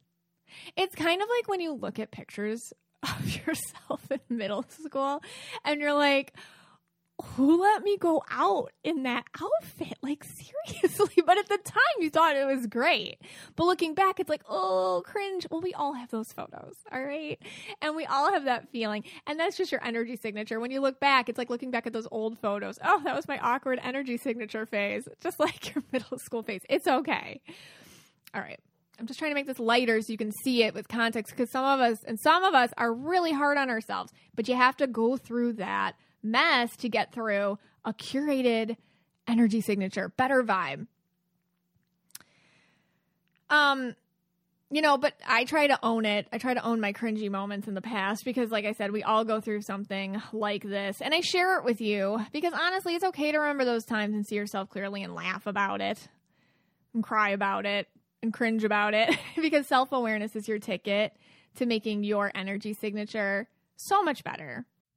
It's 0.76 0.94
kind 0.94 1.22
of 1.22 1.28
like 1.28 1.48
when 1.48 1.60
you 1.60 1.72
look 1.72 1.98
at 1.98 2.10
pictures 2.10 2.72
of 3.02 3.46
yourself 3.46 4.10
in 4.10 4.20
middle 4.28 4.64
school 4.68 5.22
and 5.64 5.80
you're 5.80 5.94
like, 5.94 6.34
who 7.22 7.60
let 7.60 7.82
me 7.82 7.96
go 7.96 8.22
out 8.30 8.72
in 8.84 9.02
that 9.04 9.24
outfit? 9.40 9.98
Like, 10.02 10.24
seriously. 10.24 11.22
But 11.26 11.38
at 11.38 11.48
the 11.48 11.58
time, 11.58 11.82
you 12.00 12.10
thought 12.10 12.34
it 12.34 12.46
was 12.46 12.66
great. 12.66 13.18
But 13.54 13.64
looking 13.64 13.94
back, 13.94 14.18
it's 14.18 14.28
like, 14.28 14.42
oh, 14.48 15.02
cringe. 15.04 15.46
Well, 15.50 15.60
we 15.60 15.74
all 15.74 15.92
have 15.92 16.10
those 16.10 16.32
photos, 16.32 16.74
all 16.90 17.02
right? 17.02 17.38
And 17.80 17.94
we 17.94 18.06
all 18.06 18.32
have 18.32 18.44
that 18.46 18.68
feeling. 18.70 19.04
And 19.26 19.38
that's 19.38 19.56
just 19.56 19.70
your 19.70 19.84
energy 19.84 20.16
signature. 20.16 20.58
When 20.58 20.70
you 20.70 20.80
look 20.80 20.98
back, 20.98 21.28
it's 21.28 21.38
like 21.38 21.50
looking 21.50 21.70
back 21.70 21.86
at 21.86 21.92
those 21.92 22.08
old 22.10 22.38
photos. 22.38 22.78
Oh, 22.82 23.00
that 23.04 23.14
was 23.14 23.28
my 23.28 23.38
awkward 23.38 23.78
energy 23.82 24.16
signature 24.16 24.66
phase, 24.66 25.06
just 25.20 25.38
like 25.38 25.74
your 25.74 25.84
middle 25.92 26.18
school 26.18 26.42
phase. 26.42 26.62
It's 26.68 26.86
okay. 26.86 27.40
All 28.34 28.40
right. 28.40 28.58
I'm 28.98 29.06
just 29.06 29.18
trying 29.18 29.30
to 29.30 29.34
make 29.34 29.46
this 29.46 29.58
lighter 29.58 30.00
so 30.02 30.12
you 30.12 30.18
can 30.18 30.32
see 30.44 30.62
it 30.62 30.74
with 30.74 30.88
context 30.88 31.34
because 31.34 31.50
some 31.50 31.64
of 31.64 31.80
us 31.80 32.02
and 32.04 32.18
some 32.20 32.44
of 32.44 32.54
us 32.54 32.70
are 32.76 32.92
really 32.92 33.32
hard 33.32 33.56
on 33.56 33.70
ourselves, 33.70 34.12
but 34.34 34.46
you 34.48 34.56
have 34.56 34.76
to 34.78 34.86
go 34.86 35.16
through 35.16 35.54
that 35.54 35.94
mess 36.22 36.76
to 36.78 36.88
get 36.88 37.12
through 37.12 37.58
a 37.84 37.92
curated 37.92 38.76
energy 39.26 39.60
signature, 39.60 40.12
better 40.16 40.42
vibe. 40.42 40.86
Um, 43.48 43.94
you 44.70 44.82
know, 44.82 44.96
but 44.96 45.14
I 45.26 45.44
try 45.44 45.66
to 45.66 45.78
own 45.82 46.04
it. 46.04 46.28
I 46.32 46.38
try 46.38 46.54
to 46.54 46.64
own 46.64 46.80
my 46.80 46.92
cringy 46.92 47.28
moments 47.28 47.66
in 47.66 47.74
the 47.74 47.80
past 47.80 48.24
because, 48.24 48.50
like 48.50 48.64
I 48.64 48.72
said, 48.72 48.92
we 48.92 49.02
all 49.02 49.24
go 49.24 49.40
through 49.40 49.62
something 49.62 50.22
like 50.32 50.62
this. 50.62 51.00
And 51.00 51.12
I 51.12 51.20
share 51.20 51.58
it 51.58 51.64
with 51.64 51.80
you 51.80 52.24
because 52.32 52.52
honestly, 52.52 52.94
it's 52.94 53.04
okay 53.04 53.32
to 53.32 53.38
remember 53.38 53.64
those 53.64 53.84
times 53.84 54.14
and 54.14 54.24
see 54.24 54.36
yourself 54.36 54.70
clearly 54.70 55.02
and 55.02 55.14
laugh 55.14 55.46
about 55.46 55.80
it 55.80 56.08
and 56.94 57.02
cry 57.02 57.30
about 57.30 57.66
it 57.66 57.88
and 58.22 58.32
cringe 58.32 58.62
about 58.62 58.94
it 58.94 59.10
because 59.40 59.66
self 59.66 59.90
awareness 59.90 60.36
is 60.36 60.46
your 60.46 60.60
ticket 60.60 61.16
to 61.56 61.66
making 61.66 62.04
your 62.04 62.30
energy 62.32 62.72
signature 62.72 63.48
so 63.76 64.02
much 64.02 64.22
better. 64.22 64.66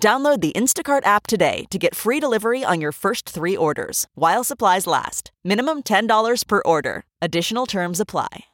Download 0.00 0.40
the 0.40 0.52
Instacart 0.52 1.04
app 1.04 1.26
today 1.26 1.66
to 1.68 1.78
get 1.78 1.94
free 1.94 2.20
delivery 2.20 2.64
on 2.64 2.80
your 2.80 2.90
first 2.90 3.28
three 3.28 3.54
orders 3.54 4.06
while 4.14 4.42
supplies 4.42 4.86
last. 4.86 5.30
Minimum 5.44 5.82
$10 5.82 6.46
per 6.46 6.62
order. 6.64 7.04
Additional 7.20 7.66
terms 7.66 8.00
apply. 8.00 8.46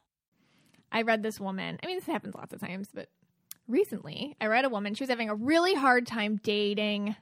I 0.91 1.03
read 1.03 1.23
this 1.23 1.39
woman. 1.39 1.79
I 1.81 1.87
mean, 1.87 1.95
this 1.95 2.05
happens 2.05 2.35
lots 2.35 2.51
of 2.51 2.59
times, 2.59 2.89
but 2.93 3.07
recently 3.65 4.35
I 4.41 4.47
read 4.47 4.65
a 4.65 4.69
woman. 4.69 4.93
She 4.93 5.03
was 5.03 5.09
having 5.09 5.29
a 5.29 5.35
really 5.35 5.73
hard 5.73 6.05
time 6.05 6.37
dating. 6.43 7.15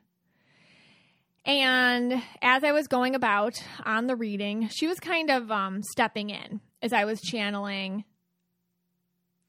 And 1.46 2.20
as 2.42 2.64
I 2.64 2.72
was 2.72 2.88
going 2.88 3.14
about 3.14 3.62
on 3.84 4.08
the 4.08 4.16
reading, 4.16 4.70
she 4.70 4.88
was 4.88 5.00
kind 5.00 5.30
of 5.30 5.52
um, 5.52 5.84
stepping 5.84 6.32
in 6.32 6.62
as 6.82 6.94
I 6.94 7.06
was 7.06 7.22
channeling, 7.22 8.06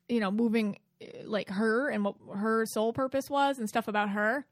you 0.07 0.21
know, 0.21 0.31
moving 0.31 0.77
like 1.25 1.49
her 1.49 1.89
and 1.89 2.05
what 2.05 2.17
her 2.35 2.67
soul 2.67 2.93
purpose 2.93 3.31
was 3.31 3.59
and 3.59 3.71
stuff 3.71 3.89
about 3.89 4.11
her. 4.11 4.45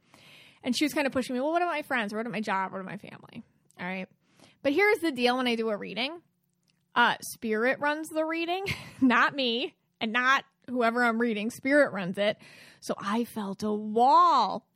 And 0.64 0.76
she 0.76 0.84
was 0.84 0.92
kind 0.92 1.06
of 1.06 1.12
pushing 1.12 1.34
me, 1.34 1.40
well, 1.40 1.52
what 1.52 1.62
about 1.62 1.72
my 1.72 1.82
friends? 1.82 2.12
What 2.12 2.22
about 2.22 2.32
my 2.32 2.40
job? 2.40 2.72
What 2.72 2.80
about 2.80 2.90
my 2.90 2.96
family? 2.96 3.44
All 3.78 3.86
right. 3.86 4.08
But 4.62 4.72
here's 4.72 4.98
the 4.98 5.12
deal 5.12 5.36
when 5.36 5.46
I 5.46 5.54
do 5.54 5.68
a 5.68 5.76
reading 5.76 6.20
uh, 6.96 7.16
Spirit 7.20 7.80
runs 7.80 8.08
the 8.08 8.24
reading, 8.24 8.64
not 9.00 9.34
me, 9.34 9.74
and 10.00 10.12
not 10.12 10.44
whoever 10.68 11.04
I'm 11.04 11.20
reading. 11.20 11.50
Spirit 11.50 11.92
runs 11.92 12.18
it. 12.18 12.38
So 12.80 12.94
I 12.98 13.24
felt 13.24 13.62
a 13.62 13.72
wall 13.72 14.66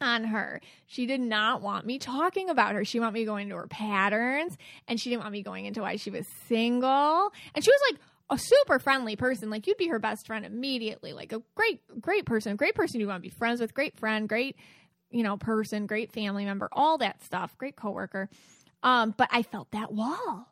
on 0.00 0.24
her. 0.24 0.60
She 0.86 1.06
did 1.06 1.20
not 1.20 1.62
want 1.62 1.86
me 1.86 1.98
talking 1.98 2.50
about 2.50 2.74
her. 2.74 2.84
She 2.84 3.00
wanted 3.00 3.14
me 3.14 3.24
going 3.24 3.44
into 3.44 3.56
her 3.56 3.66
patterns 3.66 4.56
and 4.88 5.00
she 5.00 5.08
didn't 5.08 5.22
want 5.22 5.32
me 5.32 5.42
going 5.42 5.64
into 5.64 5.80
why 5.82 5.96
she 5.96 6.10
was 6.10 6.26
single. 6.48 7.32
And 7.54 7.64
she 7.64 7.70
was 7.70 7.80
like 7.90 8.00
a 8.28 8.38
super 8.38 8.78
friendly 8.78 9.16
person. 9.16 9.48
Like 9.48 9.66
you'd 9.66 9.78
be 9.78 9.88
her 9.88 9.98
best 9.98 10.26
friend 10.26 10.44
immediately. 10.44 11.12
Like 11.12 11.32
a 11.32 11.42
great, 11.54 11.80
great 12.00 12.26
person, 12.26 12.56
great 12.56 12.74
person 12.74 13.00
you 13.00 13.06
want 13.06 13.22
to 13.22 13.28
be 13.28 13.34
friends 13.34 13.60
with, 13.60 13.72
great 13.72 13.98
friend, 13.98 14.28
great, 14.28 14.56
you 15.10 15.22
know, 15.22 15.36
person, 15.36 15.86
great 15.86 16.12
family 16.12 16.44
member, 16.44 16.68
all 16.72 16.98
that 16.98 17.22
stuff, 17.22 17.56
great 17.58 17.76
coworker. 17.76 18.28
Um, 18.82 19.14
but 19.16 19.28
I 19.32 19.42
felt 19.42 19.70
that 19.72 19.92
wall. 19.92 20.48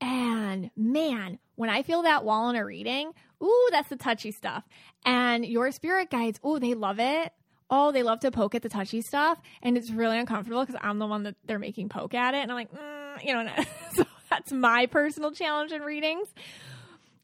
And 0.00 0.70
man, 0.76 1.38
when 1.56 1.68
I 1.68 1.82
feel 1.82 2.02
that 2.02 2.24
wall 2.24 2.48
in 2.50 2.56
a 2.56 2.64
reading, 2.64 3.12
ooh, 3.42 3.68
that's 3.70 3.88
the 3.88 3.96
touchy 3.96 4.32
stuff. 4.32 4.64
And 5.04 5.44
your 5.44 5.70
spirit 5.72 6.10
guides, 6.10 6.40
ooh, 6.46 6.58
they 6.58 6.74
love 6.74 6.98
it. 6.98 7.32
Oh, 7.68 7.92
they 7.92 8.02
love 8.02 8.20
to 8.20 8.30
poke 8.30 8.54
at 8.54 8.62
the 8.62 8.68
touchy 8.68 9.02
stuff. 9.02 9.40
And 9.62 9.76
it's 9.76 9.90
really 9.90 10.18
uncomfortable 10.18 10.64
because 10.64 10.80
I'm 10.82 10.98
the 10.98 11.06
one 11.06 11.24
that 11.24 11.36
they're 11.44 11.58
making 11.58 11.88
poke 11.88 12.14
at 12.14 12.34
it. 12.34 12.38
And 12.38 12.50
I'm 12.50 12.56
like, 12.56 12.72
mm, 12.72 13.24
you 13.24 13.34
know, 13.34 13.48
so 13.94 14.04
that's 14.30 14.52
my 14.52 14.86
personal 14.86 15.32
challenge 15.32 15.70
in 15.72 15.82
readings. 15.82 16.28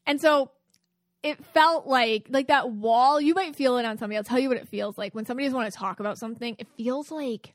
And 0.05 0.21
so 0.21 0.51
it 1.23 1.43
felt 1.45 1.87
like 1.87 2.27
like 2.29 2.47
that 2.47 2.69
wall 2.69 3.19
you 3.19 3.33
might 3.33 3.55
feel 3.55 3.77
it 3.77 3.85
on 3.85 3.97
somebody 3.97 4.17
i'll 4.17 4.23
tell 4.23 4.39
you 4.39 4.49
what 4.49 4.57
it 4.57 4.67
feels 4.67 4.97
like. 4.97 5.15
When 5.15 5.25
somebody 5.25 5.45
doesn't 5.45 5.57
want 5.57 5.71
to 5.71 5.77
talk 5.77 5.99
about 5.99 6.17
something 6.17 6.55
it 6.59 6.67
feels 6.77 7.11
like 7.11 7.53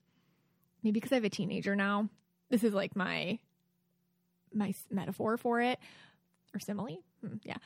maybe 0.83 0.95
because 0.95 1.13
i 1.13 1.17
have 1.17 1.25
a 1.25 1.31
teenager 1.31 1.77
now 1.77 2.09
this 2.51 2.65
is 2.65 2.75
like 2.75 2.97
my 2.97 3.39
my 4.53 4.75
metaphor 4.91 5.37
for 5.37 5.61
it 5.61 5.79
or 6.55 6.61
simile 6.61 7.03
hmm, 7.21 7.37
yeah. 7.45 7.57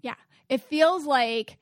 Yeah 0.00 0.14
it 0.48 0.62
feels 0.62 1.04
like 1.04 1.58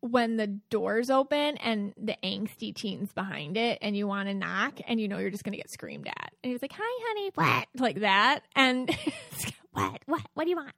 when 0.00 0.36
the 0.36 0.46
doors 0.46 1.10
open 1.10 1.58
and 1.58 1.92
the 2.02 2.16
angsty 2.24 2.74
teens 2.74 3.12
behind 3.12 3.56
it 3.56 3.78
and 3.82 3.96
you 3.96 4.06
want 4.06 4.28
to 4.28 4.34
knock 4.34 4.80
and 4.86 4.98
you 4.98 5.08
know 5.08 5.18
you're 5.18 5.30
just 5.30 5.44
going 5.44 5.52
to 5.52 5.58
get 5.58 5.70
screamed 5.70 6.08
at. 6.08 6.32
And 6.42 6.52
he's 6.52 6.62
like 6.62 6.72
hi 6.72 7.04
honey 7.08 7.30
what? 7.34 7.68
Like 7.76 8.00
that. 8.00 8.40
And 8.56 8.90
what? 9.72 10.00
What? 10.06 10.22
What 10.34 10.44
do 10.44 10.50
you 10.50 10.56
want 10.56 10.72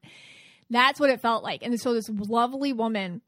that's 0.73 0.99
what 0.99 1.11
it 1.11 1.21
felt 1.21 1.45
like. 1.45 1.63
And 1.63 1.79
so 1.81 1.95
this 1.95 2.09
lovely 2.09 2.73
woman 2.73 3.21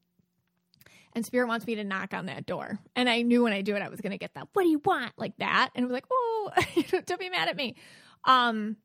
and 1.15 1.25
spirit 1.25 1.47
wants 1.47 1.67
me 1.67 1.77
to 1.77 1.85
knock 1.85 2.13
on 2.13 2.27
that 2.27 2.47
door. 2.47 2.79
And 2.97 3.09
I 3.09 3.23
knew 3.23 3.45
when 3.45 3.53
I 3.53 3.63
do 3.63 3.77
it, 3.77 3.83
I 3.83 3.89
was 3.89 4.01
going 4.01 4.13
to 4.13 4.19
get 4.19 4.35
that, 4.35 4.49
what 4.53 4.63
do 4.63 4.69
you 4.69 4.81
want? 4.85 5.13
Like 5.17 5.37
that. 5.39 5.71
And 5.75 5.85
it 5.85 5.87
was 5.87 5.93
like, 5.93 6.07
oh, 6.11 6.51
don't 7.07 7.21
be 7.21 7.31
mad 7.31 7.49
at 7.49 7.57
me. 7.57 7.77
Um, 8.25 8.77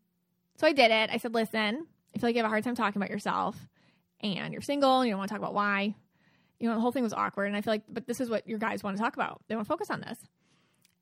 so 0.57 0.68
I 0.68 0.74
did 0.74 0.91
it. 0.91 1.10
I 1.12 1.18
said, 1.18 1.34
listen, 1.34 1.88
I 2.16 2.20
feel 2.20 2.28
like 2.28 2.36
you 2.36 2.41
have 2.41 2.45
a 2.45 2.49
hard 2.49 2.64
time 2.64 2.76
talking 2.76 3.01
about 3.01 3.10
yourself 3.10 3.55
and 4.20 4.51
you're 4.51 4.62
single 4.62 4.99
and 4.99 5.07
you 5.07 5.14
don't 5.14 5.20
want 5.20 5.30
to 5.30 5.34
talk 5.34 5.41
about 5.41 5.53
why. 5.53 5.95
You 6.60 6.68
know, 6.68 6.76
the 6.76 6.82
whole 6.82 6.91
thing 6.91 7.03
was 7.03 7.14
awkward. 7.14 7.45
And 7.45 7.55
I 7.55 7.62
feel 7.62 7.74
like, 7.74 7.84
but 7.88 8.05
this 8.05 8.20
is 8.20 8.30
what 8.30 8.47
your 8.47 8.60
guys 8.60 8.84
want 8.84 8.97
to 8.97 9.01
talk 9.01 9.16
about. 9.16 9.41
They 9.47 9.55
want 9.55 9.66
to 9.66 9.70
focus 9.70 9.89
on 9.89 10.01
this. 10.01 10.20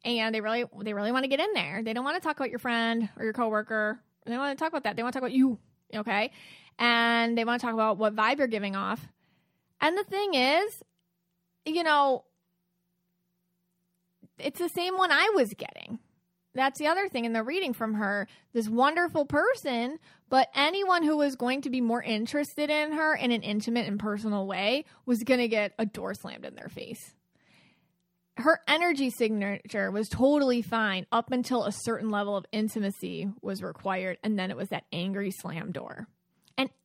And 0.06 0.34
they 0.34 0.42
really, 0.42 0.64
they 0.84 0.94
really 0.94 1.12
want 1.12 1.24
to 1.24 1.28
get 1.28 1.40
in 1.40 1.52
there. 1.54 1.82
They 1.84 1.94
don't 1.94 2.06
want 2.06 2.22
to 2.22 2.26
talk 2.26 2.38
about 2.38 2.52
your 2.52 2.60
friend 2.60 3.10
or 3.18 3.24
your 3.24 3.34
coworker. 3.34 4.00
They 4.26 4.38
want 4.38 4.58
to 4.58 4.64
talk 4.64 4.72
about 4.72 4.84
that. 4.84 4.96
They 4.96 5.04
want 5.04 5.14
to 5.14 5.20
talk 5.20 5.28
about 5.28 5.36
you. 5.36 5.58
Okay 5.96 6.32
and 6.80 7.38
they 7.38 7.44
want 7.44 7.60
to 7.60 7.66
talk 7.66 7.74
about 7.74 7.98
what 7.98 8.16
vibe 8.16 8.38
you're 8.38 8.48
giving 8.48 8.76
off. 8.76 9.08
And 9.82 9.98
the 9.98 10.04
thing 10.04 10.34
is, 10.34 10.84
you 11.66 11.84
know, 11.84 12.24
it's 14.40 14.60
the 14.60 14.70
same 14.70 14.98
one 14.98 15.12
I 15.12 15.32
was 15.36 15.54
getting. 15.54 16.00
That's 16.54 16.80
the 16.80 16.88
other 16.88 17.08
thing 17.08 17.26
in 17.26 17.34
the 17.34 17.44
reading 17.44 17.74
from 17.74 17.96
her. 17.96 18.28
This 18.54 18.68
wonderful 18.68 19.26
person, 19.26 20.00
but 20.30 20.50
anyone 20.56 21.04
who 21.04 21.18
was 21.18 21.36
going 21.36 21.62
to 21.62 21.70
be 21.70 21.82
more 21.82 22.02
interested 22.02 22.70
in 22.70 22.94
her 22.94 23.16
in 23.16 23.32
an 23.32 23.44
intimate 23.44 23.88
and 23.88 24.00
personal 24.00 24.48
way 24.48 24.86
was 25.06 25.24
going 25.24 25.40
to 25.40 25.48
get 25.48 25.74
a 25.78 25.86
door 25.86 26.16
slammed 26.16 26.46
in 26.46 26.56
their 26.56 26.70
face. 26.70 27.14
Her 28.38 28.60
energy 28.68 29.10
signature 29.10 29.92
was 29.92 30.10
totally 30.10 30.62
fine 30.62 31.06
up 31.12 31.32
until 31.32 31.64
a 31.64 31.72
certain 31.72 32.10
level 32.10 32.36
of 32.36 32.46
intimacy 32.52 33.30
was 33.42 33.64
required, 33.64 34.18
and 34.24 34.38
then 34.38 34.52
it 34.52 34.58
was 34.58 34.70
that 34.70 34.86
angry 34.92 35.32
slam 35.32 35.72
door 35.72 36.08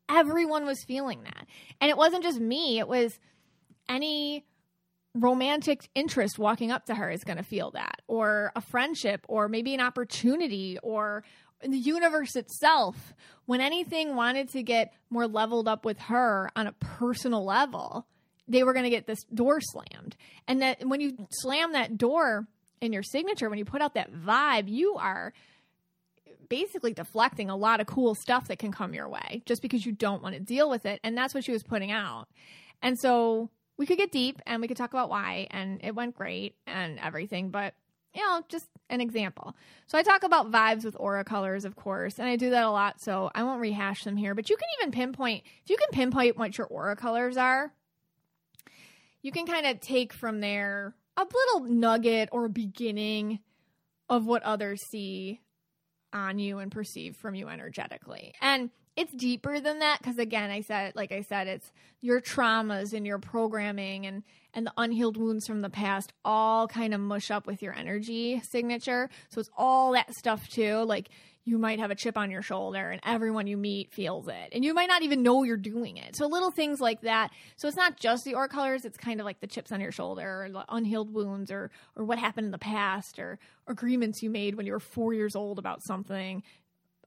everyone 0.09 0.67
was 0.67 0.83
feeling 0.85 1.23
that. 1.25 1.47
And 1.81 1.91
it 1.91 1.97
wasn't 1.97 2.23
just 2.23 2.41
me, 2.41 2.79
it 2.79 2.89
was 2.89 3.19
any 3.89 4.45
romantic 5.15 5.89
interest 5.95 6.39
walking 6.39 6.71
up 6.71 6.87
to 6.87 6.95
her 6.95 7.11
is 7.11 7.25
going 7.25 7.37
to 7.37 7.43
feel 7.43 7.71
that, 7.73 8.01
or 8.07 8.53
a 8.57 8.61
friendship, 8.61 9.25
or 9.29 9.49
maybe 9.49 9.75
an 9.75 9.81
opportunity, 9.81 10.79
or 10.83 11.23
the 11.61 11.77
universe 11.77 12.35
itself. 12.35 13.15
When 13.47 13.61
anything 13.61 14.17
wanted 14.17 14.49
to 14.51 14.63
get 14.63 14.93
more 15.11 15.27
leveled 15.27 15.69
up 15.69 15.85
with 15.85 15.99
her 16.01 16.51
on 16.57 16.67
a 16.67 16.73
personal 16.73 17.45
level, 17.45 18.07
they 18.49 18.65
were 18.65 18.73
going 18.73 18.85
to 18.85 18.91
get 18.91 19.07
this 19.07 19.23
door 19.33 19.61
slammed. 19.61 20.17
And 20.49 20.63
that 20.63 20.87
when 20.87 21.01
you 21.01 21.17
slam 21.31 21.73
that 21.73 21.99
door 21.99 22.47
in 22.81 22.93
your 22.93 23.03
signature, 23.03 23.49
when 23.49 23.59
you 23.59 23.65
put 23.65 23.83
out 23.83 23.95
that 23.95 24.13
vibe, 24.13 24.69
you 24.69 24.95
are 24.95 25.33
basically 26.49 26.93
deflecting 26.93 27.51
a 27.51 27.57
lot 27.57 27.81
of 27.81 27.87
cool 27.87 28.15
stuff 28.15 28.49
that 28.49 28.59
can 28.59 28.73
come 28.73 28.95
your 28.95 29.09
way 29.09 29.43
just 29.47 29.63
because 29.63 29.85
you 29.85 29.93
don't 29.93 30.23
want 30.23 30.35
to 30.35 30.41
deal 30.41 30.69
with 30.69 30.87
it. 30.87 31.01
And 31.03 31.17
that's 31.17 31.35
what 31.35 31.45
she 31.45 31.53
was 31.53 31.63
putting 31.63 31.91
out. 31.91 32.27
And 32.83 32.99
so 32.99 33.51
we 33.77 33.87
could 33.87 33.99
get 33.99 34.13
deep 34.13 34.41
and 34.47 34.61
we 34.61 34.69
could 34.69 34.77
talk 34.77 34.93
about 34.93 35.11
why, 35.11 35.47
and 35.51 35.81
it 35.83 35.95
went 35.95 36.15
great 36.15 36.57
and 36.67 36.99
everything. 36.99 37.51
But, 37.51 37.75
you 38.15 38.21
know, 38.23 38.43
just 38.49 38.67
an 38.91 39.01
example. 39.01 39.57
So 39.87 39.97
I 39.97 40.03
talk 40.03 40.23
about 40.23 40.51
vibes 40.51 40.85
with 40.85 40.97
aura 40.99 41.25
colors, 41.25 41.65
of 41.65 41.77
course, 41.77 42.19
and 42.19 42.29
I 42.29 42.37
do 42.37 42.51
that 42.51 42.65
a 42.65 42.71
lot. 42.71 43.01
So 43.01 43.31
I 43.35 43.43
won't 43.45 43.61
rehash 43.61 44.05
them 44.05 44.17
here, 44.17 44.35
but 44.35 44.51
you 44.51 44.57
can 44.57 44.69
even 44.81 44.93
pinpoint, 44.93 45.45
if 45.65 45.71
you 45.71 45.77
can 45.77 45.89
pinpoint 45.93 46.37
what 46.37 46.59
your 46.59 46.67
aura 46.67 46.97
colors 46.97 47.37
are, 47.37 47.73
you 49.23 49.33
can 49.33 49.47
kind 49.47 49.67
of 49.67 49.81
take 49.81 50.13
from 50.13 50.41
there 50.41 50.95
a 51.17 51.25
little 51.25 51.71
nugget 51.71 52.29
or 52.33 52.49
beginning 52.49 53.39
of 54.09 54.27
what 54.27 54.43
others 54.43 54.81
see 54.91 55.41
on 56.13 56.39
you 56.39 56.59
and 56.59 56.71
perceive 56.71 57.17
from 57.17 57.35
you 57.35 57.49
energetically. 57.49 58.35
And 58.41 58.71
it's 58.97 59.13
deeper 59.13 59.59
than 59.61 59.79
that 59.79 59.99
because 59.99 60.19
again, 60.19 60.51
I 60.51 60.61
said 60.61 60.95
like 60.95 61.13
I 61.13 61.23
said 61.23 61.49
it's 61.49 61.73
your 62.01 62.21
traumas 62.21 62.93
and 62.93 63.07
your 63.07 63.19
programming 63.19 64.07
and 64.07 64.23
and 64.55 64.67
the 64.67 64.73
unhealed 64.77 65.17
wounds 65.17 65.47
from 65.47 65.63
the 65.63 65.71
past 65.71 66.13
all 66.25 66.69
kind 66.69 66.93
of 66.93 67.01
mush 67.01 67.31
up 67.31 67.47
with 67.47 67.63
your 67.63 67.75
energy 67.75 68.41
signature. 68.41 69.09
So 69.31 69.41
it's 69.41 69.51
all 69.57 69.93
that 69.93 70.13
stuff 70.15 70.49
too. 70.49 70.83
Like 70.85 71.09
you 71.45 71.59
might 71.59 71.81
have 71.81 71.91
a 71.91 71.95
chip 71.95 72.17
on 72.17 72.31
your 72.31 72.43
shoulder 72.43 72.91
and 72.91 73.01
everyone 73.05 73.47
you 73.47 73.57
meet 73.57 73.93
feels 73.93 74.29
it. 74.29 74.51
And 74.53 74.65
you 74.65 74.75
might 74.75 74.87
not 74.87 75.03
even 75.03 75.23
know 75.23 75.43
you're 75.43 75.57
doing 75.57 75.97
it. 75.97 76.15
So 76.15 76.27
little 76.27 76.53
things 76.53 76.81
like 76.81 77.01
that. 77.03 77.33
So 77.57 77.67
it's 77.67 77.77
not 77.77 77.99
just 77.99 78.25
the 78.25 78.35
aura 78.35 78.49
colors, 78.49 78.85
it's 78.85 78.97
kind 78.97 79.21
of 79.21 79.27
like 79.27 79.41
the 79.41 79.49
chips 79.49 79.73
on 79.73 79.81
your 79.81 79.91
shoulder 79.91 80.45
or 80.45 80.51
the 80.51 80.65
unhealed 80.69 81.13
wounds 81.13 81.51
or 81.51 81.71
or 81.97 82.05
what 82.05 82.19
happened 82.19 82.47
in 82.47 82.53
the 82.53 82.59
past 82.59 83.19
or 83.19 83.39
agreements 83.67 84.23
you 84.23 84.31
made 84.31 84.55
when 84.55 84.67
you 84.67 84.73
were 84.73 84.81
4 84.81 85.15
years 85.15 85.35
old 85.35 85.59
about 85.59 85.83
something. 85.83 86.43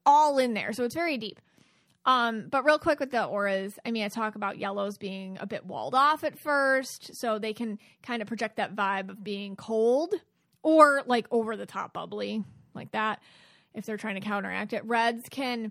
All 0.04 0.38
in 0.38 0.54
there. 0.54 0.72
So 0.72 0.84
it's 0.84 0.94
very 0.94 1.16
deep. 1.16 1.40
Um, 2.04 2.46
but 2.48 2.64
real 2.64 2.78
quick 2.78 3.00
with 3.00 3.10
the 3.10 3.24
auras, 3.24 3.80
I 3.84 3.90
mean, 3.90 4.04
I 4.04 4.08
talk 4.08 4.36
about 4.36 4.58
yellows 4.58 4.96
being 4.96 5.38
a 5.40 5.46
bit 5.46 5.66
walled 5.66 5.92
off 5.92 6.22
at 6.22 6.38
first, 6.38 7.16
so 7.16 7.40
they 7.40 7.52
can 7.52 7.80
kind 8.04 8.22
of 8.22 8.28
project 8.28 8.56
that 8.56 8.76
vibe 8.76 9.08
of 9.08 9.24
being 9.24 9.56
cold 9.56 10.14
or 10.62 11.02
like 11.06 11.26
over 11.32 11.56
the 11.56 11.66
top 11.66 11.92
bubbly, 11.92 12.44
like 12.74 12.92
that 12.92 13.20
if 13.76 13.86
they're 13.86 13.96
trying 13.96 14.16
to 14.16 14.20
counteract 14.20 14.72
it. 14.72 14.84
Reds 14.84 15.28
can 15.30 15.70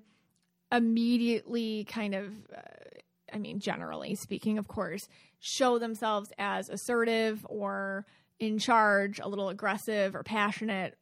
immediately 0.71 1.83
kind 1.85 2.15
of, 2.15 2.33
uh, 2.55 2.61
I 3.33 3.39
mean, 3.39 3.59
generally 3.59 4.15
speaking, 4.15 4.57
of 4.57 4.67
course, 4.67 5.07
show 5.39 5.79
themselves 5.79 6.29
as 6.37 6.69
assertive 6.69 7.45
or 7.49 8.05
in 8.39 8.59
charge, 8.59 9.19
a 9.19 9.27
little 9.27 9.49
aggressive 9.49 10.15
or 10.15 10.23
passionate, 10.23 10.97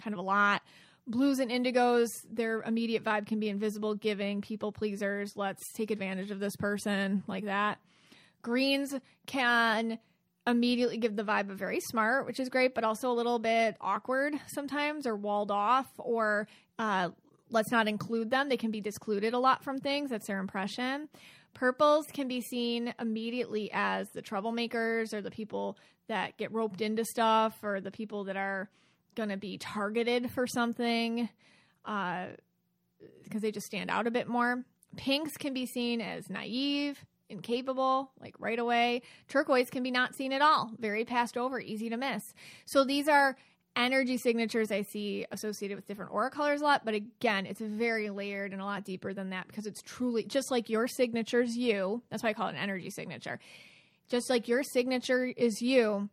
kind 0.00 0.12
of 0.12 0.18
a 0.18 0.22
lot. 0.22 0.62
Blues 1.06 1.38
and 1.38 1.50
indigos, 1.50 2.08
their 2.30 2.62
immediate 2.62 3.04
vibe 3.04 3.26
can 3.26 3.40
be 3.40 3.48
invisible, 3.48 3.94
giving, 3.94 4.40
people 4.40 4.72
pleasers. 4.72 5.36
Let's 5.36 5.62
take 5.72 5.90
advantage 5.90 6.30
of 6.30 6.40
this 6.40 6.56
person, 6.56 7.22
like 7.26 7.44
that. 7.44 7.78
Greens 8.42 8.94
can 9.26 9.98
immediately 10.46 10.98
give 10.98 11.16
the 11.16 11.22
vibe 11.22 11.50
of 11.50 11.58
very 11.58 11.80
smart, 11.80 12.26
which 12.26 12.38
is 12.38 12.48
great, 12.48 12.74
but 12.74 12.84
also 12.84 13.10
a 13.10 13.14
little 13.14 13.38
bit 13.38 13.76
awkward 13.80 14.34
sometimes 14.48 15.06
or 15.06 15.16
walled 15.16 15.50
off 15.50 15.88
or 15.98 16.46
uh, 16.78 17.08
let's 17.50 17.70
not 17.70 17.88
include 17.88 18.30
them. 18.30 18.48
They 18.48 18.56
can 18.56 18.70
be 18.70 18.80
discluded 18.80 19.32
a 19.34 19.38
lot 19.38 19.64
from 19.64 19.78
things. 19.78 20.10
That's 20.10 20.26
their 20.26 20.38
impression. 20.38 21.08
Purples 21.54 22.06
can 22.12 22.28
be 22.28 22.40
seen 22.40 22.92
immediately 22.98 23.70
as 23.72 24.08
the 24.10 24.22
troublemakers 24.22 25.14
or 25.14 25.22
the 25.22 25.30
people 25.30 25.78
that 26.08 26.36
get 26.36 26.52
roped 26.52 26.80
into 26.80 27.04
stuff 27.04 27.54
or 27.62 27.80
the 27.80 27.92
people 27.92 28.24
that 28.24 28.36
are 28.36 28.68
going 29.14 29.28
to 29.28 29.36
be 29.36 29.56
targeted 29.58 30.30
for 30.32 30.46
something 30.46 31.28
because 31.84 32.28
uh, 33.34 33.38
they 33.40 33.52
just 33.52 33.66
stand 33.66 33.88
out 33.88 34.06
a 34.06 34.10
bit 34.10 34.28
more. 34.28 34.64
Pinks 34.96 35.36
can 35.38 35.54
be 35.54 35.66
seen 35.66 36.00
as 36.00 36.28
naive, 36.28 37.04
incapable, 37.28 38.12
like 38.20 38.34
right 38.38 38.58
away. 38.58 39.02
Turquoise 39.28 39.70
can 39.70 39.82
be 39.82 39.90
not 39.90 40.14
seen 40.14 40.32
at 40.32 40.42
all, 40.42 40.70
very 40.78 41.04
passed 41.04 41.36
over, 41.36 41.60
easy 41.60 41.88
to 41.90 41.96
miss. 41.96 42.22
So 42.66 42.84
these 42.84 43.08
are 43.08 43.36
energy 43.76 44.16
signatures 44.16 44.70
I 44.70 44.82
see 44.82 45.26
associated 45.32 45.76
with 45.76 45.86
different 45.86 46.12
aura 46.12 46.30
colors 46.30 46.60
a 46.60 46.64
lot, 46.64 46.84
but 46.84 46.94
again, 46.94 47.46
it's 47.46 47.60
very 47.60 48.10
layered 48.10 48.52
and 48.52 48.60
a 48.60 48.64
lot 48.64 48.84
deeper 48.84 49.12
than 49.12 49.30
that 49.30 49.48
because 49.48 49.66
it's 49.66 49.82
truly 49.82 50.24
just 50.24 50.50
like 50.50 50.70
your 50.70 50.86
signature's 50.86 51.56
you. 51.56 52.02
That's 52.10 52.22
why 52.22 52.30
I 52.30 52.34
call 52.34 52.48
it 52.48 52.52
an 52.52 52.58
energy 52.58 52.90
signature. 52.90 53.40
Just 54.08 54.30
like 54.30 54.48
your 54.48 54.62
signature 54.62 55.24
is 55.24 55.60
you, 55.60 56.08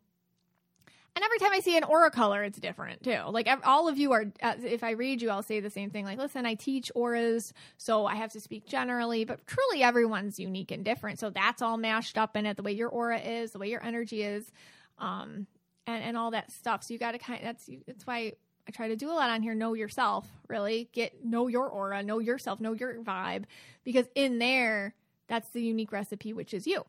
And 1.16 1.26
every 1.26 1.40
time 1.40 1.52
I 1.52 1.60
see 1.60 1.76
an 1.78 1.84
aura 1.84 2.10
color, 2.10 2.44
it's 2.44 2.58
different 2.58 3.04
too. 3.04 3.20
Like 3.30 3.50
all 3.66 3.90
of 3.90 3.98
you 3.98 4.14
are, 4.14 4.26
if 4.42 4.84
I 4.84 4.92
read 4.92 5.22
you, 5.22 5.30
I'll 5.30 5.44
say 5.44 5.60
the 5.60 5.70
same 5.70 5.90
thing. 5.90 6.06
Like, 6.06 6.18
listen, 6.18 6.46
I 6.46 6.56
teach 6.56 6.90
auras, 6.96 7.54
so 7.78 8.06
I 8.06 8.16
have 8.16 8.32
to 8.32 8.40
speak 8.40 8.66
generally, 8.66 9.26
but 9.26 9.46
truly 9.46 9.84
everyone's 9.84 10.40
unique 10.40 10.72
and 10.72 10.86
different. 10.86 11.20
So 11.20 11.30
that's 11.30 11.62
all 11.62 11.78
mashed 11.78 12.18
up 12.18 12.38
in 12.38 12.46
it. 12.46 12.56
The 12.56 12.64
way 12.64 12.72
your 12.72 12.90
aura 12.90 13.20
is, 13.20 13.52
the 13.52 13.60
way 13.60 13.70
your 13.70 13.84
energy 13.84 14.24
is, 14.24 14.52
um, 15.00 15.48
and 15.86 16.04
and 16.04 16.18
all 16.18 16.32
that 16.32 16.50
stuff. 16.52 16.84
So 16.84 16.94
you 16.94 17.00
got 17.00 17.12
to 17.12 17.18
kind. 17.18 17.40
of, 17.40 17.46
That's 17.46 17.70
that's 17.86 18.08
why 18.08 18.34
I 18.68 18.72
try 18.72 18.88
to 18.88 18.96
do 18.96 19.12
a 19.12 19.14
lot 19.14 19.30
on 19.30 19.42
here. 19.42 19.54
Know 19.54 19.74
yourself, 19.74 20.28
really 20.48 20.90
get 20.94 21.26
know 21.26 21.48
your 21.48 21.68
aura, 21.68 22.04
know 22.04 22.20
yourself, 22.20 22.62
know 22.62 22.74
your 22.74 22.96
vibe, 23.04 23.44
because 23.84 24.08
in 24.16 24.40
there, 24.40 24.96
that's 25.28 25.50
the 25.50 25.62
unique 25.62 25.92
recipe, 25.92 26.32
which 26.32 26.54
is 26.54 26.66
you. 26.66 26.86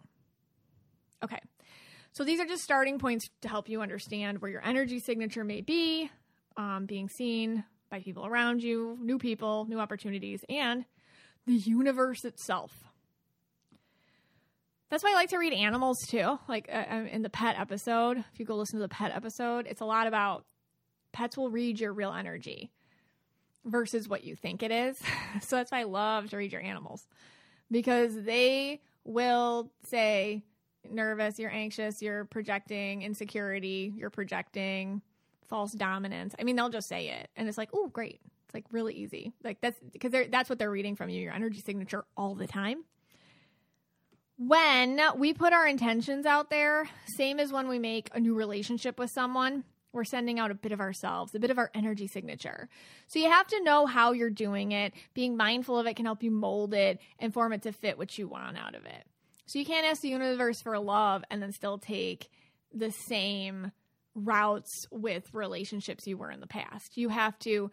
Okay. 1.24 1.40
So 2.12 2.24
these 2.24 2.40
are 2.40 2.46
just 2.46 2.62
starting 2.62 2.98
points 2.98 3.28
to 3.40 3.48
help 3.48 3.68
you 3.68 3.80
understand 3.80 4.42
where 4.42 4.50
your 4.50 4.64
energy 4.64 4.98
signature 4.98 5.44
may 5.44 5.62
be, 5.62 6.10
um, 6.58 6.84
being 6.84 7.08
seen 7.08 7.64
by 7.90 8.00
people 8.00 8.26
around 8.26 8.62
you, 8.62 8.98
new 9.00 9.18
people, 9.18 9.66
new 9.68 9.80
opportunities, 9.80 10.44
and 10.48 10.84
the 11.46 11.54
universe 11.54 12.24
itself. 12.24 12.70
That's 14.90 15.02
why 15.02 15.12
I 15.12 15.14
like 15.14 15.30
to 15.30 15.38
read 15.38 15.54
animals 15.54 16.00
too. 16.06 16.38
Like 16.48 16.68
uh, 16.70 16.84
uh, 16.90 17.04
in 17.10 17.22
the 17.22 17.30
pet 17.30 17.58
episode, 17.58 18.18
if 18.18 18.38
you 18.38 18.44
go 18.44 18.56
listen 18.56 18.78
to 18.78 18.84
the 18.84 18.88
pet 18.88 19.12
episode, 19.14 19.66
it's 19.66 19.80
a 19.80 19.86
lot 19.86 20.06
about 20.06 20.44
pets 21.12 21.36
will 21.36 21.50
read 21.50 21.80
your 21.80 21.94
real 21.94 22.12
energy 22.12 22.70
versus 23.64 24.06
what 24.06 24.22
you 24.22 24.36
think 24.36 24.62
it 24.62 24.70
is. 24.70 24.98
so 25.40 25.56
that's 25.56 25.72
why 25.72 25.80
I 25.80 25.84
love 25.84 26.28
to 26.30 26.36
read 26.36 26.52
your 26.52 26.60
animals 26.60 27.06
because 27.70 28.14
they 28.14 28.82
will 29.04 29.72
say, 29.84 30.44
nervous, 30.90 31.38
you're 31.38 31.50
anxious, 31.50 32.02
you're 32.02 32.24
projecting 32.24 33.02
insecurity, 33.02 33.92
you're 33.96 34.10
projecting 34.10 35.02
false 35.48 35.72
dominance. 35.72 36.34
I 36.38 36.44
mean, 36.44 36.56
they'll 36.56 36.70
just 36.70 36.88
say 36.88 37.08
it, 37.08 37.28
and 37.36 37.48
it's 37.48 37.58
like, 37.58 37.70
oh, 37.74 37.88
great. 37.88 38.20
It's 38.46 38.54
like 38.54 38.64
really 38.70 38.94
easy. 38.94 39.32
Like 39.42 39.60
that's 39.60 39.78
because 39.92 40.12
that's 40.30 40.50
what 40.50 40.58
they're 40.58 40.70
reading 40.70 40.96
from 40.96 41.08
you, 41.08 41.22
your 41.22 41.32
energy 41.32 41.60
signature 41.60 42.04
all 42.16 42.34
the 42.34 42.46
time. 42.46 42.84
When 44.36 45.00
we 45.16 45.32
put 45.34 45.52
our 45.52 45.66
intentions 45.66 46.26
out 46.26 46.50
there, 46.50 46.88
same 47.16 47.38
as 47.38 47.52
when 47.52 47.68
we 47.68 47.78
make 47.78 48.10
a 48.12 48.20
new 48.20 48.34
relationship 48.34 48.98
with 48.98 49.10
someone, 49.10 49.64
we're 49.92 50.04
sending 50.04 50.38
out 50.38 50.50
a 50.50 50.54
bit 50.54 50.72
of 50.72 50.80
ourselves, 50.80 51.34
a 51.34 51.38
bit 51.38 51.50
of 51.50 51.58
our 51.58 51.70
energy 51.74 52.08
signature. 52.08 52.68
So 53.06 53.18
you 53.18 53.30
have 53.30 53.46
to 53.48 53.62
know 53.62 53.86
how 53.86 54.12
you're 54.12 54.30
doing 54.30 54.72
it. 54.72 54.94
Being 55.14 55.36
mindful 55.36 55.78
of 55.78 55.86
it 55.86 55.96
can 55.96 56.06
help 56.06 56.22
you 56.22 56.30
mold 56.30 56.74
it 56.74 56.98
and 57.18 57.32
form 57.32 57.52
it 57.52 57.62
to 57.62 57.72
fit 57.72 57.98
what 57.98 58.16
you 58.18 58.26
want 58.26 58.56
out 58.56 58.74
of 58.74 58.84
it. 58.86 59.04
So 59.46 59.58
you 59.58 59.64
can't 59.64 59.86
ask 59.86 60.00
the 60.00 60.08
universe 60.08 60.60
for 60.62 60.78
love 60.78 61.24
and 61.30 61.42
then 61.42 61.52
still 61.52 61.78
take 61.78 62.28
the 62.72 62.90
same 62.90 63.72
routes 64.14 64.86
with 64.90 65.32
relationships 65.32 66.06
you 66.06 66.16
were 66.16 66.30
in 66.30 66.40
the 66.40 66.46
past. 66.46 66.96
You 66.96 67.08
have 67.08 67.38
to 67.40 67.70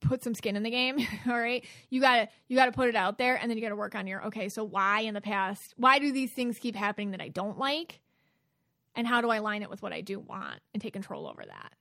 put 0.00 0.22
some 0.22 0.34
skin 0.34 0.56
in 0.56 0.62
the 0.62 0.70
game, 0.70 0.98
all 1.28 1.38
right? 1.38 1.64
You 1.90 2.00
got 2.00 2.16
to 2.16 2.28
you 2.48 2.56
got 2.56 2.66
to 2.66 2.72
put 2.72 2.88
it 2.88 2.96
out 2.96 3.18
there 3.18 3.36
and 3.36 3.50
then 3.50 3.56
you 3.56 3.62
got 3.62 3.70
to 3.70 3.76
work 3.76 3.94
on 3.94 4.06
your 4.06 4.26
okay, 4.26 4.48
so 4.48 4.64
why 4.64 5.00
in 5.00 5.14
the 5.14 5.20
past? 5.20 5.74
Why 5.76 5.98
do 5.98 6.12
these 6.12 6.32
things 6.32 6.58
keep 6.58 6.76
happening 6.76 7.12
that 7.12 7.20
I 7.20 7.28
don't 7.28 7.58
like? 7.58 8.00
And 8.94 9.06
how 9.06 9.20
do 9.20 9.28
I 9.28 9.40
line 9.40 9.62
it 9.62 9.68
with 9.68 9.82
what 9.82 9.92
I 9.92 10.00
do 10.00 10.18
want 10.18 10.60
and 10.72 10.82
take 10.82 10.94
control 10.94 11.26
over 11.26 11.42
that? 11.44 11.72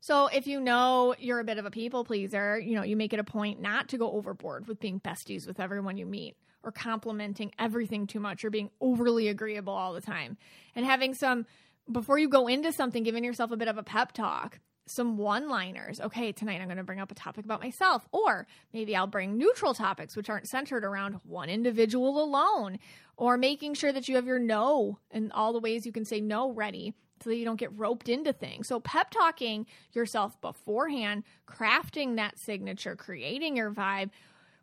So 0.00 0.26
if 0.26 0.46
you 0.46 0.60
know 0.60 1.14
you're 1.18 1.38
a 1.38 1.44
bit 1.44 1.58
of 1.58 1.66
a 1.66 1.70
people 1.70 2.04
pleaser, 2.04 2.58
you 2.58 2.74
know, 2.74 2.82
you 2.82 2.96
make 2.96 3.12
it 3.12 3.20
a 3.20 3.24
point 3.24 3.60
not 3.60 3.88
to 3.90 3.98
go 3.98 4.10
overboard 4.10 4.66
with 4.66 4.80
being 4.80 4.98
besties 4.98 5.46
with 5.46 5.60
everyone 5.60 5.96
you 5.96 6.06
meet 6.06 6.36
or 6.64 6.72
complimenting 6.72 7.52
everything 7.58 8.06
too 8.06 8.20
much 8.20 8.44
or 8.44 8.50
being 8.50 8.70
overly 8.80 9.28
agreeable 9.28 9.72
all 9.72 9.92
the 9.92 10.00
time. 10.00 10.36
And 10.74 10.84
having 10.84 11.14
some, 11.14 11.46
before 11.90 12.18
you 12.18 12.28
go 12.28 12.46
into 12.46 12.72
something, 12.72 13.02
giving 13.02 13.24
yourself 13.24 13.50
a 13.50 13.56
bit 13.56 13.68
of 13.68 13.78
a 13.78 13.82
pep 13.82 14.12
talk, 14.12 14.58
some 14.86 15.16
one 15.16 15.48
liners. 15.48 16.00
Okay, 16.00 16.32
tonight 16.32 16.60
I'm 16.60 16.66
going 16.66 16.76
to 16.76 16.84
bring 16.84 17.00
up 17.00 17.10
a 17.10 17.14
topic 17.14 17.44
about 17.44 17.62
myself. 17.62 18.06
Or 18.12 18.46
maybe 18.72 18.96
I'll 18.96 19.06
bring 19.06 19.38
neutral 19.38 19.74
topics, 19.74 20.16
which 20.16 20.28
aren't 20.28 20.48
centered 20.48 20.84
around 20.84 21.20
one 21.24 21.48
individual 21.48 22.22
alone. 22.22 22.78
Or 23.16 23.36
making 23.36 23.74
sure 23.74 23.92
that 23.92 24.08
you 24.08 24.16
have 24.16 24.26
your 24.26 24.38
no 24.38 24.98
and 25.10 25.32
all 25.32 25.52
the 25.52 25.60
ways 25.60 25.86
you 25.86 25.92
can 25.92 26.04
say 26.04 26.20
no 26.20 26.50
ready 26.50 26.94
so 27.22 27.30
that 27.30 27.36
you 27.36 27.44
don't 27.44 27.60
get 27.60 27.76
roped 27.78 28.08
into 28.08 28.32
things. 28.32 28.66
So, 28.66 28.80
pep 28.80 29.10
talking 29.10 29.66
yourself 29.92 30.40
beforehand, 30.40 31.22
crafting 31.46 32.16
that 32.16 32.38
signature, 32.38 32.96
creating 32.96 33.56
your 33.56 33.70
vibe 33.70 34.10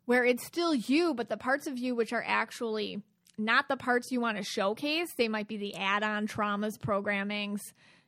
where 0.09 0.25
it's 0.25 0.43
still 0.43 0.73
you, 0.73 1.13
but 1.13 1.29
the 1.29 1.37
parts 1.37 1.67
of 1.67 1.77
you 1.77 1.93
which 1.93 2.11
are 2.11 2.23
actually 2.25 2.99
not 3.37 3.67
the 3.67 3.77
parts 3.77 4.11
you 4.11 4.19
want 4.19 4.37
to 4.37 4.43
showcase, 4.43 5.13
they 5.15 5.27
might 5.27 5.47
be 5.47 5.55
the 5.55 5.75
add 5.75 6.01
on 6.01 6.25
traumas, 6.25 6.79
programmings, 6.79 7.59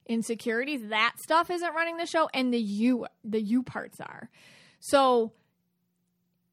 insecurities. 0.07 0.81
That 0.89 1.13
stuff 1.21 1.51
isn't 1.51 1.75
running 1.75 1.97
the 1.97 2.07
show, 2.07 2.27
and 2.33 2.51
the 2.51 2.59
you, 2.59 3.05
the 3.23 3.39
you 3.39 3.61
parts 3.61 4.01
are. 4.01 4.31
So, 4.79 5.31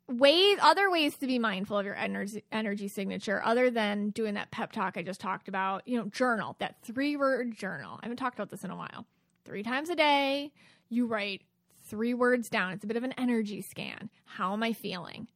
ways 0.06 0.58
other 0.60 0.90
ways 0.90 1.16
to 1.16 1.26
be 1.26 1.38
mindful 1.38 1.78
of 1.78 1.86
your 1.86 1.96
energy 1.96 2.44
energy 2.52 2.88
signature 2.88 3.40
other 3.42 3.70
than 3.70 4.10
doing 4.10 4.34
that 4.34 4.50
pep 4.50 4.70
talk 4.70 4.98
I 4.98 5.02
just 5.02 5.18
talked 5.18 5.48
about, 5.48 5.88
you 5.88 5.96
know, 5.96 6.10
journal, 6.10 6.56
that 6.58 6.74
three 6.82 7.16
word 7.16 7.56
journal. 7.56 7.98
I 8.02 8.04
haven't 8.04 8.18
talked 8.18 8.36
about 8.38 8.50
this 8.50 8.64
in 8.64 8.70
a 8.70 8.76
while. 8.76 9.06
Three 9.46 9.62
times 9.62 9.88
a 9.88 9.96
day, 9.96 10.52
you 10.90 11.06
write 11.06 11.40
three 11.88 12.12
words 12.12 12.50
down. 12.50 12.72
It's 12.72 12.84
a 12.84 12.86
bit 12.86 12.98
of 12.98 13.02
an 13.02 13.14
energy 13.16 13.62
scan. 13.62 14.10
How 14.26 14.52
am 14.52 14.62
I 14.62 14.74
feeling? 14.74 15.26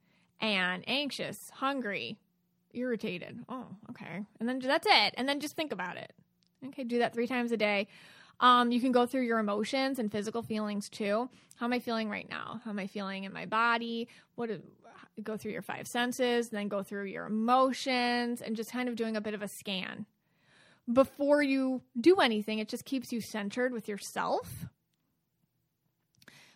And 0.43 0.85
anxious, 0.87 1.51
hungry, 1.55 2.19
irritated. 2.75 3.45
Oh, 3.49 3.69
okay. 3.91 4.27
And 4.41 4.49
then 4.49 4.59
that's 4.59 4.87
it. 4.87 5.15
And 5.17 5.29
then 5.29 5.41
just 5.41 5.57
think 5.57 5.73
about 5.73 5.97
it. 5.97 6.13
Okay, 6.69 6.85
do 6.85 6.99
that 6.99 7.15
three 7.15 7.27
times 7.27 7.53
a 7.53 7.57
day. 7.57 7.89
Um, 8.41 8.73
you 8.73 8.81
can 8.81 8.93
go 8.93 9.07
through 9.07 9.23
your 9.23 9.39
emotions 9.39 9.99
and 9.99 10.11
physical 10.11 10.43
feelings 10.43 10.89
too. 10.89 11.31
How 11.57 11.67
am 11.67 11.73
I 11.73 11.79
feeling 11.79 12.11
right 12.11 12.29
now? 12.29 12.61
How 12.65 12.71
am 12.71 12.79
I 12.79 12.89
feeling 12.89 13.25
in 13.25 13.33
my 13.33 13.47
body? 13.47 14.09
What 14.35 14.51
go 15.23 15.37
through 15.37 15.53
your 15.53 15.63
five 15.63 15.87
senses, 15.87 16.49
then 16.49 16.69
go 16.69 16.83
through 16.83 17.05
your 17.05 17.27
emotions 17.27 18.41
and 18.41 18.57
just 18.57 18.73
kind 18.73 18.89
of 18.89 18.97
doing 18.97 19.17
a 19.17 19.21
bit 19.21 19.35
of 19.35 19.43
a 19.43 19.49
scan. 19.49 20.07
Before 20.91 21.43
you 21.43 21.83
do 22.01 22.17
anything, 22.17 22.59
it 22.59 22.69
just 22.69 22.85
keeps 22.85 23.13
you 23.13 23.21
centered 23.21 23.73
with 23.73 23.89
yourself. 23.89 24.67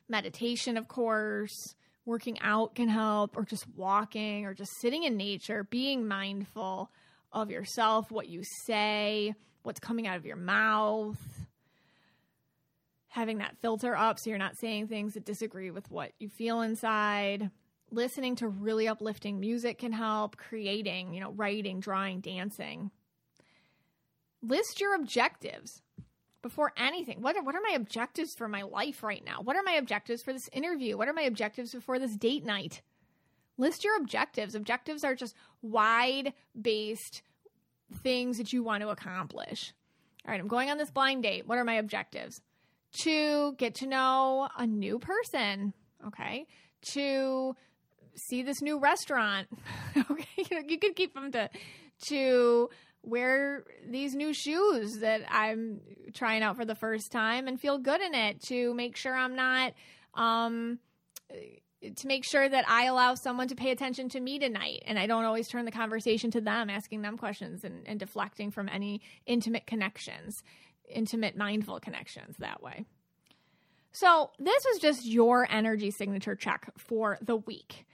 Meditation, 0.09 0.76
of 0.76 0.89
course, 0.89 1.74
working 2.07 2.38
out 2.40 2.74
can 2.74 2.88
help, 2.88 3.36
or 3.36 3.44
just 3.44 3.66
walking, 3.76 4.46
or 4.46 4.54
just 4.54 4.70
sitting 4.80 5.02
in 5.02 5.16
nature, 5.16 5.64
being 5.64 6.07
mindful 6.09 6.90
of 7.32 7.50
yourself, 7.50 8.11
what 8.11 8.28
you 8.28 8.42
say, 8.64 9.34
what's 9.64 9.80
coming 9.80 10.07
out 10.07 10.16
of 10.16 10.24
your 10.24 10.36
mouth, 10.36 11.18
having 13.09 13.38
that 13.38 13.57
filter 13.61 13.96
up 13.96 14.18
so 14.18 14.30
you're 14.30 14.38
not 14.38 14.57
saying 14.57 14.86
things 14.86 15.14
that 15.14 15.24
disagree 15.24 15.70
with 15.70 15.90
what 15.90 16.12
you 16.18 16.28
feel 16.28 16.62
inside. 16.62 17.50
Listening 17.90 18.36
to 18.36 18.48
really 18.48 18.88
uplifting 18.88 19.38
music 19.40 19.78
can 19.78 19.92
help, 19.92 20.36
creating, 20.36 21.14
you 21.14 21.20
know, 21.20 21.32
writing, 21.32 21.80
drawing, 21.80 22.20
dancing. 22.20 22.90
List 24.42 24.80
your 24.80 24.94
objectives 24.94 25.82
before 26.47 26.72
anything. 26.76 27.20
What 27.22 27.36
are, 27.36 27.42
what 27.42 27.57
are 27.57 27.61
my 27.61 27.74
objectives 27.74 28.34
for 28.34 28.49
my 28.49 28.62
life 28.62 29.03
right 29.03 29.24
now? 29.24 29.40
What 29.42 29.57
are 29.57 29.64
my 29.64 29.72
objectives 29.72 30.22
for 30.22 30.32
this 30.32 30.49
interview? 30.53 30.97
What 30.97 31.09
are 31.09 31.12
my 31.12 31.22
objectives 31.22 31.72
before 31.72 31.99
this 31.99 32.16
date 32.16 32.44
night? 32.44 32.82
List 33.59 33.82
your 33.82 33.97
objectives. 33.97 34.55
Objectives 34.55 35.03
are 35.03 35.16
just 35.16 35.34
wide 35.61 36.32
based 36.61 37.22
things 38.03 38.38
that 38.38 38.53
you 38.53 38.62
want 38.62 38.82
to 38.82 38.90
accomplish. 38.90 39.72
All 40.24 40.30
right, 40.30 40.40
I'm 40.40 40.47
going 40.47 40.70
on 40.70 40.78
this 40.78 40.90
blind 40.90 41.24
date. 41.24 41.49
What 41.49 41.59
are 41.59 41.64
my 41.64 41.74
objectives? 41.74 42.40
To 43.01 43.55
get 43.59 43.74
to 43.76 43.86
know 43.86 44.49
a 44.57 44.66
new 44.66 45.01
person, 45.01 45.74
okay? 46.07 46.47
To 46.92 47.57
see 48.14 48.42
this 48.42 48.62
new 48.62 48.78
restaurant, 48.78 49.49
okay? 50.11 50.24
You, 50.68 50.78
could 50.78 50.94
keep 50.94 51.12
them 51.14 51.32
to 51.32 51.51
to 52.09 52.70
wear 53.07 53.64
these 53.88 54.14
new 54.14 54.34
shoes 54.34 54.98
that 54.98 55.22
I'm 55.30 55.80
trying 56.12 56.42
out 56.42 56.57
for 56.57 56.64
the 56.64 56.74
first 56.74 57.12
time 57.12 57.48
and 57.48 57.59
feel 57.59 57.78
good 57.78 58.00
in 58.00 58.14
it 58.14 58.42
to 58.42 58.74
make 58.74 58.96
sure 58.96 59.14
I'm 59.14 59.36
not 59.36 59.72
um 60.14 60.78
to 61.94 62.07
make 62.07 62.24
sure 62.24 62.48
that 62.48 62.68
I 62.68 62.86
allow 62.86 63.14
someone 63.14 63.48
to 63.48 63.54
pay 63.54 63.70
attention 63.70 64.09
to 64.11 64.20
me 64.20 64.38
tonight. 64.38 64.82
And 64.86 64.98
I 64.98 65.07
don't 65.07 65.24
always 65.24 65.46
turn 65.46 65.66
the 65.66 65.70
conversation 65.70 66.30
to 66.32 66.40
them 66.40 66.68
asking 66.68 67.02
them 67.02 67.16
questions 67.16 67.64
and, 67.64 67.86
and 67.86 68.00
deflecting 68.00 68.50
from 68.50 68.68
any 68.68 69.02
intimate 69.26 69.66
connections 69.66 70.42
intimate 70.88 71.36
mindful 71.36 71.80
connections 71.80 72.36
that 72.38 72.62
way. 72.62 72.84
So 73.92 74.30
this 74.38 74.64
was 74.64 74.78
just 74.78 75.04
your 75.04 75.48
energy 75.50 75.90
signature 75.90 76.36
check 76.36 76.70
for 76.76 77.18
the 77.22 77.36
week 77.36 77.86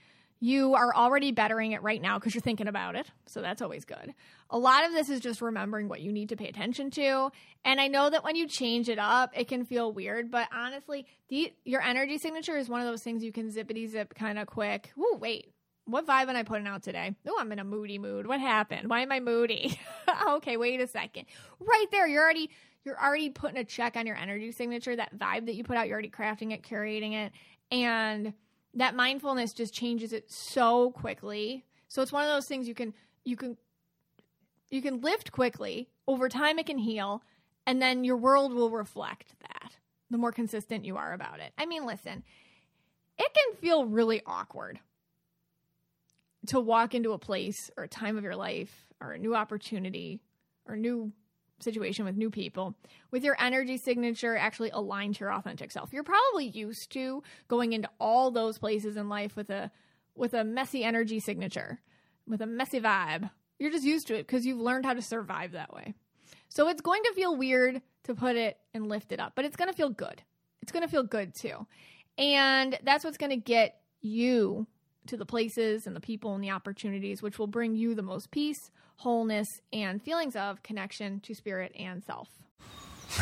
you 0.43 0.75
are 0.75 0.93
already 0.93 1.31
bettering 1.31 1.71
it 1.71 1.81
right 1.83 2.01
now 2.01 2.19
because 2.19 2.35
you're 2.35 2.41
thinking 2.41 2.67
about 2.67 2.97
it. 2.97 3.09
So 3.27 3.41
that's 3.41 3.61
always 3.61 3.85
good. 3.85 4.13
A 4.49 4.57
lot 4.57 4.83
of 4.83 4.91
this 4.91 5.07
is 5.07 5.21
just 5.21 5.41
remembering 5.41 5.87
what 5.87 6.01
you 6.01 6.11
need 6.11 6.27
to 6.29 6.35
pay 6.35 6.49
attention 6.49 6.91
to. 6.91 7.31
And 7.63 7.79
I 7.79 7.87
know 7.87 8.09
that 8.09 8.25
when 8.25 8.35
you 8.35 8.45
change 8.45 8.89
it 8.89 8.99
up, 8.99 9.31
it 9.37 9.47
can 9.47 9.63
feel 9.63 9.93
weird, 9.93 10.29
but 10.29 10.49
honestly, 10.53 11.05
the, 11.29 11.53
your 11.63 11.81
energy 11.81 12.17
signature 12.17 12.57
is 12.57 12.67
one 12.67 12.81
of 12.81 12.87
those 12.87 13.01
things 13.01 13.23
you 13.23 13.31
can 13.31 13.51
zippity 13.51 13.87
zip 13.87 14.15
kind 14.15 14.37
of 14.37 14.45
quick. 14.47 14.91
Ooh, 14.97 15.17
wait. 15.17 15.53
What 15.85 16.05
vibe 16.05 16.27
am 16.27 16.35
I 16.35 16.43
putting 16.43 16.67
out 16.67 16.83
today? 16.83 17.15
Oh, 17.25 17.37
I'm 17.39 17.53
in 17.53 17.59
a 17.59 17.63
moody 17.63 17.97
mood. 17.97 18.27
What 18.27 18.41
happened? 18.41 18.89
Why 18.89 18.99
am 18.99 19.13
I 19.13 19.21
moody? 19.21 19.79
okay, 20.27 20.57
wait 20.57 20.81
a 20.81 20.87
second. 20.87 21.23
Right 21.61 21.85
there, 21.89 22.05
you're 22.05 22.21
already 22.21 22.49
you're 22.83 23.01
already 23.01 23.29
putting 23.29 23.57
a 23.59 23.63
check 23.63 23.95
on 23.95 24.05
your 24.05 24.17
energy 24.17 24.51
signature, 24.51 24.93
that 24.93 25.17
vibe 25.17 25.45
that 25.45 25.55
you 25.55 25.63
put 25.63 25.77
out, 25.77 25.87
you're 25.87 25.93
already 25.93 26.09
crafting 26.09 26.51
it, 26.51 26.63
curating 26.63 27.13
it. 27.13 27.31
And 27.71 28.33
that 28.75 28.95
mindfulness 28.95 29.53
just 29.53 29.73
changes 29.73 30.13
it 30.13 30.31
so 30.31 30.91
quickly. 30.91 31.65
So 31.87 32.01
it's 32.01 32.11
one 32.11 32.23
of 32.23 32.29
those 32.29 32.47
things 32.47 32.67
you 32.67 32.73
can 32.73 32.93
you 33.23 33.35
can 33.35 33.57
you 34.69 34.81
can 34.81 35.01
lift 35.01 35.31
quickly. 35.31 35.89
Over 36.07 36.27
time 36.29 36.59
it 36.59 36.65
can 36.65 36.79
heal, 36.79 37.23
and 37.65 37.81
then 37.81 38.03
your 38.03 38.17
world 38.17 38.53
will 38.53 38.69
reflect 38.69 39.35
that. 39.41 39.77
The 40.09 40.17
more 40.17 40.31
consistent 40.31 40.85
you 40.85 40.97
are 40.97 41.13
about 41.13 41.39
it. 41.39 41.53
I 41.57 41.65
mean, 41.65 41.85
listen, 41.85 42.23
it 43.17 43.31
can 43.33 43.55
feel 43.55 43.85
really 43.85 44.21
awkward 44.25 44.79
to 46.47 46.59
walk 46.59 46.93
into 46.93 47.13
a 47.13 47.17
place 47.17 47.71
or 47.77 47.85
a 47.85 47.87
time 47.87 48.17
of 48.17 48.23
your 48.23 48.35
life 48.35 48.87
or 48.99 49.11
a 49.11 49.17
new 49.17 49.35
opportunity 49.35 50.21
or 50.67 50.75
new 50.75 51.11
situation 51.59 52.05
with 52.05 52.17
new 52.17 52.29
people 52.29 52.75
with 53.11 53.23
your 53.23 53.35
energy 53.39 53.77
signature 53.77 54.35
actually 54.35 54.69
aligned 54.71 55.15
to 55.15 55.21
your 55.21 55.33
authentic 55.33 55.71
self. 55.71 55.93
You're 55.93 56.03
probably 56.03 56.47
used 56.47 56.91
to 56.91 57.23
going 57.47 57.73
into 57.73 57.89
all 57.99 58.31
those 58.31 58.57
places 58.57 58.97
in 58.97 59.09
life 59.09 59.35
with 59.35 59.49
a 59.49 59.71
with 60.15 60.33
a 60.33 60.43
messy 60.43 60.83
energy 60.83 61.19
signature, 61.19 61.79
with 62.27 62.41
a 62.41 62.45
messy 62.45 62.79
vibe. 62.79 63.29
You're 63.59 63.71
just 63.71 63.85
used 63.85 64.07
to 64.07 64.15
it 64.15 64.27
because 64.27 64.45
you've 64.45 64.59
learned 64.59 64.85
how 64.85 64.93
to 64.93 65.01
survive 65.01 65.53
that 65.53 65.73
way. 65.73 65.93
So 66.49 66.67
it's 66.67 66.81
going 66.81 67.01
to 67.03 67.13
feel 67.13 67.35
weird 67.35 67.81
to 68.03 68.13
put 68.13 68.35
it 68.35 68.57
and 68.73 68.87
lift 68.87 69.11
it 69.11 69.19
up, 69.19 69.33
but 69.35 69.45
it's 69.45 69.55
going 69.55 69.69
to 69.69 69.75
feel 69.75 69.89
good. 69.89 70.21
It's 70.61 70.71
going 70.71 70.83
to 70.83 70.91
feel 70.91 71.03
good 71.03 71.33
too. 71.33 71.65
And 72.17 72.77
that's 72.83 73.03
what's 73.03 73.17
going 73.17 73.31
to 73.31 73.37
get 73.37 73.79
you 74.01 74.67
to 75.07 75.17
the 75.17 75.25
places 75.25 75.87
and 75.87 75.95
the 75.95 75.99
people 76.01 76.35
and 76.35 76.43
the 76.43 76.51
opportunities 76.51 77.21
which 77.21 77.39
will 77.39 77.47
bring 77.47 77.75
you 77.75 77.95
the 77.95 78.01
most 78.01 78.31
peace, 78.31 78.71
wholeness, 78.97 79.61
and 79.71 80.01
feelings 80.01 80.35
of 80.35 80.63
connection 80.63 81.19
to 81.21 81.33
spirit 81.33 81.71
and 81.77 82.03
self. 82.03 82.29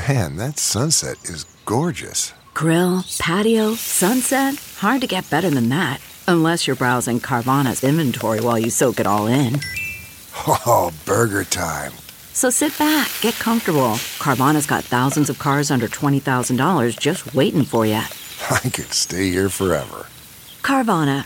Man, 0.07 0.38
that 0.38 0.57
sunset 0.57 1.17
is 1.25 1.43
gorgeous. 1.65 2.34
Grill, 2.53 3.03
patio, 3.19 3.73
sunset. 3.75 4.55
Hard 4.77 5.01
to 5.01 5.07
get 5.07 5.29
better 5.29 5.49
than 5.49 5.69
that. 5.69 5.99
Unless 6.27 6.67
you're 6.67 6.75
browsing 6.75 7.19
Carvana's 7.19 7.84
inventory 7.84 8.39
while 8.41 8.59
you 8.59 8.69
soak 8.69 8.99
it 8.99 9.07
all 9.07 9.27
in. 9.27 9.59
Oh, 10.47 10.91
burger 11.05 11.43
time. 11.43 11.91
So 12.34 12.49
sit 12.49 12.77
back, 12.77 13.11
get 13.21 13.34
comfortable. 13.36 13.95
Carvana's 14.19 14.65
got 14.65 14.84
thousands 14.84 15.29
of 15.29 15.39
cars 15.39 15.69
under 15.69 15.88
$20,000 15.88 16.97
just 16.97 17.34
waiting 17.36 17.63
for 17.63 17.86
you. 17.86 17.95
I 18.49 18.59
could 18.69 18.93
stay 18.93 19.29
here 19.29 19.49
forever. 19.49 20.07
Carvana, 20.61 21.25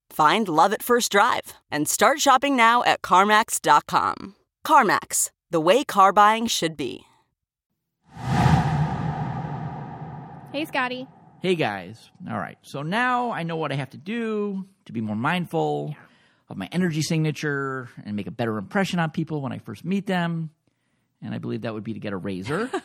Find 0.11 0.49
love 0.49 0.73
at 0.73 0.83
first 0.83 1.09
drive 1.09 1.53
and 1.71 1.87
start 1.87 2.19
shopping 2.19 2.57
now 2.57 2.83
at 2.83 3.01
CarMax.com. 3.01 4.35
CarMax, 4.67 5.31
the 5.49 5.61
way 5.61 5.85
car 5.85 6.11
buying 6.11 6.47
should 6.47 6.75
be. 6.75 7.05
Hey, 10.51 10.65
Scotty. 10.65 11.07
Hey 11.41 11.55
guys. 11.55 12.11
All 12.29 12.37
right. 12.37 12.57
So 12.61 12.81
now 12.81 13.31
I 13.31 13.43
know 13.43 13.55
what 13.55 13.71
I 13.71 13.75
have 13.75 13.91
to 13.91 13.97
do 13.97 14.67
to 14.83 14.91
be 14.91 14.99
more 14.99 15.15
mindful 15.15 15.95
of 16.49 16.57
my 16.57 16.67
energy 16.73 17.01
signature 17.01 17.89
and 18.05 18.17
make 18.17 18.27
a 18.27 18.31
better 18.31 18.57
impression 18.57 18.99
on 18.99 19.11
people 19.11 19.41
when 19.41 19.53
I 19.53 19.59
first 19.59 19.85
meet 19.85 20.07
them. 20.07 20.49
And 21.21 21.33
I 21.33 21.37
believe 21.37 21.61
that 21.61 21.73
would 21.73 21.85
be 21.85 21.93
to 21.93 21.99
get 22.01 22.11
a 22.11 22.17
razor. 22.17 22.69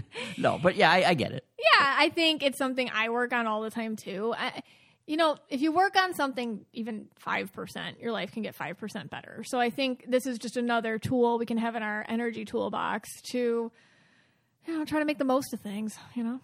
no, 0.36 0.58
but 0.62 0.76
yeah, 0.76 0.90
I, 0.90 1.08
I 1.08 1.14
get 1.14 1.32
it. 1.32 1.46
Yeah, 1.58 1.94
I 1.98 2.10
think 2.10 2.42
it's 2.42 2.58
something 2.58 2.90
I 2.92 3.08
work 3.08 3.32
on 3.32 3.46
all 3.46 3.62
the 3.62 3.70
time 3.70 3.96
too. 3.96 4.34
I, 4.36 4.62
you 5.06 5.16
know, 5.16 5.36
if 5.48 5.60
you 5.60 5.72
work 5.72 5.96
on 5.96 6.14
something 6.14 6.64
even 6.72 7.08
5%, 7.26 8.00
your 8.00 8.12
life 8.12 8.32
can 8.32 8.42
get 8.42 8.56
5% 8.56 9.10
better. 9.10 9.42
So 9.44 9.58
I 9.58 9.70
think 9.70 10.04
this 10.08 10.26
is 10.26 10.38
just 10.38 10.56
another 10.56 10.98
tool 10.98 11.38
we 11.38 11.46
can 11.46 11.58
have 11.58 11.74
in 11.74 11.82
our 11.82 12.04
energy 12.08 12.44
toolbox 12.44 13.08
to, 13.32 13.72
you 14.66 14.78
know, 14.78 14.84
try 14.84 15.00
to 15.00 15.04
make 15.04 15.18
the 15.18 15.24
most 15.24 15.52
of 15.52 15.60
things, 15.60 15.96
you 16.14 16.22
know? 16.22 16.40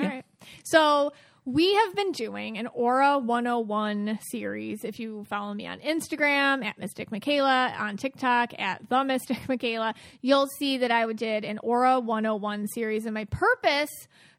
All 0.00 0.06
right. 0.06 0.24
So 0.64 1.12
we 1.44 1.74
have 1.74 1.96
been 1.96 2.12
doing 2.12 2.56
an 2.56 2.68
Aura 2.68 3.18
101 3.18 4.20
series. 4.30 4.84
If 4.84 5.00
you 5.00 5.24
follow 5.24 5.52
me 5.52 5.66
on 5.66 5.80
Instagram 5.80 6.64
at 6.64 6.78
Mystic 6.78 7.10
Michaela, 7.10 7.74
on 7.76 7.96
TikTok 7.96 8.54
at 8.60 8.88
The 8.88 9.02
Mystic 9.02 9.48
Michaela, 9.48 9.94
you'll 10.20 10.46
see 10.46 10.78
that 10.78 10.92
I 10.92 11.12
did 11.12 11.44
an 11.44 11.58
Aura 11.58 11.98
101 11.98 12.68
series. 12.68 13.06
And 13.06 13.14
my 13.14 13.24
purpose 13.24 13.90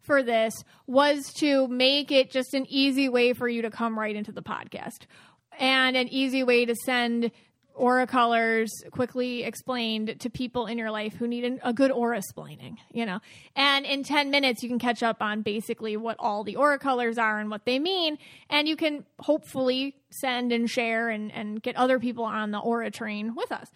for 0.04 0.22
this 0.22 0.54
was 0.86 1.34
to 1.39 1.68
make 1.68 2.12
it 2.12 2.30
just 2.30 2.54
an 2.54 2.66
easy 2.70 3.10
way 3.10 3.34
for 3.34 3.47
you 3.47 3.64
to 3.64 3.72
come 3.72 3.97
right 3.97 4.16
into 4.16 4.32
the 4.32 4.43
podcast 4.43 5.08
and 5.60 5.97
an 5.97 6.08
easy 6.10 6.43
way 6.43 6.66
to 6.66 6.76
send 6.76 7.32
aura 7.76 8.06
colors 8.06 8.72
quickly 8.91 9.43
explained 9.43 10.20
to 10.20 10.30
people 10.30 10.68
in 10.68 10.78
your 10.78 10.91
life 10.91 11.14
who 11.16 11.28
need 11.28 11.43
an, 11.43 11.60
a 11.64 11.74
good 11.74 11.91
aura 11.91 12.22
splaining, 12.22 12.78
you 12.91 13.06
know. 13.06 13.20
And 13.56 13.86
in 13.86 14.04
10 14.04 14.30
minutes, 14.30 14.62
you 14.62 14.70
can 14.70 14.80
catch 14.80 15.01
up 15.01 15.22
on 15.22 15.41
basically 15.41 15.97
what 15.97 16.18
all 16.20 16.43
the 16.43 16.56
aura 16.56 16.78
colors 16.78 17.18
are 17.18 17.39
and 17.39 17.49
what 17.49 17.66
they 17.66 17.80
mean. 17.80 18.18
And 18.49 18.68
you 18.68 18.76
can 18.76 19.06
hopefully 19.20 19.95
send 20.12 20.51
and 20.51 20.70
share 20.70 21.10
and, 21.10 21.32
and 21.32 21.62
get 21.62 21.76
other 21.76 21.99
people 21.99 22.26
on 22.26 22.51
the 22.51 22.60
aura 22.60 22.91
train 22.91 23.36
with 23.36 23.51
us. 23.51 23.68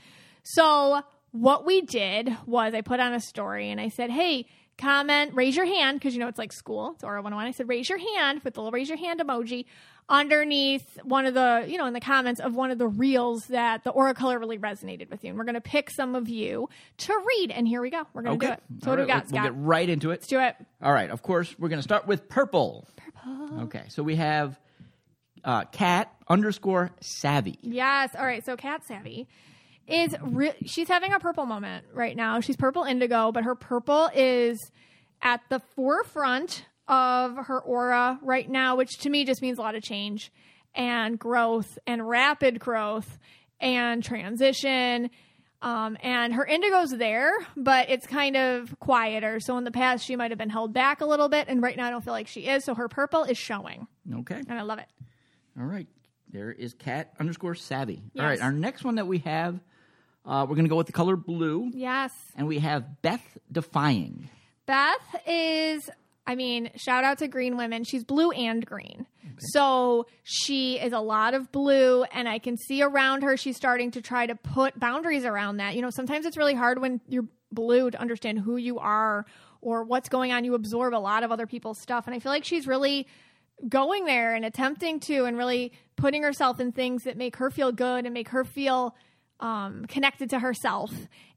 So, 0.43 1.01
what 1.31 1.65
we 1.65 1.81
did 1.81 2.35
was 2.45 2.73
I 2.73 2.81
put 2.81 2.99
on 2.99 3.13
a 3.13 3.19
story 3.19 3.69
and 3.69 3.81
I 3.81 3.89
said, 3.89 4.09
hey, 4.09 4.45
comment, 4.77 5.33
raise 5.33 5.55
your 5.55 5.65
hand, 5.65 5.99
because 5.99 6.13
you 6.13 6.19
know 6.19 6.27
it's 6.27 6.37
like 6.37 6.53
school, 6.53 6.91
it's 6.95 7.03
Aura 7.03 7.17
101. 7.21 7.45
I 7.47 7.51
said, 7.51 7.67
raise 7.67 7.89
your 7.89 7.97
hand 7.97 8.41
with 8.43 8.53
the 8.55 8.61
little 8.61 8.71
raise 8.71 8.89
your 8.89 8.97
hand 8.97 9.19
emoji 9.19 9.65
underneath 10.09 10.97
one 11.03 11.25
of 11.25 11.33
the, 11.33 11.65
you 11.67 11.77
know, 11.77 11.85
in 11.85 11.93
the 11.93 11.99
comments 11.99 12.39
of 12.39 12.55
one 12.55 12.71
of 12.71 12.77
the 12.77 12.87
reels 12.87 13.47
that 13.47 13.83
the 13.83 13.89
aura 13.89 14.13
color 14.13 14.39
really 14.39 14.57
resonated 14.57 15.09
with 15.09 15.21
you. 15.23 15.29
And 15.31 15.37
we're 15.37 15.43
going 15.43 15.55
to 15.55 15.61
pick 15.61 15.89
some 15.89 16.15
of 16.15 16.29
you 16.29 16.69
to 16.99 17.13
read. 17.27 17.51
And 17.51 17.67
here 17.67 17.81
we 17.81 17.89
go. 17.89 18.03
We're 18.13 18.21
going 18.21 18.39
to 18.39 18.45
Okay. 18.45 18.55
do 18.55 18.75
it. 18.77 18.83
So, 18.83 18.91
All 18.91 18.93
what 18.93 18.95
do 18.97 19.01
we 19.01 19.07
got, 19.07 19.23
we'll, 19.23 19.29
Scott? 19.29 19.43
we'll 19.43 19.51
get 19.61 19.67
right 19.67 19.89
into 19.89 20.07
it. 20.09 20.13
Let's 20.13 20.27
do 20.27 20.39
it. 20.39 20.55
All 20.81 20.93
right. 20.93 21.09
Of 21.09 21.21
course, 21.21 21.53
we're 21.59 21.67
going 21.69 21.79
to 21.79 21.83
start 21.83 22.07
with 22.07 22.29
purple. 22.29 22.87
Purple. 22.95 23.61
Okay. 23.63 23.83
So 23.89 24.01
we 24.01 24.15
have 24.15 24.57
uh, 25.43 25.65
cat 25.65 26.13
underscore 26.29 26.91
savvy. 27.01 27.57
Yes. 27.61 28.15
All 28.17 28.25
right. 28.25 28.45
So 28.45 28.55
Cat 28.55 28.85
Savvy 28.85 29.27
is 29.87 30.15
re- 30.21 30.53
she's 30.65 30.87
having 30.87 31.13
a 31.13 31.19
purple 31.19 31.45
moment 31.45 31.85
right 31.93 32.15
now. 32.15 32.39
She's 32.41 32.55
purple 32.57 32.83
indigo, 32.83 33.31
but 33.31 33.43
her 33.43 33.55
purple 33.55 34.09
is 34.13 34.71
at 35.21 35.41
the 35.49 35.59
forefront 35.75 36.65
of 36.87 37.35
her 37.47 37.59
aura 37.59 38.19
right 38.21 38.49
now, 38.49 38.75
which 38.75 38.97
to 38.99 39.09
me 39.09 39.25
just 39.25 39.41
means 39.41 39.57
a 39.57 39.61
lot 39.61 39.75
of 39.75 39.83
change 39.83 40.31
and 40.75 41.17
growth 41.17 41.77
and 41.87 42.07
rapid 42.07 42.59
growth 42.59 43.17
and 43.59 44.03
transition. 44.03 45.09
Um, 45.61 45.97
and 46.03 46.33
her 46.35 46.45
indigo's 46.45 46.91
there, 46.91 47.31
but 47.55 47.89
it's 47.89 48.05
kind 48.05 48.37
of 48.37 48.79
quieter. 48.79 49.39
So 49.39 49.57
in 49.57 49.63
the 49.63 49.71
past, 49.71 50.05
she 50.05 50.15
might 50.15 50.29
have 50.29 50.37
been 50.37 50.51
held 50.51 50.71
back 50.71 51.01
a 51.01 51.05
little 51.05 51.29
bit, 51.29 51.47
and 51.47 51.63
right 51.63 51.75
now, 51.75 51.87
I 51.87 51.89
don't 51.89 52.03
feel 52.03 52.13
like 52.13 52.27
she 52.27 52.41
is. 52.41 52.63
So 52.63 52.75
her 52.75 52.87
purple 52.87 53.23
is 53.23 53.39
showing, 53.39 53.87
Okay. 54.19 54.35
and 54.47 54.51
I 54.59 54.61
love 54.61 54.77
it. 54.77 54.85
All 55.59 55.65
right. 55.65 55.87
There 56.29 56.51
is 56.51 56.73
cat 56.75 57.13
underscore 57.19 57.55
savvy. 57.55 58.03
Yes. 58.13 58.21
All 58.21 58.29
right. 58.29 58.39
Our 58.41 58.51
next 58.51 58.83
one 58.83 58.95
that 58.95 59.07
we 59.07 59.17
have, 59.19 59.59
uh, 60.27 60.45
we're 60.47 60.55
going 60.55 60.65
to 60.65 60.69
go 60.69 60.75
with 60.75 60.87
the 60.87 60.93
color 60.93 61.15
blue. 61.15 61.71
Yes. 61.73 62.11
And 62.35 62.47
we 62.47 62.59
have 62.59 63.01
Beth 63.01 63.37
Defying. 63.51 64.29
Beth 64.65 65.21
is, 65.25 65.89
I 66.25 66.35
mean, 66.35 66.69
shout 66.75 67.05
out 67.05 67.19
to 67.19 67.27
Green 67.29 67.55
Women. 67.55 67.85
She's 67.85 68.03
blue 68.03 68.31
and 68.31 68.65
green. 68.65 69.07
So 69.39 70.07
she 70.23 70.77
is 70.79 70.91
a 70.91 70.99
lot 70.99 71.33
of 71.33 71.51
blue, 71.51 72.03
and 72.03 72.27
I 72.27 72.39
can 72.39 72.57
see 72.57 72.81
around 72.81 73.23
her 73.23 73.37
she's 73.37 73.55
starting 73.55 73.91
to 73.91 74.01
try 74.01 74.25
to 74.25 74.35
put 74.35 74.77
boundaries 74.79 75.25
around 75.25 75.57
that. 75.57 75.75
You 75.75 75.81
know, 75.81 75.89
sometimes 75.89 76.25
it's 76.25 76.37
really 76.37 76.55
hard 76.55 76.79
when 76.79 76.99
you're 77.07 77.25
blue 77.51 77.89
to 77.91 77.99
understand 77.99 78.39
who 78.39 78.57
you 78.57 78.79
are 78.79 79.25
or 79.61 79.83
what's 79.83 80.09
going 80.09 80.31
on. 80.31 80.43
You 80.43 80.53
absorb 80.53 80.93
a 80.93 80.99
lot 80.99 81.23
of 81.23 81.31
other 81.31 81.47
people's 81.47 81.79
stuff. 81.79 82.07
And 82.07 82.15
I 82.15 82.19
feel 82.19 82.31
like 82.31 82.43
she's 82.43 82.67
really 82.67 83.07
going 83.67 84.05
there 84.05 84.35
and 84.35 84.45
attempting 84.45 84.99
to 85.01 85.25
and 85.25 85.37
really 85.37 85.71
putting 85.95 86.23
herself 86.23 86.59
in 86.59 86.71
things 86.71 87.03
that 87.03 87.17
make 87.17 87.37
her 87.37 87.49
feel 87.49 87.71
good 87.71 88.05
and 88.05 88.13
make 88.13 88.29
her 88.29 88.43
feel 88.43 88.95
um, 89.39 89.85
connected 89.87 90.29
to 90.31 90.39
herself. 90.39 90.91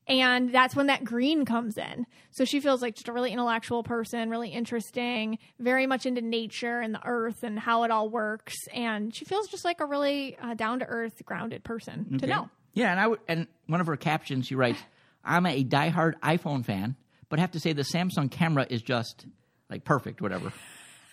And 0.09 0.53
that's 0.53 0.75
when 0.75 0.89
that 0.89 1.05
green 1.05 1.45
comes 1.45 1.79
in. 1.79 2.07
So 2.33 2.45
she 2.45 2.61
feels 2.61 2.83
like 2.83 2.97
just 2.97 3.09
a 3.09 3.13
really 3.13 3.33
intellectual 3.33 3.85
person, 3.85 4.29
really 4.29 4.49
interesting, 4.49 5.39
very 5.61 5.87
much 5.87 6.05
into 6.05 6.21
nature 6.21 6.81
and 6.81 6.95
the 6.95 7.01
earth 7.05 7.45
and 7.45 7.59
how 7.59 7.85
it 7.85 7.91
all 7.91 8.09
works. 8.09 8.57
And 8.75 9.15
she 9.15 9.25
feels 9.25 9.47
just 9.49 9.65
like 9.65 9.81
a 9.81 9.87
really 9.87 10.37
uh, 10.43 10.55
down 10.55 10.81
to 10.81 10.87
earth, 10.87 11.25
grounded 11.25 11.63
person 11.63 12.19
to 12.19 12.27
know. 12.27 12.51
Yeah, 12.73 12.91
and 12.91 12.99
I 13.01 13.07
would, 13.07 13.21
and 13.29 13.47
one 13.67 13.81
of 13.81 13.87
her 13.87 13.97
captions, 13.97 14.47
she 14.47 14.55
writes, 14.55 14.81
"I'm 15.25 15.45
a 15.47 15.65
diehard 15.65 16.15
iPhone 16.21 16.65
fan, 16.65 16.97
but 17.29 17.39
I 17.39 17.43
have 17.43 17.53
to 17.53 17.61
say 17.61 17.73
the 17.73 17.83
Samsung 17.83 18.31
camera 18.31 18.67
is 18.69 18.83
just 18.83 19.27
like 19.69 19.85
perfect, 19.85 20.21
whatever. 20.21 20.53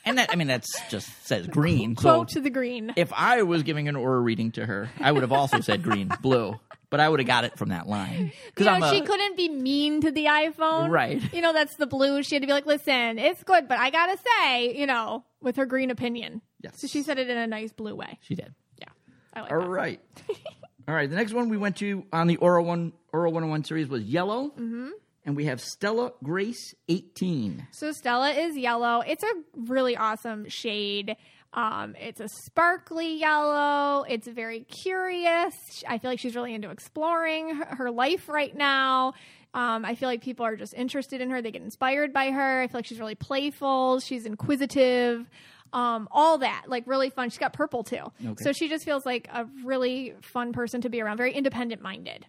And 0.05 0.17
that 0.17 0.29
I 0.31 0.35
mean 0.35 0.47
that's 0.47 0.69
just 0.89 1.09
says 1.27 1.47
green. 1.47 1.97
So 1.97 2.23
to 2.25 2.39
the 2.39 2.49
green. 2.49 2.93
if 2.95 3.11
I 3.13 3.41
was 3.43 3.63
giving 3.63 3.87
an 3.87 3.95
aura 3.95 4.19
reading 4.19 4.51
to 4.51 4.65
her, 4.65 4.89
I 4.99 5.11
would 5.11 5.23
have 5.23 5.33
also 5.33 5.59
said 5.59 5.83
green, 5.83 6.09
blue, 6.21 6.59
but 6.89 6.99
I 6.99 7.09
would 7.09 7.19
have 7.19 7.27
got 7.27 7.43
it 7.43 7.57
from 7.57 7.69
that 7.69 7.87
line 7.87 8.31
You 8.57 8.65
know, 8.65 8.71
I'm 8.71 8.83
a, 8.83 8.89
she 8.89 9.01
couldn't 9.01 9.35
be 9.37 9.49
mean 9.49 10.01
to 10.01 10.11
the 10.11 10.25
iPhone. 10.25 10.89
Right. 10.89 11.21
You 11.33 11.41
know, 11.41 11.53
that's 11.53 11.75
the 11.75 11.87
blue. 11.87 12.23
She 12.23 12.35
had 12.35 12.41
to 12.41 12.47
be 12.47 12.53
like, 12.53 12.65
listen, 12.65 13.19
it's 13.19 13.43
good, 13.43 13.67
but 13.67 13.77
I 13.79 13.89
got 13.89 14.07
to 14.07 14.17
say, 14.17 14.77
you 14.77 14.87
know, 14.87 15.23
with 15.41 15.57
her 15.57 15.65
green 15.65 15.91
opinion. 15.91 16.41
Yes. 16.61 16.79
So 16.79 16.87
she 16.87 17.03
said 17.03 17.19
it 17.19 17.29
in 17.29 17.37
a 17.37 17.47
nice 17.47 17.71
blue 17.71 17.95
way. 17.95 18.19
She 18.21 18.35
did. 18.35 18.53
Yeah. 18.79 18.87
I 19.33 19.41
like 19.41 19.51
All 19.51 19.59
that. 19.61 19.67
right. 19.67 20.01
All 20.87 20.95
right. 20.95 21.09
The 21.09 21.15
next 21.15 21.33
one 21.33 21.49
we 21.49 21.57
went 21.57 21.77
to 21.77 22.05
on 22.13 22.27
the 22.27 22.37
Aura 22.37 22.63
One 22.63 22.93
Aura 23.11 23.29
101 23.29 23.65
series 23.65 23.87
was 23.87 24.03
yellow. 24.03 24.49
Mm-hmm. 24.49 24.89
And 25.25 25.35
we 25.35 25.45
have 25.45 25.59
Stella 25.59 26.13
Grace 26.23 26.73
18. 26.87 27.67
So 27.71 27.91
Stella 27.91 28.31
is 28.31 28.55
yellow. 28.55 29.01
It's 29.05 29.23
a 29.23 29.31
really 29.53 29.97
awesome 29.97 30.47
shade. 30.47 31.17
Um, 31.57 31.95
it's 31.99 32.19
a 32.19 32.27
sparkly 32.45 33.17
yellow. 33.19 34.03
It's 34.07 34.27
very 34.27 34.59
curious. 34.61 35.55
I 35.87 35.97
feel 35.97 36.11
like 36.11 36.19
she's 36.19 36.35
really 36.35 36.53
into 36.53 36.69
exploring 36.69 37.55
her, 37.55 37.65
her 37.77 37.91
life 37.91 38.29
right 38.29 38.55
now. 38.55 39.13
Um, 39.55 39.83
I 39.83 39.95
feel 39.95 40.07
like 40.07 40.21
people 40.21 40.45
are 40.45 40.55
just 40.55 40.75
interested 40.75 41.19
in 41.19 41.31
her. 41.31 41.41
They 41.41 41.49
get 41.51 41.63
inspired 41.63 42.13
by 42.13 42.29
her. 42.29 42.61
I 42.61 42.67
feel 42.67 42.77
like 42.77 42.85
she's 42.85 42.99
really 42.99 43.15
playful. 43.15 43.99
She's 44.01 44.27
inquisitive. 44.27 45.27
Um, 45.73 46.07
all 46.11 46.37
that, 46.37 46.65
like 46.67 46.83
really 46.85 47.09
fun. 47.09 47.31
She's 47.31 47.39
got 47.39 47.53
purple 47.53 47.83
too. 47.83 48.03
Okay. 48.23 48.43
So 48.43 48.53
she 48.53 48.69
just 48.69 48.85
feels 48.85 49.03
like 49.03 49.27
a 49.33 49.47
really 49.65 50.13
fun 50.21 50.53
person 50.53 50.81
to 50.81 50.89
be 50.89 51.01
around. 51.01 51.17
Very 51.17 51.33
independent 51.33 51.81
minded. 51.81 52.25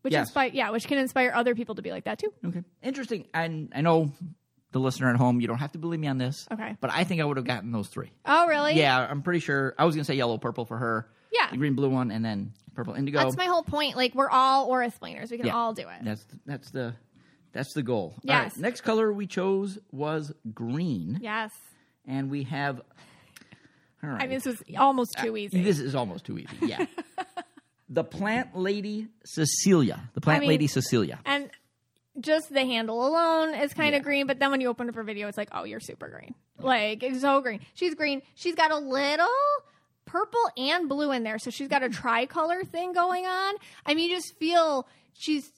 Which 0.00 0.14
Yes. 0.14 0.28
inspire, 0.28 0.50
yeah, 0.54 0.70
which 0.70 0.88
can 0.88 0.96
inspire 0.98 1.32
other 1.34 1.54
people 1.54 1.74
to 1.74 1.82
be 1.82 1.90
like 1.90 2.04
that 2.04 2.18
too. 2.18 2.32
Okay. 2.46 2.62
Interesting. 2.82 3.26
And 3.34 3.70
I 3.74 3.82
know 3.82 4.10
the 4.72 4.80
listener 4.80 5.10
at 5.10 5.16
home, 5.16 5.40
you 5.40 5.46
don't 5.46 5.58
have 5.58 5.72
to 5.72 5.78
believe 5.78 6.00
me 6.00 6.08
on 6.08 6.18
this. 6.18 6.46
Okay. 6.50 6.76
But 6.80 6.90
I 6.92 7.04
think 7.04 7.20
I 7.20 7.24
would 7.24 7.36
have 7.36 7.46
gotten 7.46 7.72
those 7.72 7.88
three. 7.88 8.10
Oh, 8.26 8.46
really? 8.48 8.74
Yeah, 8.74 8.98
I'm 9.08 9.22
pretty 9.22 9.40
sure. 9.40 9.74
I 9.78 9.84
was 9.84 9.94
going 9.94 10.02
to 10.02 10.06
say 10.06 10.14
yellow, 10.16 10.38
purple 10.38 10.64
for 10.64 10.78
her. 10.78 11.08
Yeah. 11.32 11.48
The 11.50 11.56
green, 11.56 11.74
blue 11.74 11.90
one, 11.90 12.10
and 12.10 12.24
then 12.24 12.52
purple 12.74 12.94
indigo. 12.94 13.18
That's 13.18 13.36
my 13.36 13.44
whole 13.46 13.62
point. 13.62 13.96
Like 13.96 14.14
we're 14.14 14.30
all 14.30 14.66
aura 14.66 14.86
explainers. 14.86 15.30
We 15.30 15.36
can 15.38 15.46
Yeah. 15.46 15.56
all 15.56 15.72
do 15.72 15.82
it. 15.82 16.04
That's 16.04 16.26
that's 16.46 16.70
the 16.70 16.94
that's 17.52 17.72
the 17.74 17.82
goal. 17.82 18.14
Yes. 18.22 18.52
right, 18.54 18.62
Next 18.62 18.80
color 18.82 19.12
we 19.12 19.26
chose 19.26 19.78
was 19.90 20.32
green, 20.54 21.18
yes. 21.22 21.52
and 22.06 22.30
we 22.30 22.44
have. 22.44 22.80
All 24.02 24.10
right. 24.10 24.22
I 24.22 24.26
mean, 24.26 24.34
this 24.34 24.46
was 24.46 24.62
almost 24.78 25.16
too 25.20 25.34
uh, 25.34 25.38
easy. 25.38 25.62
This 25.62 25.78
is 25.78 25.94
almost 25.94 26.24
too 26.24 26.38
easy. 26.38 26.56
Yeah. 26.62 26.84
the 27.88 28.04
plant 28.04 28.56
lady 28.56 29.08
Cecilia. 29.24 30.00
The 30.14 30.20
plant 30.20 30.40
mean- 30.40 30.48
lady 30.48 30.66
Cecilia. 30.66 31.20
and 31.24 31.50
just 32.20 32.52
the 32.52 32.60
handle 32.60 33.06
alone 33.06 33.54
is 33.54 33.72
kind 33.72 33.92
Yeah. 33.92 33.98
of 33.98 34.04
green, 34.04 34.26
but 34.26 34.38
then 34.38 34.50
when 34.50 34.60
you 34.60 34.68
open 34.68 34.88
up 34.88 34.94
her 34.94 35.02
video, 35.02 35.28
it's 35.28 35.38
like, 35.38 35.48
oh, 35.52 35.64
you're 35.64 35.80
super 35.80 36.08
green. 36.08 36.34
Like 36.58 37.02
it's 37.02 37.20
so 37.22 37.40
green. 37.40 37.60
She's 37.74 37.94
green. 37.94 38.22
She's 38.34 38.54
got 38.54 38.70
a 38.70 38.76
little 38.78 39.26
purple 40.04 40.40
and 40.56 40.88
blue 40.88 41.10
in 41.12 41.22
there, 41.22 41.38
so 41.38 41.50
she's 41.50 41.68
got 41.68 41.82
a 41.82 41.88
mm. 41.88 41.94
tricolor 41.94 42.64
thing 42.64 42.92
going 42.92 43.26
on. 43.26 43.54
I 43.86 43.94
mean, 43.94 44.10
you 44.10 44.16
just 44.16 44.36
feel 44.38 44.86
she's 45.14 45.50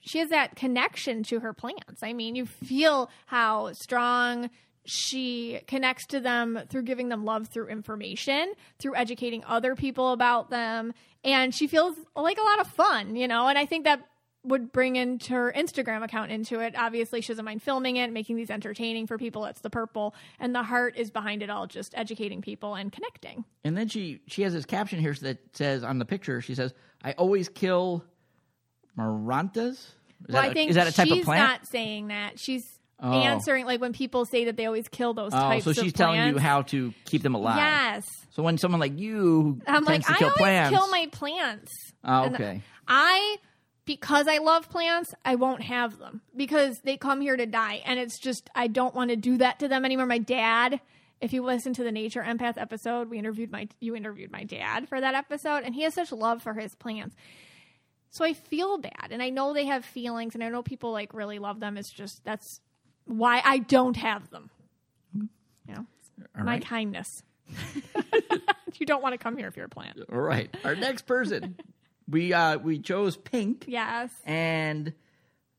she 0.00 0.18
has 0.18 0.28
that 0.28 0.54
connection 0.56 1.22
to 1.24 1.40
her 1.40 1.54
plants. 1.54 2.02
I 2.02 2.12
mean, 2.12 2.34
you 2.36 2.44
feel 2.44 3.10
how 3.26 3.72
strong 3.72 4.50
she 4.84 5.60
connects 5.66 6.06
to 6.08 6.20
them 6.20 6.60
through 6.68 6.82
giving 6.82 7.08
them 7.08 7.24
love 7.24 7.48
through 7.48 7.68
information, 7.68 8.52
through 8.78 8.94
educating 8.96 9.42
other 9.46 9.74
people 9.74 10.12
about 10.12 10.50
them, 10.50 10.92
and 11.24 11.54
she 11.54 11.66
feels 11.66 11.96
like 12.14 12.36
a 12.36 12.42
lot 12.42 12.60
of 12.60 12.66
fun, 12.66 13.16
you 13.16 13.26
know. 13.26 13.48
And 13.48 13.56
I 13.56 13.64
think 13.64 13.84
that 13.84 14.00
would 14.44 14.72
bring 14.72 14.96
into 14.96 15.32
her 15.32 15.52
Instagram 15.56 16.04
account 16.04 16.30
into 16.30 16.60
it. 16.60 16.74
Obviously, 16.76 17.20
she 17.20 17.28
doesn't 17.28 17.44
mind 17.44 17.62
filming 17.62 17.96
it, 17.96 18.12
making 18.12 18.36
these 18.36 18.50
entertaining 18.50 19.06
for 19.06 19.18
people. 19.18 19.44
It's 19.46 19.60
the 19.60 19.70
purple, 19.70 20.14
and 20.38 20.54
the 20.54 20.62
heart 20.62 20.96
is 20.96 21.10
behind 21.10 21.42
it 21.42 21.50
all, 21.50 21.66
just 21.66 21.94
educating 21.96 22.42
people 22.42 22.74
and 22.74 22.92
connecting. 22.92 23.44
And 23.64 23.76
then 23.76 23.88
she 23.88 24.20
she 24.26 24.42
has 24.42 24.52
this 24.52 24.66
caption 24.66 25.00
here 25.00 25.14
that 25.22 25.38
says 25.56 25.82
on 25.82 25.98
the 25.98 26.04
picture 26.04 26.40
she 26.40 26.54
says, 26.54 26.74
"I 27.02 27.12
always 27.12 27.48
kill 27.48 28.04
marantas." 28.98 29.72
Is, 29.72 29.94
well, 30.28 30.42
that, 30.42 30.44
I 30.44 30.50
a, 30.50 30.54
think 30.54 30.70
is 30.70 30.76
that 30.76 30.86
a 30.86 30.92
type 30.92 31.08
she's 31.08 31.18
of 31.18 31.24
plant? 31.24 31.48
not 31.48 31.66
saying 31.68 32.08
that. 32.08 32.38
She's 32.38 32.64
Oh. 33.00 33.12
answering 33.12 33.66
like 33.66 33.80
when 33.80 33.92
people 33.92 34.24
say 34.24 34.44
that 34.44 34.56
they 34.56 34.66
always 34.66 34.86
kill 34.88 35.14
those 35.14 35.34
oh, 35.34 35.38
types 35.38 35.64
so 35.64 35.72
she's 35.72 35.92
telling 35.92 36.28
you 36.28 36.38
how 36.38 36.62
to 36.62 36.94
keep 37.04 37.22
them 37.22 37.34
alive. 37.34 37.56
Yes. 37.56 38.04
So 38.30 38.42
when 38.42 38.56
someone 38.56 38.80
like 38.80 38.98
you 38.98 39.60
I'm 39.66 39.84
tends 39.84 39.88
like, 39.88 40.06
to 40.06 40.12
I 40.12 40.16
kill 40.16 40.28
always 40.28 40.38
plants, 40.38 40.78
kill 40.78 40.88
my 40.88 41.08
plants. 41.10 41.72
Oh, 42.04 42.26
okay. 42.26 42.62
I, 42.86 43.36
because 43.84 44.28
I 44.28 44.38
love 44.38 44.70
plants, 44.70 45.14
I 45.24 45.34
won't 45.34 45.62
have 45.62 45.98
them 45.98 46.22
because 46.36 46.80
they 46.80 46.96
come 46.96 47.20
here 47.20 47.36
to 47.36 47.46
die. 47.46 47.82
And 47.84 47.98
it's 47.98 48.18
just, 48.18 48.48
I 48.54 48.66
don't 48.66 48.94
want 48.94 49.10
to 49.10 49.16
do 49.16 49.36
that 49.38 49.58
to 49.60 49.68
them 49.68 49.84
anymore. 49.84 50.06
My 50.06 50.18
dad, 50.18 50.80
if 51.20 51.32
you 51.32 51.42
listen 51.42 51.74
to 51.74 51.84
the 51.84 51.92
Nature 51.92 52.22
Empath 52.22 52.56
episode, 52.56 53.10
we 53.10 53.18
interviewed 53.18 53.52
my, 53.52 53.68
you 53.80 53.94
interviewed 53.94 54.32
my 54.32 54.44
dad 54.44 54.88
for 54.88 55.00
that 55.00 55.14
episode, 55.14 55.62
and 55.64 55.74
he 55.74 55.82
has 55.82 55.94
such 55.94 56.12
love 56.12 56.42
for 56.42 56.54
his 56.54 56.74
plants. 56.74 57.14
So 58.10 58.24
I 58.24 58.32
feel 58.32 58.78
bad. 58.78 59.08
And 59.10 59.22
I 59.22 59.30
know 59.30 59.52
they 59.52 59.66
have 59.66 59.84
feelings, 59.84 60.34
and 60.34 60.44
I 60.44 60.48
know 60.48 60.62
people 60.62 60.92
like 60.92 61.12
really 61.14 61.38
love 61.38 61.60
them. 61.60 61.76
It's 61.76 61.90
just, 61.90 62.24
that's 62.24 62.60
why 63.06 63.42
I 63.44 63.58
don't 63.58 63.96
have 63.96 64.30
them. 64.30 64.50
You 65.14 65.74
know, 65.74 65.86
All 66.38 66.44
my 66.44 66.52
right. 66.52 66.64
kindness. 66.64 67.22
you 68.78 68.86
don't 68.86 69.02
want 69.02 69.12
to 69.14 69.18
come 69.18 69.36
here 69.36 69.48
if 69.48 69.56
you're 69.56 69.66
a 69.66 69.70
plant. 69.70 69.98
All 70.12 70.20
right. 70.20 70.54
Our 70.64 70.74
next 70.74 71.06
person, 71.06 71.56
we 72.08 72.32
uh 72.32 72.58
we 72.58 72.78
chose 72.78 73.16
pink, 73.16 73.64
Yes. 73.66 74.10
and 74.24 74.92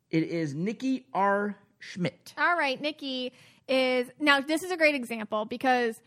it 0.10 0.24
is 0.24 0.54
Nikki 0.54 1.06
R. 1.14 1.56
Schmidt. 1.80 2.34
All 2.38 2.56
right, 2.58 2.80
Nikki 2.80 3.34
is 3.68 4.08
now. 4.20 4.42
This 4.42 4.64
is 4.64 4.72
a 4.72 4.78
great 4.78 4.96
example 4.96 5.46
because 5.46 6.00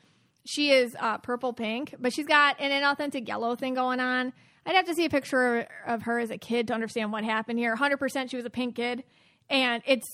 she 0.47 0.71
is 0.71 0.97
uh, 0.99 1.19
purple 1.19 1.53
pink, 1.53 1.95
but 1.99 2.13
she's 2.13 2.27
got 2.27 2.61
an 2.61 2.71
inauthentic 2.71 3.29
yellow 3.29 3.55
thing 3.57 3.75
going 3.75 4.01
on. 4.01 4.33
I'd 4.65 4.75
have 4.75 4.87
to 4.87 4.95
see 4.95 5.05
a 5.05 5.11
picture 5.11 5.67
of 5.87 6.03
her 6.03 6.19
as 6.19 6.31
a 6.31 6.39
kid 6.39 6.69
to 6.69 6.75
understand 6.75 7.11
what 7.13 7.25
happened 7.25 7.59
here. 7.59 7.75
100% 7.75 8.31
she 8.31 8.37
was 8.37 8.45
a 8.45 8.51
pink 8.51 8.77
kid, 8.77 9.03
and 9.49 9.83
it's 9.87 10.07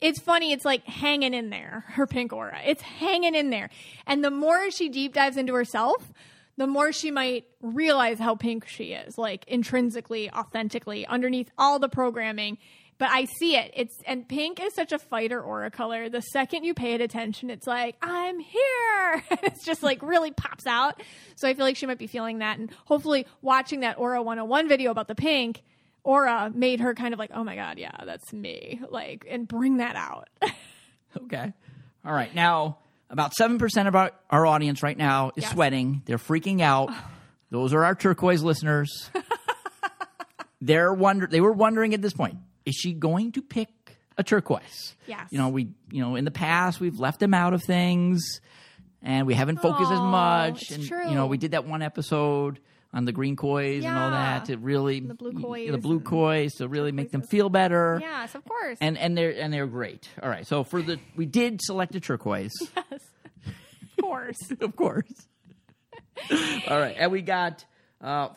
it's 0.00 0.20
funny. 0.20 0.52
It's 0.52 0.64
like 0.64 0.84
hanging 0.84 1.32
in 1.34 1.50
there. 1.50 1.84
Her 1.88 2.06
pink 2.06 2.32
aura. 2.32 2.60
It's 2.66 2.82
hanging 2.82 3.34
in 3.34 3.50
there, 3.50 3.70
and 4.06 4.22
the 4.24 4.30
more 4.30 4.70
she 4.70 4.88
deep 4.88 5.14
dives 5.14 5.36
into 5.36 5.54
herself. 5.54 6.12
The 6.56 6.66
more 6.66 6.92
she 6.92 7.10
might 7.10 7.44
realize 7.60 8.18
how 8.18 8.34
pink 8.34 8.66
she 8.66 8.92
is, 8.92 9.18
like 9.18 9.44
intrinsically, 9.46 10.30
authentically, 10.30 11.06
underneath 11.06 11.50
all 11.58 11.78
the 11.78 11.88
programming 11.88 12.58
but 12.98 13.10
I 13.10 13.26
see 13.26 13.56
it. 13.56 13.72
It's 13.74 13.94
and 14.06 14.26
pink 14.26 14.60
is 14.60 14.74
such 14.74 14.92
a 14.92 14.98
fighter 14.98 15.40
aura 15.40 15.70
color. 15.70 16.08
The 16.08 16.22
second 16.22 16.64
you 16.64 16.72
pay 16.72 16.94
it 16.94 17.00
attention, 17.00 17.50
it's 17.50 17.66
like 17.66 17.96
I'm 18.00 18.38
here. 18.38 19.24
it's 19.42 19.64
just 19.64 19.82
like 19.82 20.02
really 20.02 20.30
pops 20.30 20.66
out. 20.66 21.02
So 21.34 21.46
I 21.46 21.54
feel 21.54 21.64
like 21.64 21.76
she 21.76 21.86
might 21.86 21.98
be 21.98 22.06
feeling 22.06 22.38
that, 22.38 22.58
and 22.58 22.70
hopefully 22.86 23.26
watching 23.42 23.80
that 23.80 23.98
Aura 23.98 24.22
101 24.22 24.68
video 24.68 24.90
about 24.90 25.08
the 25.08 25.14
pink 25.14 25.62
aura 26.04 26.52
made 26.54 26.80
her 26.80 26.94
kind 26.94 27.12
of 27.12 27.18
like, 27.18 27.30
oh 27.34 27.42
my 27.42 27.56
god, 27.56 27.78
yeah, 27.78 28.04
that's 28.04 28.32
me. 28.32 28.80
Like 28.88 29.26
and 29.28 29.46
bring 29.46 29.78
that 29.78 29.96
out. 29.96 30.28
Okay. 31.22 31.50
All 32.04 32.12
right. 32.12 32.34
Now, 32.34 32.76
about 33.10 33.32
7% 33.38 33.86
of 33.88 33.94
our, 33.96 34.12
our 34.30 34.46
audience 34.46 34.82
right 34.82 34.96
now 34.96 35.30
is 35.36 35.42
Yes. 35.44 35.52
sweating. 35.52 36.02
They're 36.06 36.18
freaking 36.18 36.60
out. 36.60 36.90
Those 37.50 37.72
are 37.72 37.84
our 37.84 37.94
turquoise 37.94 38.42
listeners. 38.42 39.10
They're 40.60 40.92
wonder 40.92 41.26
they 41.26 41.40
were 41.40 41.52
wondering 41.52 41.92
at 41.94 42.00
this 42.02 42.12
point, 42.14 42.36
is 42.64 42.74
she 42.74 42.92
going 42.92 43.32
to 43.32 43.42
pick 43.42 43.68
a 44.16 44.24
turquoise? 44.24 44.94
Yes. 45.06 45.28
You 45.30 45.38
know, 45.38 45.48
we 45.50 45.68
you 45.90 46.00
know, 46.02 46.16
in 46.16 46.24
the 46.24 46.30
past 46.30 46.80
we've 46.80 46.98
left 46.98 47.20
them 47.20 47.34
out 47.34 47.52
of 47.54 47.62
things 47.62 48.40
and 49.02 49.26
we 49.26 49.34
haven't 49.34 49.58
focused 49.58 49.92
as 49.92 49.98
oh, 49.98 50.04
much 50.06 50.62
it's 50.62 50.70
and 50.72 50.84
true. 50.86 51.08
you 51.08 51.14
know, 51.14 51.26
we 51.26 51.36
did 51.36 51.50
that 51.52 51.66
one 51.66 51.82
episode 51.82 52.58
on 52.96 53.04
the 53.04 53.12
green 53.12 53.36
kois 53.36 53.84
and 53.84 53.96
all 53.98 54.10
that 54.10 54.46
to 54.46 54.56
really 54.56 55.00
The 55.00 55.14
blue 55.14 55.32
the 55.70 55.76
blue 55.78 56.00
kois 56.00 56.56
to 56.56 56.66
really 56.66 56.90
make 56.92 57.10
them 57.12 57.20
feel 57.22 57.50
better 57.50 57.98
yes, 58.00 58.34
of 58.34 58.42
course. 58.44 58.78
and 58.80 58.96
and 58.96 59.16
they're 59.16 59.34
and 59.38 59.52
they're 59.52 59.66
great. 59.66 60.08
All 60.22 60.28
right, 60.30 60.46
so 60.46 60.64
for 60.64 60.80
the 60.80 60.98
we 61.14 61.26
did 61.26 61.60
select 61.62 61.94
a 61.94 62.00
turquoise, 62.00 62.52
Yes, 62.74 63.00
of 63.98 64.02
course. 64.02 64.50
of 64.60 64.76
course. 64.76 65.12
All 66.68 66.78
right, 66.78 66.96
and 66.98 67.12
we 67.12 67.20
got 67.22 67.64
uh, 68.00 68.28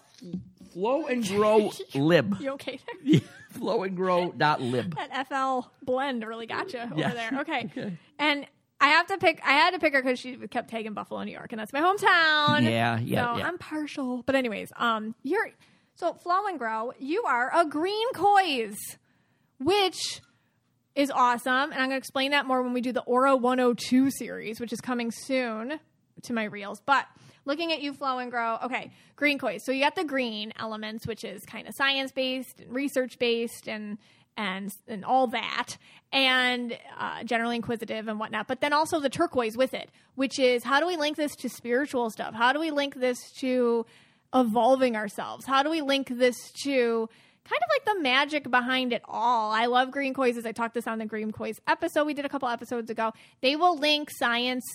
Flow 0.73 1.07
and 1.07 1.25
Grow 1.25 1.71
Lib. 1.95 2.35
You 2.39 2.51
okay 2.51 2.79
there? 2.85 2.95
Yeah, 3.03 3.19
Flow 3.51 3.83
and 3.83 3.95
Grow 3.95 4.31
dot 4.35 4.61
lib. 4.61 4.95
that 4.95 5.27
FL 5.27 5.69
blend 5.83 6.25
really 6.25 6.45
got 6.47 6.73
you 6.73 6.79
over 6.79 6.95
Yeah. 6.95 7.13
there. 7.13 7.39
Okay. 7.41 7.97
And 8.19 8.45
I 8.81 8.89
have 8.89 9.07
to 9.07 9.17
pick. 9.17 9.41
I 9.45 9.51
had 9.51 9.71
to 9.71 9.79
pick 9.79 9.93
her 9.93 10.01
because 10.01 10.19
she 10.19 10.35
kept 10.47 10.69
tagging 10.69 10.93
Buffalo, 10.93 11.21
New 11.23 11.31
York, 11.31 11.51
and 11.51 11.59
that's 11.59 11.73
my 11.73 11.81
hometown. 11.81 12.63
Yeah, 12.63 12.99
yeah, 12.99 13.33
So 13.33 13.39
yeah. 13.39 13.47
I'm 13.47 13.57
partial, 13.57 14.23
but 14.25 14.35
anyways, 14.35 14.71
um, 14.77 15.15
you're 15.23 15.49
so 15.95 16.13
Flow 16.13 16.47
and 16.47 16.57
Grow. 16.57 16.93
You 16.99 17.23
are 17.23 17.51
a 17.53 17.65
green 17.65 18.13
kois, 18.13 18.77
which 19.59 20.21
is 20.95 21.11
awesome, 21.11 21.71
and 21.71 21.73
I'm 21.73 21.89
going 21.89 21.91
to 21.91 21.97
explain 21.97 22.31
that 22.31 22.45
more 22.45 22.63
when 22.63 22.73
we 22.73 22.81
do 22.81 22.91
the 22.91 23.01
Aura 23.01 23.35
102 23.35 24.11
series, 24.11 24.59
which 24.59 24.73
is 24.73 24.81
coming 24.81 25.11
soon 25.11 25.79
to 26.23 26.33
my 26.33 26.45
reels. 26.45 26.81
But 26.85 27.05
looking 27.45 27.71
at 27.71 27.81
you, 27.81 27.93
Flow 27.93 28.19
and 28.19 28.31
Grow. 28.31 28.57
Okay, 28.63 28.91
green 29.15 29.39
kois. 29.39 29.59
So 29.61 29.71
you 29.71 29.83
got 29.83 29.95
the 29.95 30.03
green 30.05 30.53
elements, 30.57 31.05
which 31.05 31.23
is 31.23 31.43
kind 31.45 31.67
of 31.67 31.73
science 31.75 32.11
based 32.11 32.59
and 32.61 32.73
research 32.73 33.19
based, 33.19 33.67
and 33.67 33.97
and 34.37 34.71
and 34.87 35.03
all 35.03 35.27
that, 35.27 35.75
and 36.11 36.77
uh, 36.97 37.23
generally 37.23 37.55
inquisitive 37.55 38.07
and 38.07 38.19
whatnot. 38.19 38.47
But 38.47 38.61
then 38.61 38.73
also 38.73 38.99
the 38.99 39.09
turquoise 39.09 39.55
with 39.55 39.73
it, 39.73 39.89
which 40.15 40.39
is 40.39 40.63
how 40.63 40.79
do 40.79 40.87
we 40.87 40.97
link 40.97 41.17
this 41.17 41.35
to 41.37 41.49
spiritual 41.49 42.09
stuff? 42.09 42.33
How 42.33 42.53
do 42.53 42.59
we 42.59 42.71
link 42.71 42.95
this 42.95 43.17
to 43.39 43.85
evolving 44.33 44.95
ourselves? 44.95 45.45
How 45.45 45.63
do 45.63 45.69
we 45.69 45.81
link 45.81 46.09
this 46.09 46.35
to 46.63 47.09
kind 47.43 47.61
of 47.61 47.69
like 47.69 47.95
the 47.95 48.01
magic 48.01 48.49
behind 48.49 48.93
it 48.93 49.01
all? 49.05 49.51
I 49.51 49.67
love 49.67 49.91
green 49.91 50.13
quizzes. 50.13 50.45
I 50.45 50.51
talked 50.51 50.73
this 50.73 50.87
on 50.87 50.97
the 50.97 51.05
green 51.05 51.31
kois 51.31 51.59
episode 51.67 52.05
we 52.05 52.13
did 52.13 52.25
a 52.25 52.29
couple 52.29 52.47
episodes 52.47 52.89
ago. 52.89 53.13
They 53.41 53.55
will 53.55 53.77
link 53.77 54.09
science 54.11 54.65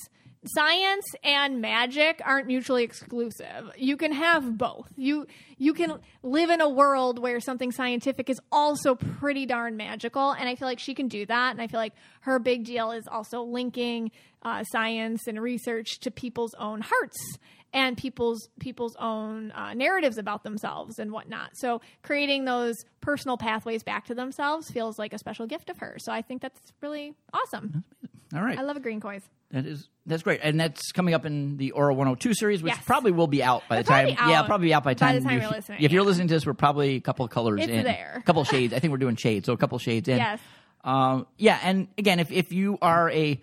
science 0.47 1.05
and 1.22 1.61
magic 1.61 2.20
aren't 2.24 2.47
mutually 2.47 2.84
exclusive. 2.84 3.70
You 3.76 3.97
can 3.97 4.12
have 4.12 4.57
both. 4.57 4.88
You 4.97 5.26
you 5.57 5.72
can 5.74 5.99
live 6.22 6.51
in 6.51 6.61
a 6.61 6.68
world 6.68 7.18
where 7.18 7.40
something 7.40 7.72
scientific 7.72 8.28
is 8.28 8.40
also 8.53 8.95
pretty 8.95 9.47
darn 9.47 9.76
magical, 9.76 10.32
and 10.32 10.49
I 10.49 10.55
feel 10.55 10.68
like 10.68 10.78
she 10.78 10.95
can 10.95 11.09
do 11.09 11.26
that. 11.26 11.53
And 11.53 11.62
I 11.62 11.66
feel 11.66 11.80
like 11.80 11.95
her 12.20 12.38
big 12.38 12.64
deal 12.64 12.90
is 12.90 13.07
also 13.11 13.42
linking 13.42 14.11
uh, 14.42 14.64
science 14.64 15.26
and 15.26 15.40
research 15.40 16.01
to 16.01 16.11
people's 16.11 16.55
own 16.55 16.82
hearts 16.82 17.38
and 17.74 17.98
people's 17.98 18.48
people's 18.60 18.96
own 18.98 19.50
uh, 19.50 19.74
narratives 19.74 20.16
about 20.16 20.44
themselves 20.44 20.98
and 20.98 21.12
whatnot. 21.12 21.56
So 21.56 21.82
creating 22.02 22.46
those 22.46 22.86
personal 23.02 23.36
pathways 23.36 23.82
back 23.82 24.06
to 24.06 24.14
themselves 24.14 24.70
feels 24.70 24.98
like 24.98 25.12
a 25.12 25.18
special 25.18 25.46
gift 25.46 25.68
of 25.68 25.76
hers. 25.78 26.02
So 26.04 26.12
I 26.12 26.22
think 26.22 26.40
that's 26.40 26.72
really 26.80 27.12
awesome. 27.34 27.84
All 28.34 28.40
right. 28.42 28.58
I 28.58 28.62
love 28.62 28.76
a 28.76 28.80
green 28.80 29.00
kois. 29.00 29.20
That 29.50 29.66
is 29.66 29.88
that's 30.06 30.22
great, 30.22 30.40
and 30.42 30.58
that's 30.58 30.90
coming 30.92 31.14
up 31.14 31.24
in 31.26 31.56
the 31.58 31.70
Aura 31.72 31.94
102 31.94 32.34
series, 32.34 32.62
which 32.62 32.72
Yes. 32.74 32.84
probably 32.84 33.12
will 33.12 33.26
be 33.28 33.42
out 33.42 33.62
by 33.68 33.76
the 33.76 33.80
It'll 33.80 33.90
time. 33.92 34.06
be 34.06 34.12
Yeah, 34.12 34.42
probably 34.42 34.68
be 34.68 34.74
out 34.74 34.82
by, 34.82 34.90
by 34.90 34.94
the 34.94 35.00
time 35.00 35.22
time 35.22 35.32
you- 35.34 35.40
you're 35.42 35.50
listening, 35.50 35.82
If 35.82 35.92
you're 35.92 36.02
listening 36.02 36.28
to 36.28 36.34
this, 36.34 36.44
we're 36.46 36.54
probably 36.54 36.96
a 36.96 37.00
couple 37.00 37.24
of 37.24 37.30
colors 37.30 37.60
It's 37.60 37.70
in, 37.70 37.84
there. 37.84 38.16
a 38.18 38.22
couple 38.22 38.42
of 38.42 38.48
shades. 38.48 38.72
I 38.74 38.78
think 38.80 38.90
we're 38.90 38.96
doing 38.98 39.16
shades, 39.16 39.46
so 39.46 39.52
a 39.52 39.56
couple 39.56 39.76
of 39.76 39.82
shades 39.82 40.08
in. 40.08 40.16
Yes. 40.24 40.40
Um, 40.82 41.26
yeah, 41.38 41.58
and 41.62 41.88
again, 41.96 42.20
if 42.20 42.30
if 42.32 42.52
you 42.52 42.76
are 42.82 43.10
a 43.10 43.40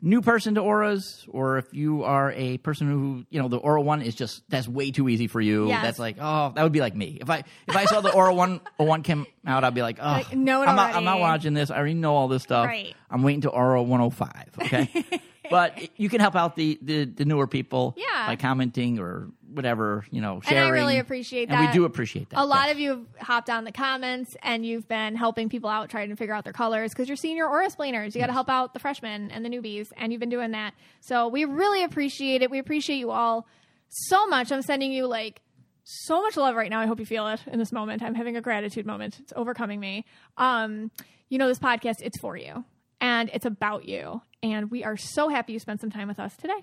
new 0.00 0.20
person 0.20 0.54
to 0.54 0.60
auras, 0.60 1.24
or 1.28 1.58
if 1.58 1.72
you 1.72 2.04
are 2.04 2.32
a 2.32 2.58
person 2.58 2.88
who 2.88 3.24
you 3.30 3.40
know 3.40 3.48
the 3.48 3.56
aura 3.56 3.80
one 3.80 4.02
is 4.02 4.14
just 4.14 4.42
that's 4.48 4.68
way 4.68 4.90
too 4.90 5.08
easy 5.08 5.26
for 5.26 5.40
you. 5.40 5.68
Yes. 5.68 5.82
That's 5.82 5.98
like 5.98 6.16
oh, 6.20 6.52
that 6.54 6.62
would 6.62 6.72
be 6.72 6.80
like 6.80 6.94
me. 6.94 7.18
If 7.20 7.30
I 7.30 7.44
if 7.66 7.76
I 7.76 7.84
saw 7.86 8.00
the 8.00 8.12
aura 8.12 8.34
one 8.34 8.60
one 8.76 9.02
came 9.02 9.26
out, 9.46 9.64
I'd 9.64 9.74
be 9.74 9.82
like 9.82 9.98
oh, 10.00 10.06
Like, 10.06 10.34
know 10.34 10.62
it 10.62 10.66
I'm 10.66 10.76
not 10.76 10.94
I'm 10.94 11.04
not 11.04 11.20
watching 11.20 11.54
this. 11.54 11.70
I 11.70 11.76
already 11.76 11.94
know 11.94 12.14
all 12.14 12.28
this 12.28 12.42
stuff. 12.42 12.66
Right. 12.66 12.94
I'm 13.10 13.22
waiting 13.22 13.42
to 13.42 13.50
aura 13.50 13.82
105. 13.82 14.50
Okay. 14.62 15.04
But 15.50 15.98
you 15.98 16.08
can 16.08 16.20
help 16.20 16.34
out 16.36 16.56
the, 16.56 16.78
the, 16.82 17.04
the 17.04 17.24
newer 17.24 17.46
people 17.46 17.94
Yeah. 17.96 18.26
by 18.26 18.36
commenting 18.36 18.98
or 18.98 19.28
whatever, 19.52 20.04
you 20.10 20.20
know, 20.20 20.34
And 20.34 20.44
sharing. 20.44 20.64
I 20.64 20.68
really 20.70 20.98
appreciate 20.98 21.48
And 21.48 21.52
that. 21.58 21.68
we 21.68 21.72
do 21.72 21.84
appreciate 21.84 22.28
that. 22.30 22.40
A 22.40 22.44
lot 22.44 22.66
yes. 22.66 22.72
of 22.74 22.78
you 22.80 22.88
have 22.90 23.26
hopped 23.26 23.48
on 23.50 23.64
the 23.64 23.72
comments 23.72 24.36
and 24.42 24.66
you've 24.66 24.86
been 24.88 25.14
helping 25.16 25.48
people 25.48 25.70
out 25.70 25.88
trying 25.88 26.10
to 26.10 26.16
figure 26.16 26.34
out 26.34 26.44
their 26.44 26.52
colors 26.52 26.90
because 26.92 27.08
you're 27.08 27.16
senior 27.16 27.46
or 27.48 27.62
explainers. 27.62 28.14
You 28.14 28.20
got 28.20 28.26
to 28.26 28.32
help 28.34 28.48
out 28.50 28.74
the 28.74 28.80
freshmen 28.80 29.30
and 29.30 29.44
the 29.44 29.48
newbies, 29.48 29.88
and 29.96 30.12
you've 30.12 30.20
been 30.20 30.28
doing 30.28 30.50
that. 30.50 30.74
So 31.00 31.28
we 31.28 31.44
really 31.44 31.84
appreciate 31.84 32.42
it. 32.42 32.50
We 32.50 32.58
appreciate 32.58 32.96
you 32.96 33.10
all 33.10 33.46
so 33.88 34.26
much. 34.26 34.50
I'm 34.52 34.62
sending 34.62 34.92
you 34.92 35.06
like 35.06 35.40
so 35.84 36.20
much 36.20 36.36
love 36.36 36.56
right 36.56 36.68
now. 36.68 36.80
I 36.80 36.86
hope 36.86 36.98
you 36.98 37.06
feel 37.06 37.28
it 37.28 37.40
in 37.46 37.58
this 37.58 37.70
moment. 37.72 38.02
I'm 38.02 38.14
having 38.14 38.36
a 38.36 38.40
gratitude 38.40 38.84
moment. 38.86 39.20
It's 39.20 39.32
overcoming 39.36 39.78
me. 39.80 40.04
Um, 40.36 40.90
you 41.28 41.38
know, 41.38 41.46
this 41.48 41.60
podcast, 41.60 41.96
it's 42.02 42.18
for 42.20 42.36
you 42.36 42.64
and 43.00 43.30
it's 43.32 43.46
about 43.46 43.84
you. 43.86 44.20
And 44.52 44.70
we 44.70 44.84
are 44.84 44.96
so 44.96 45.28
happy 45.28 45.54
you 45.54 45.58
spent 45.58 45.80
some 45.80 45.90
time 45.90 46.06
with 46.06 46.20
us 46.20 46.36
today. 46.36 46.62